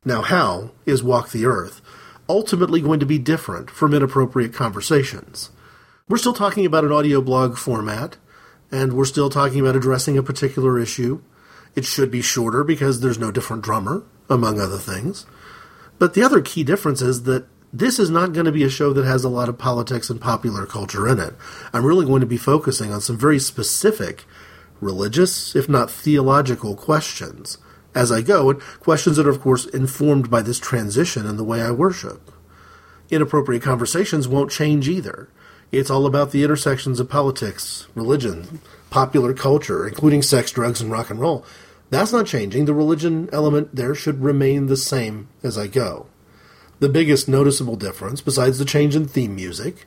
Now, 0.05 0.21
how 0.21 0.71
is 0.85 1.03
Walk 1.03 1.31
the 1.31 1.45
Earth 1.45 1.81
ultimately 2.29 2.79
going 2.79 3.01
to 3.01 3.05
be 3.05 3.19
different 3.19 3.69
from 3.69 3.93
inappropriate 3.93 4.53
conversations? 4.53 5.51
We're 6.07 6.17
still 6.17 6.33
talking 6.33 6.65
about 6.65 6.85
an 6.85 6.91
audio 6.93 7.21
blog 7.21 7.57
format, 7.57 8.15
and 8.71 8.93
we're 8.93 9.03
still 9.03 9.29
talking 9.29 9.59
about 9.59 9.75
addressing 9.75 10.17
a 10.17 10.23
particular 10.23 10.79
issue. 10.79 11.21
It 11.75 11.83
should 11.83 12.11
be 12.11 12.21
shorter 12.21 12.63
because 12.63 13.01
there's 13.01 13.19
no 13.19 13.29
different 13.29 13.63
drummer, 13.63 14.03
among 14.29 14.59
other 14.59 14.77
things. 14.77 15.25
But 16.03 16.15
the 16.15 16.23
other 16.23 16.41
key 16.41 16.65
difference 16.65 17.01
is 17.01 17.23
that 17.23 17.45
this 17.71 17.97
is 17.97 18.09
not 18.09 18.33
going 18.33 18.45
to 18.45 18.51
be 18.51 18.65
a 18.65 18.69
show 18.69 18.91
that 18.91 19.05
has 19.05 19.23
a 19.23 19.29
lot 19.29 19.47
of 19.47 19.57
politics 19.57 20.09
and 20.09 20.19
popular 20.19 20.65
culture 20.65 21.07
in 21.07 21.17
it. 21.17 21.33
I'm 21.71 21.85
really 21.85 22.05
going 22.05 22.19
to 22.19 22.27
be 22.27 22.35
focusing 22.35 22.91
on 22.91 22.99
some 22.99 23.17
very 23.17 23.39
specific 23.39 24.25
religious, 24.81 25.55
if 25.55 25.69
not 25.69 25.89
theological, 25.89 26.75
questions 26.75 27.57
as 27.95 28.11
I 28.11 28.21
go, 28.21 28.49
and 28.49 28.59
questions 28.81 29.15
that 29.15 29.25
are, 29.25 29.29
of 29.29 29.39
course, 29.39 29.65
informed 29.67 30.29
by 30.29 30.41
this 30.41 30.59
transition 30.59 31.25
in 31.25 31.37
the 31.37 31.43
way 31.45 31.61
I 31.61 31.71
worship. 31.71 32.33
Inappropriate 33.09 33.63
conversations 33.63 34.27
won't 34.27 34.51
change 34.51 34.89
either. 34.89 35.29
It's 35.71 35.89
all 35.89 36.05
about 36.05 36.31
the 36.31 36.43
intersections 36.43 36.99
of 36.99 37.07
politics, 37.07 37.87
religion, 37.95 38.59
popular 38.89 39.33
culture, 39.33 39.87
including 39.87 40.21
sex, 40.21 40.51
drugs, 40.51 40.81
and 40.81 40.91
rock 40.91 41.09
and 41.09 41.21
roll. 41.21 41.45
That's 41.93 42.11
not 42.11 42.25
changing. 42.25 42.65
The 42.65 42.73
religion 42.73 43.29
element 43.31 43.75
there 43.75 43.93
should 43.93 44.23
remain 44.23 44.65
the 44.65 44.77
same 44.77 45.29
as 45.43 45.59
I 45.59 45.67
go. 45.67 46.07
The 46.79 46.89
biggest 46.89 47.29
noticeable 47.29 47.75
difference, 47.75 48.19
besides 48.19 48.57
the 48.57 48.65
change 48.65 48.95
in 48.95 49.07
theme 49.07 49.35
music, 49.35 49.85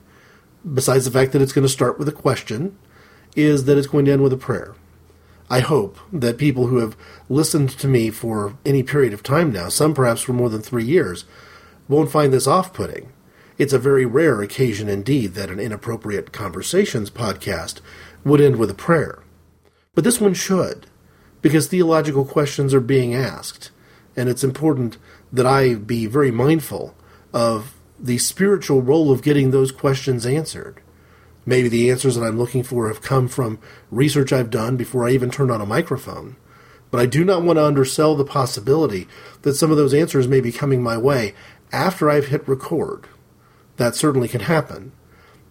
besides 0.73 1.03
the 1.03 1.11
fact 1.11 1.33
that 1.33 1.41
it's 1.41 1.51
going 1.51 1.67
to 1.67 1.69
start 1.69 1.99
with 1.99 2.07
a 2.07 2.13
question, 2.13 2.77
is 3.35 3.65
that 3.65 3.77
it's 3.77 3.87
going 3.87 4.05
to 4.05 4.11
end 4.13 4.23
with 4.23 4.31
a 4.31 4.37
prayer. 4.37 4.73
I 5.49 5.59
hope 5.59 5.97
that 6.13 6.37
people 6.37 6.67
who 6.67 6.77
have 6.77 6.95
listened 7.27 7.71
to 7.71 7.89
me 7.89 8.09
for 8.09 8.57
any 8.65 8.83
period 8.83 9.13
of 9.13 9.21
time 9.21 9.51
now, 9.51 9.67
some 9.67 9.93
perhaps 9.93 10.21
for 10.21 10.31
more 10.31 10.49
than 10.49 10.61
three 10.61 10.85
years, 10.85 11.25
won't 11.89 12.11
find 12.11 12.31
this 12.31 12.47
off 12.47 12.71
putting. 12.73 13.11
It's 13.57 13.73
a 13.73 13.79
very 13.79 14.05
rare 14.05 14.41
occasion 14.41 14.87
indeed 14.87 15.33
that 15.33 15.49
an 15.49 15.59
inappropriate 15.59 16.31
conversations 16.31 17.11
podcast 17.11 17.81
would 18.23 18.39
end 18.39 18.55
with 18.55 18.69
a 18.69 18.73
prayer. 18.73 19.23
But 19.93 20.05
this 20.05 20.21
one 20.21 20.33
should, 20.33 20.87
because 21.41 21.67
theological 21.67 22.25
questions 22.25 22.73
are 22.73 22.81
being 22.81 23.13
asked, 23.13 23.71
and 24.15 24.29
it's 24.29 24.43
important 24.43 24.97
that 25.31 25.45
I 25.45 25.75
be 25.75 26.05
very 26.05 26.31
mindful 26.31 26.95
of 27.33 27.75
the 27.99 28.17
spiritual 28.17 28.81
role 28.81 29.11
of 29.11 29.21
getting 29.21 29.51
those 29.51 29.71
questions 29.71 30.25
answered. 30.25 30.81
Maybe 31.45 31.69
the 31.69 31.89
answers 31.89 32.15
that 32.15 32.23
I'm 32.23 32.37
looking 32.37 32.63
for 32.63 32.87
have 32.87 33.01
come 33.01 33.27
from 33.27 33.59
research 33.89 34.33
I've 34.33 34.49
done 34.49 34.75
before 34.75 35.07
I 35.07 35.11
even 35.11 35.31
turned 35.31 35.51
on 35.51 35.61
a 35.61 35.65
microphone. 35.65 36.35
But 36.91 37.01
I 37.01 37.05
do 37.05 37.23
not 37.23 37.43
want 37.43 37.57
to 37.57 37.65
undersell 37.65 38.15
the 38.15 38.25
possibility 38.25 39.07
that 39.41 39.55
some 39.55 39.71
of 39.71 39.77
those 39.77 39.93
answers 39.93 40.27
may 40.27 40.41
be 40.41 40.51
coming 40.51 40.83
my 40.83 40.97
way 40.97 41.33
after 41.71 42.09
I've 42.09 42.27
hit 42.27 42.47
record. 42.47 43.07
That 43.77 43.95
certainly 43.95 44.27
can 44.27 44.41
happen. 44.41 44.91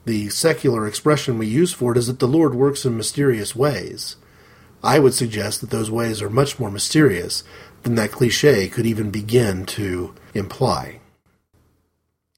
The 0.04 0.28
secular 0.28 0.86
expression 0.86 1.38
we 1.38 1.46
use 1.46 1.72
for 1.72 1.92
it 1.92 1.98
is 1.98 2.06
that 2.06 2.18
the 2.18 2.28
Lord 2.28 2.54
works 2.54 2.84
in 2.84 2.96
mysterious 2.96 3.56
ways. 3.56 4.16
I 4.86 4.98
would 4.98 5.14
suggest 5.14 5.60
that 5.60 5.70
those 5.70 5.90
ways 5.90 6.22
are 6.22 6.30
much 6.30 6.58
more 6.58 6.70
mysterious 6.70 7.44
than 7.82 7.96
that 7.96 8.12
cliche 8.12 8.68
could 8.68 8.86
even 8.86 9.10
begin 9.10 9.66
to 9.66 10.14
imply. 10.32 11.00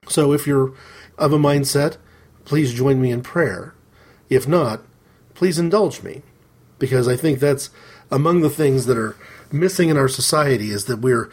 So 0.08 0.32
if 0.32 0.46
you're 0.46 0.72
of 1.16 1.32
a 1.32 1.38
mindset 1.38 1.98
please 2.48 2.72
join 2.72 2.98
me 2.98 3.11
in 3.11 3.20
prayer. 3.20 3.74
If 4.30 4.48
not, 4.48 4.80
please 5.34 5.58
indulge 5.58 6.02
me, 6.02 6.22
because 6.78 7.06
I 7.06 7.14
think 7.14 7.38
that's 7.38 7.68
among 8.11 8.40
the 8.40 8.50
things 8.50 8.87
that 8.87 8.96
are 8.96 9.16
missing 9.52 9.90
in 9.90 9.98
our 9.98 10.08
society 10.08 10.70
is 10.70 10.87
that 10.87 11.00
we're 11.00 11.30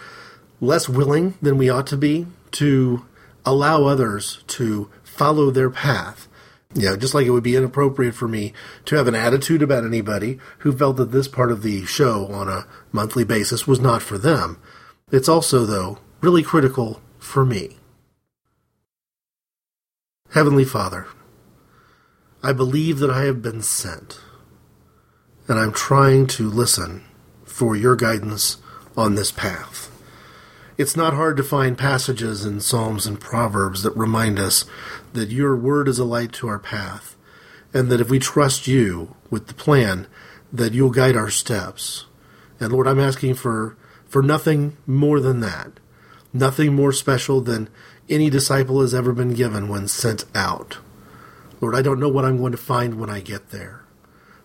less 0.60 0.89
willing 0.89 1.36
than 1.41 1.58
we 1.58 1.69
ought 1.69 1.88
to 1.88 1.97
be 1.97 2.28
to 2.51 3.06
allow 3.45 3.86
others 3.86 4.43
to 4.47 4.89
follow 5.04 5.51
their 5.51 5.69
path. 5.69 6.28
Know, 6.78 6.98
just 6.98 7.14
like 7.14 7.26
it 7.26 7.30
would 7.30 7.44
be 7.44 7.56
inappropriate 7.56 8.16
for 8.16 8.28
me 8.28 8.52
to 8.84 8.98
have 8.98 9.08
an 9.08 9.16
attitude 9.16 9.62
about 9.62 9.86
anybody 9.86 10.40
who 10.60 10.76
felt 10.76 10.98
that 10.98 11.12
this 11.12 11.30
part 11.30 11.50
of 11.50 11.62
the 11.64 11.86
show 11.86 12.28
on 12.28 12.50
a 12.50 12.68
monthly 12.92 13.24
basis 13.24 13.66
was 13.66 13.80
not 13.80 14.02
for 14.02 14.18
them. 14.18 14.60
It's 15.10 15.30
also, 15.30 15.66
though, 15.66 16.00
really 16.20 16.44
critical 16.44 17.00
for 17.18 17.46
me. 17.46 17.78
Heavenly 20.32 20.66
Father, 20.66 21.08
I 22.44 22.52
believe 22.52 23.00
that 23.00 23.10
I 23.10 23.24
have 23.24 23.42
been 23.42 23.62
sent, 23.62 24.20
and 25.48 25.58
I'm 25.58 25.72
trying 25.72 26.28
to 26.28 26.50
listen 26.50 27.06
for 27.46 27.78
your 27.78 27.96
guidance 27.96 28.58
on 28.98 29.16
this 29.16 29.32
path. 29.32 29.95
It's 30.78 30.98
not 30.98 31.14
hard 31.14 31.38
to 31.38 31.44
find 31.44 31.78
passages 31.78 32.44
in 32.44 32.60
Psalms 32.60 33.06
and 33.06 33.18
Proverbs 33.18 33.84
that 33.84 33.96
remind 33.96 34.38
us 34.38 34.66
that 35.14 35.32
your 35.32 35.56
word 35.56 35.88
is 35.88 36.00
a 36.00 36.04
light 36.04 36.34
to 36.34 36.50
our 36.50 36.60
path, 36.60 37.16
and 37.74 37.90
that 37.90 38.02
if 38.02 38.10
we 38.10 38.20
trust 38.20 38.68
you 38.68 39.16
with 39.30 39.48
the 39.48 39.54
plan, 39.54 40.06
that 40.52 40.74
you'll 40.74 40.90
guide 40.90 41.16
our 41.16 41.30
steps. 41.30 42.06
And 42.60 42.74
Lord, 42.74 42.88
I'm 42.88 43.00
asking 43.00 43.36
for, 43.36 43.78
for 44.06 44.22
nothing 44.22 44.76
more 44.86 45.22
than 45.22 45.40
that, 45.40 45.80
nothing 46.34 46.76
more 46.76 46.92
special 46.92 47.40
than 47.40 47.70
any 48.10 48.30
disciple 48.30 48.82
has 48.82 48.94
ever 48.94 49.14
been 49.14 49.34
given 49.34 49.70
when 49.70 49.88
sent 49.88 50.26
out. 50.36 50.80
Lord, 51.62 51.74
I 51.74 51.82
don't 51.82 52.02
know 52.02 52.10
what 52.10 52.26
I'm 52.26 52.38
going 52.38 52.52
to 52.52 52.58
find 52.58 53.00
when 53.00 53.10
I 53.10 53.22
get 53.22 53.52
there. 53.52 53.86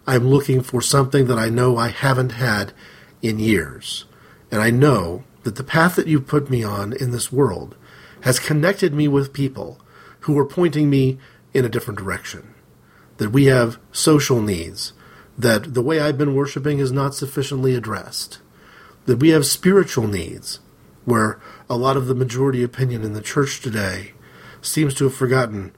I'm 0.07 0.29
looking 0.29 0.61
for 0.61 0.81
something 0.81 1.27
that 1.27 1.39
I 1.39 1.49
know 1.49 1.77
I 1.77 1.89
haven't 1.89 2.33
had 2.33 2.73
in 3.21 3.41
years. 3.41 4.05
And 4.53 4.63
I 4.63 4.71
know 4.71 5.25
that 5.43 5.57
the 5.57 5.65
path 5.65 5.97
that 5.97 6.07
you've 6.07 6.27
put 6.27 6.51
me 6.51 6.63
on 6.63 6.93
in 6.93 7.11
this 7.11 7.33
world 7.33 7.77
has 8.23 8.39
connected 8.39 8.93
me 8.93 9.09
with 9.09 9.33
people 9.33 9.81
who 10.21 10.39
are 10.39 10.47
pointing 10.47 10.91
me 10.91 11.19
in 11.55 11.65
a 11.65 11.69
different 11.69 11.99
direction. 11.99 12.55
That 13.17 13.31
we 13.31 13.47
have 13.47 13.79
social 13.93 14.41
needs, 14.41 14.93
that 15.39 15.75
the 15.75 15.83
way 15.83 16.01
I've 16.01 16.19
been 16.19 16.35
worshiping 16.35 16.79
is 16.79 16.93
not 16.93 17.15
sufficiently 17.15 17.75
addressed, 17.75 18.41
that 19.07 19.19
we 19.19 19.31
have 19.31 19.47
spiritual 19.47 20.07
needs, 20.07 20.61
where 21.05 21.41
a 21.69 21.77
lot 21.77 21.97
of 21.97 22.07
the 22.07 22.15
majority 22.15 22.63
opinion 22.63 23.03
in 23.03 23.15
the 23.15 23.23
church 23.23 23.61
today 23.61 24.13
seems 24.61 24.95
to 24.95 25.05
have 25.05 25.15
forgotten 25.15 25.73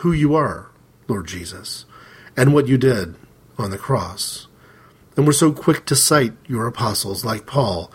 who 0.00 0.12
you 0.12 0.34
are, 0.34 0.70
Lord 1.08 1.26
Jesus, 1.26 1.86
and 2.36 2.52
what 2.52 2.68
you 2.68 2.76
did 2.76 3.14
on 3.58 3.70
the 3.70 3.78
cross. 3.78 4.46
And 5.16 5.26
we're 5.26 5.32
so 5.32 5.52
quick 5.52 5.86
to 5.86 5.96
cite 5.96 6.34
your 6.46 6.66
apostles, 6.66 7.24
like 7.24 7.46
Paul, 7.46 7.90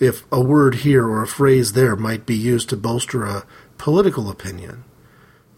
if 0.00 0.24
a 0.32 0.40
word 0.40 0.76
here 0.76 1.06
or 1.06 1.22
a 1.22 1.28
phrase 1.28 1.72
there 1.72 1.96
might 1.96 2.26
be 2.26 2.36
used 2.36 2.68
to 2.70 2.76
bolster 2.76 3.24
a 3.24 3.46
political 3.78 4.30
opinion. 4.30 4.84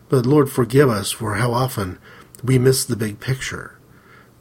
But 0.09 0.27
Lord, 0.27 0.51
forgive 0.51 0.89
us 0.89 1.11
for 1.11 1.35
how 1.35 1.53
often 1.53 1.99
we 2.43 2.59
miss 2.59 2.85
the 2.85 2.97
big 2.97 3.21
picture. 3.21 3.79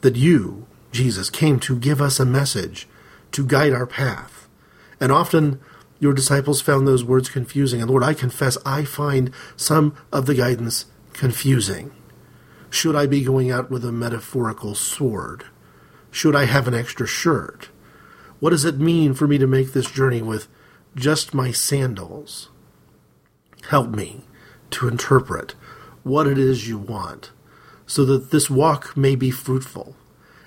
That 0.02 0.16
you, 0.16 0.66
Jesus, 0.92 1.30
came 1.30 1.58
to 1.60 1.78
give 1.78 2.00
us 2.00 2.20
a 2.20 2.26
message, 2.26 2.86
to 3.32 3.44
guide 3.44 3.72
our 3.72 3.86
path. 3.86 4.48
And 5.00 5.10
often 5.10 5.60
your 5.98 6.12
disciples 6.12 6.60
found 6.60 6.86
those 6.86 7.04
words 7.04 7.28
confusing, 7.28 7.80
and 7.80 7.90
Lord, 7.90 8.02
I 8.02 8.14
confess 8.14 8.58
I 8.64 8.84
find 8.84 9.32
some 9.56 9.96
of 10.12 10.26
the 10.26 10.34
guidance 10.34 10.86
confusing. 11.14 11.90
Should 12.70 12.94
I 12.94 13.06
be 13.06 13.24
going 13.24 13.50
out 13.50 13.70
with 13.70 13.84
a 13.84 13.92
metaphorical 13.92 14.74
sword? 14.74 15.44
Should 16.10 16.36
I 16.36 16.44
have 16.44 16.68
an 16.68 16.74
extra 16.74 17.06
shirt? 17.06 17.70
What 18.40 18.50
does 18.50 18.64
it 18.64 18.78
mean 18.78 19.14
for 19.14 19.26
me 19.26 19.38
to 19.38 19.46
make 19.46 19.72
this 19.72 19.90
journey 19.90 20.22
with 20.22 20.48
just 20.94 21.34
my 21.34 21.52
sandals? 21.52 22.50
Help 23.70 23.90
me 23.90 24.22
to 24.70 24.88
interpret 24.88 25.54
what 26.02 26.26
it 26.26 26.38
is 26.38 26.68
you 26.68 26.78
want 26.78 27.32
so 27.86 28.04
that 28.04 28.30
this 28.30 28.50
walk 28.50 28.96
may 28.96 29.14
be 29.14 29.30
fruitful 29.30 29.96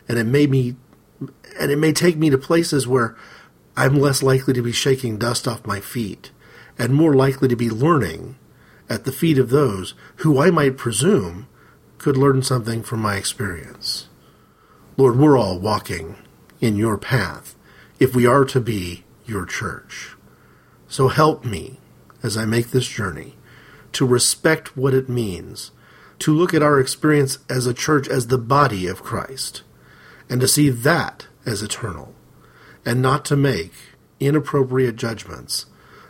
and 0.08 0.18
it 0.18 0.26
may 0.26 0.46
be 0.46 0.76
and 1.60 1.72
it 1.72 1.78
may 1.78 1.92
take 1.92 2.16
me 2.16 2.30
to 2.30 2.38
places 2.38 2.88
where 2.88 3.18
I'm 3.76 3.96
less 3.96 4.24
likely 4.24 4.54
to 4.54 4.62
be 4.62 4.72
shaking 4.72 5.18
dust 5.18 5.48
off 5.48 5.66
my 5.66 5.80
feet 5.80 6.32
and 6.78 6.94
more 6.94 7.14
likely 7.14 7.48
to 7.50 7.56
be 7.56 7.70
learning 7.70 8.38
at 8.90 9.04
the 9.04 9.12
feet 9.12 9.38
of 9.38 9.50
those 9.50 9.94
who 10.18 10.42
I 10.42 10.50
might 10.50 10.78
presume 10.78 11.48
could 11.98 12.18
learn 12.18 12.42
something 12.42 12.84
from 12.84 13.02
my 13.02 13.18
experience. 13.18 14.08
Lord, 14.96 15.18
we're 15.18 15.38
all 15.38 15.60
walking 15.60 16.16
in 16.62 16.78
your 16.78 16.98
path 16.98 17.56
if 18.00 18.16
we 18.16 18.26
are 18.26 18.46
to 18.46 18.60
be 18.60 19.04
your 19.26 19.46
church. 19.46 20.16
So 20.88 21.10
help 21.10 21.46
me 21.46 21.80
as 22.24 22.38
I 22.38 22.46
make 22.46 22.72
this 22.72 22.88
journey 22.88 23.36
to 23.92 24.06
respect 24.06 24.78
what 24.78 24.94
it 24.94 25.10
means 25.10 25.72
to 26.20 26.36
look 26.36 26.54
at 26.54 26.64
our 26.64 26.80
experience 26.80 27.40
as 27.50 27.66
a 27.66 27.74
church 27.74 28.08
as 28.08 28.28
the 28.28 28.38
body 28.38 28.88
of 28.88 29.04
Christ 29.04 29.64
and 30.30 30.42
to 30.42 30.48
see 30.48 30.70
that 30.70 31.28
as 31.46 31.64
eternal 31.64 32.14
and 32.86 33.02
not 33.02 33.26
to 33.26 33.36
make 33.36 33.74
inappropriate 34.20 34.96
judgments 34.96 35.66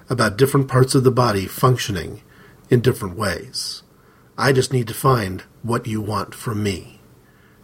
about 0.10 0.38
different 0.38 0.68
parts 0.68 0.96
of 0.96 1.04
the 1.04 1.12
body 1.12 1.46
functioning 1.46 2.22
in 2.70 2.82
different 2.82 3.16
ways. 3.16 3.84
I 4.38 4.52
just 4.52 4.74
need 4.74 4.88
to 4.88 4.94
find 4.94 5.44
what 5.62 5.86
you 5.86 6.02
want 6.02 6.34
from 6.34 6.64
me. 6.64 7.00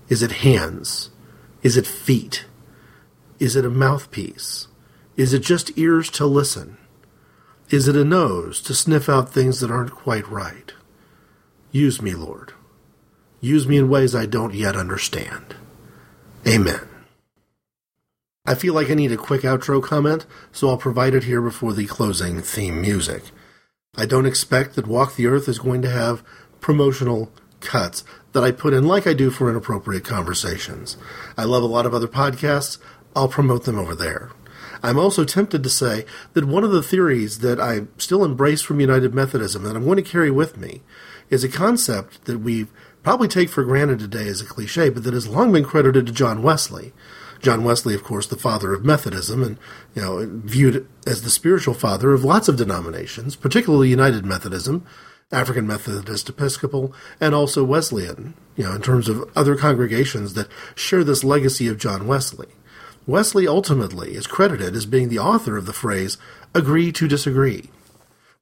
Is 0.08 0.22
it 0.22 0.32
hands? 0.32 1.10
Is 1.64 1.78
it 1.78 1.88
feet? 1.88 2.46
Is 3.40 3.56
it 3.56 3.66
a 3.66 3.70
mouthpiece? 3.70 4.68
Is 5.18 5.34
it 5.34 5.40
just 5.40 5.78
ears 5.78 6.10
to 6.12 6.26
listen? 6.26 6.78
Is 7.70 7.88
it 7.88 7.96
a 7.96 8.06
nose 8.06 8.62
to 8.62 8.74
sniff 8.74 9.10
out 9.10 9.30
things 9.30 9.60
that 9.60 9.72
aren't 9.72 9.92
quite 9.92 10.30
right? 10.30 10.74
Use 11.72 12.02
me, 12.02 12.14
Lord. 12.14 12.54
Use 13.42 13.68
me 13.68 13.78
in 13.78 13.90
ways 13.90 14.16
I 14.16 14.26
don't 14.26 14.54
yet 14.54 14.76
understand. 14.76 15.56
Amen. 16.48 16.88
I 18.46 18.56
feel 18.56 18.74
like 18.74 18.92
I 18.92 18.94
need 18.94 19.12
a 19.12 19.18
quick 19.18 19.42
outro 19.42 19.84
comment, 19.84 20.26
so 20.52 20.70
I'll 20.70 20.78
provide 20.78 21.16
it 21.16 21.24
here 21.24 21.42
before 21.42 21.74
the 21.74 21.88
closing 21.88 22.42
theme 22.42 22.80
music. 22.80 23.24
I 23.98 24.06
don't 24.06 24.26
expect 24.26 24.76
that 24.76 24.88
Walk 24.88 25.16
the 25.16 25.26
Earth 25.26 25.50
is 25.50 25.60
going 25.60 25.82
to 25.82 25.90
have 25.90 26.24
promotional 26.62 27.32
cuts 27.60 28.04
that 28.34 28.44
I 28.44 28.52
put 28.52 28.74
in 28.74 28.86
like 28.86 29.08
I 29.08 29.14
do 29.14 29.32
for 29.32 29.50
inappropriate 29.50 30.04
conversations. 30.04 30.98
I 31.38 31.46
love 31.46 31.64
a 31.64 31.68
lot 31.68 31.86
of 31.86 31.94
other 31.94 32.08
podcasts. 32.08 32.78
I'll 33.16 33.30
promote 33.30 33.64
them 33.64 33.80
over 33.80 33.96
there. 33.96 34.32
I'm 34.84 35.00
also 35.00 35.24
tempted 35.24 35.64
to 35.64 35.70
say 35.70 36.06
that 36.34 36.46
one 36.46 36.64
of 36.64 36.72
the 36.72 36.84
theories 36.84 37.40
that 37.40 37.60
I 37.60 37.88
still 37.98 38.24
embrace 38.24 38.62
from 38.62 38.80
United 38.80 39.14
Methodism 39.14 39.64
that 39.64 39.76
I'm 39.76 39.86
going 39.86 39.98
to 39.98 40.04
carry 40.04 40.30
with 40.30 40.58
me 40.58 40.82
is 41.30 41.44
a 41.44 41.50
concept 41.50 42.26
that 42.26 42.40
we 42.40 42.68
probably 43.02 43.28
take 43.28 43.50
for 43.50 43.64
granted 43.64 44.00
today 44.00 44.28
as 44.28 44.42
a 44.42 44.46
cliche, 44.46 44.90
but 44.90 45.04
that 45.04 45.14
has 45.14 45.28
long 45.28 45.52
been 45.52 45.64
credited 45.64 46.06
to 46.06 46.12
John 46.12 46.44
Wesley. 46.44 46.94
John 47.42 47.64
Wesley, 47.64 47.94
of 47.94 48.04
course, 48.04 48.28
the 48.28 48.38
father 48.38 48.74
of 48.74 48.86
Methodism, 48.86 49.44
and 49.44 49.58
you 49.94 50.02
know 50.02 50.26
viewed 50.44 50.88
as 51.06 51.22
the 51.22 51.30
spiritual 51.30 51.74
father 51.74 52.14
of 52.14 52.24
lots 52.24 52.48
of 52.48 52.58
denominations, 52.58 53.36
particularly 53.36 53.90
United 53.90 54.26
Methodism, 54.26 54.86
African 55.32 55.68
Methodist 55.68 56.30
Episcopal, 56.30 56.94
and 57.20 57.36
also 57.36 57.64
Wesleyan. 57.64 58.34
You 58.56 58.66
know, 58.66 58.74
in 58.74 58.82
terms 58.82 59.10
of 59.10 59.30
other 59.36 59.56
congregations 59.56 60.34
that 60.34 60.48
share 60.76 61.04
this 61.04 61.24
legacy 61.24 61.68
of 61.68 61.78
John 61.78 62.08
Wesley. 62.08 62.48
Wesley 63.08 63.48
ultimately 63.48 64.16
is 64.16 64.28
credited 64.28 64.76
as 64.76 64.86
being 64.86 65.10
the 65.10 65.20
author 65.20 65.58
of 65.58 65.66
the 65.66 65.74
phrase 65.74 66.18
"agree 66.54 66.92
to 66.94 67.08
disagree," 67.08 67.70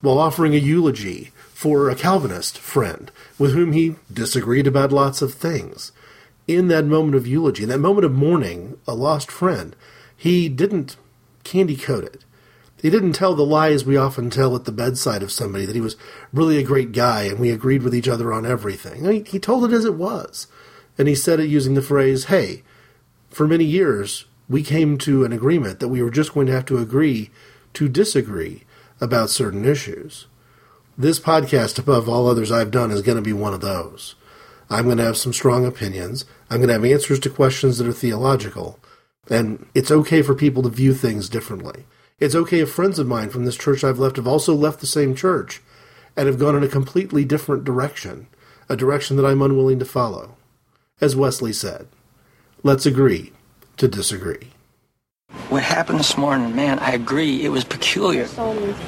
while 0.01 0.19
offering 0.19 0.55
a 0.55 0.57
eulogy 0.57 1.31
for 1.53 1.89
a 1.89 1.95
Calvinist 1.95 2.57
friend 2.57 3.11
with 3.37 3.53
whom 3.53 3.73
he 3.73 3.95
disagreed 4.11 4.67
about 4.67 4.91
lots 4.91 5.21
of 5.21 5.33
things 5.33 5.91
in 6.47 6.67
that 6.67 6.85
moment 6.85 7.15
of 7.15 7.27
eulogy, 7.27 7.63
in 7.63 7.69
that 7.69 7.79
moment 7.79 8.05
of 8.05 8.11
mourning 8.11 8.77
a 8.87 8.93
lost 8.93 9.31
friend, 9.31 9.75
he 10.15 10.49
didn't 10.49 10.97
candy 11.43 11.75
coat 11.75 12.03
it. 12.03 12.23
He 12.81 12.89
didn't 12.89 13.13
tell 13.13 13.33
the 13.33 13.45
lies 13.45 13.85
we 13.85 13.95
often 13.95 14.29
tell 14.29 14.55
at 14.55 14.65
the 14.65 14.71
bedside 14.71 15.23
of 15.23 15.31
somebody 15.31 15.65
that 15.65 15.75
he 15.75 15.81
was 15.81 15.95
really 16.33 16.57
a 16.57 16.63
great 16.63 16.91
guy 16.91 17.23
and 17.23 17.39
we 17.39 17.49
agreed 17.49 17.81
with 17.81 17.95
each 17.95 18.09
other 18.09 18.33
on 18.33 18.45
everything. 18.45 19.05
He, 19.05 19.21
he 19.21 19.39
told 19.39 19.63
it 19.63 19.73
as 19.73 19.85
it 19.85 19.93
was. 19.93 20.47
And 20.97 21.07
he 21.07 21.15
said 21.15 21.39
it 21.39 21.49
using 21.49 21.75
the 21.75 21.81
phrase, 21.81 22.25
hey, 22.25 22.63
for 23.29 23.47
many 23.47 23.63
years, 23.63 24.25
we 24.53 24.61
came 24.61 24.99
to 24.99 25.25
an 25.25 25.33
agreement 25.33 25.79
that 25.79 25.87
we 25.87 26.03
were 26.03 26.11
just 26.11 26.35
going 26.35 26.45
to 26.45 26.53
have 26.53 26.65
to 26.67 26.77
agree 26.77 27.31
to 27.73 27.89
disagree 27.89 28.65
about 29.01 29.31
certain 29.31 29.65
issues. 29.65 30.27
This 30.95 31.19
podcast, 31.19 31.79
above 31.79 32.07
all 32.07 32.27
others 32.27 32.51
I've 32.51 32.69
done, 32.69 32.91
is 32.91 33.01
going 33.01 33.15
to 33.15 33.23
be 33.23 33.33
one 33.33 33.55
of 33.55 33.61
those. 33.61 34.13
I'm 34.69 34.85
going 34.85 34.99
to 34.99 35.05
have 35.05 35.17
some 35.17 35.33
strong 35.33 35.65
opinions. 35.65 36.25
I'm 36.51 36.57
going 36.57 36.67
to 36.67 36.75
have 36.75 36.85
answers 36.85 37.19
to 37.21 37.31
questions 37.31 37.79
that 37.79 37.87
are 37.87 37.93
theological. 37.93 38.79
And 39.27 39.65
it's 39.73 39.89
okay 39.89 40.21
for 40.21 40.35
people 40.35 40.61
to 40.61 40.69
view 40.69 40.93
things 40.93 41.29
differently. 41.29 41.87
It's 42.19 42.35
okay 42.35 42.59
if 42.59 42.69
friends 42.69 42.99
of 42.99 43.07
mine 43.07 43.31
from 43.31 43.45
this 43.45 43.57
church 43.57 43.83
I've 43.83 43.97
left 43.97 44.17
have 44.17 44.27
also 44.27 44.53
left 44.53 44.81
the 44.81 44.85
same 44.85 45.15
church 45.15 45.63
and 46.15 46.27
have 46.27 46.37
gone 46.37 46.55
in 46.55 46.61
a 46.61 46.67
completely 46.67 47.25
different 47.25 47.63
direction, 47.63 48.27
a 48.69 48.75
direction 48.75 49.17
that 49.17 49.25
I'm 49.25 49.41
unwilling 49.41 49.79
to 49.79 49.85
follow. 49.85 50.37
As 51.01 51.15
Wesley 51.15 51.53
said, 51.53 51.87
let's 52.61 52.85
agree 52.85 53.32
to 53.77 53.87
disagree. 53.87 54.49
What 55.49 55.63
happened 55.63 55.99
this 55.99 56.17
morning, 56.17 56.55
man, 56.55 56.79
I 56.79 56.91
agree, 56.91 57.43
it 57.43 57.49
was 57.49 57.63
peculiar. 57.63 58.27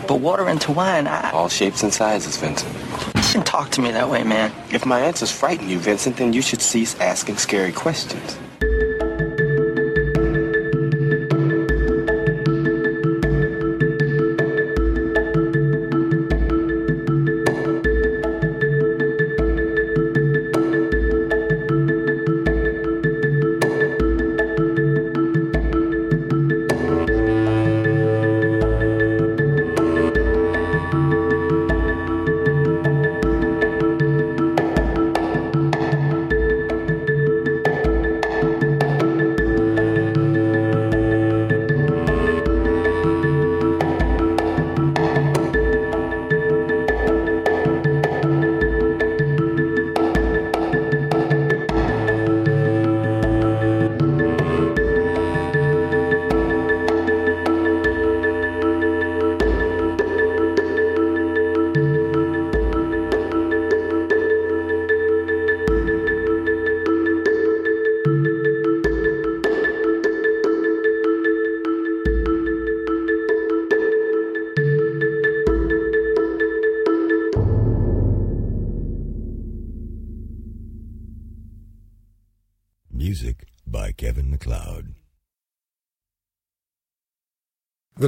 But 0.08 0.20
water 0.20 0.48
into 0.48 0.72
wine, 0.72 1.08
I... 1.08 1.32
All 1.32 1.50
shapes 1.50 1.84
and 1.84 1.94
sizes, 1.94 2.38
Vincent. 2.38 2.72
You 3.16 3.22
shouldn't 3.24 3.48
talk 3.48 3.72
to 3.72 3.82
me 3.82 3.92
that 3.92 4.10
way, 4.10 4.24
man. 4.24 4.52
If 4.72 4.86
my 4.86 5.00
answers 5.00 5.32
frighten 5.32 5.70
you, 5.70 5.80
Vincent, 5.80 6.18
then 6.18 6.34
you 6.34 6.42
should 6.42 6.62
cease 6.62 7.00
asking 7.00 7.38
scary 7.38 7.72
questions. 7.72 8.38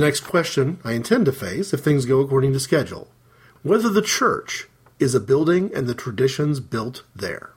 Next 0.08 0.22
question 0.22 0.80
I 0.86 0.94
intend 0.94 1.26
to 1.26 1.34
face, 1.34 1.74
if 1.74 1.82
things 1.82 2.06
go 2.06 2.22
according 2.22 2.54
to 2.54 2.62
schedule, 2.62 3.10
whether 3.62 3.90
the 3.90 4.02
church 4.02 4.70
is 5.00 5.14
a 5.14 5.20
building 5.20 5.70
and 5.76 5.86
the 5.86 5.94
traditions 5.94 6.62
built 6.62 7.04
there. 7.14 7.50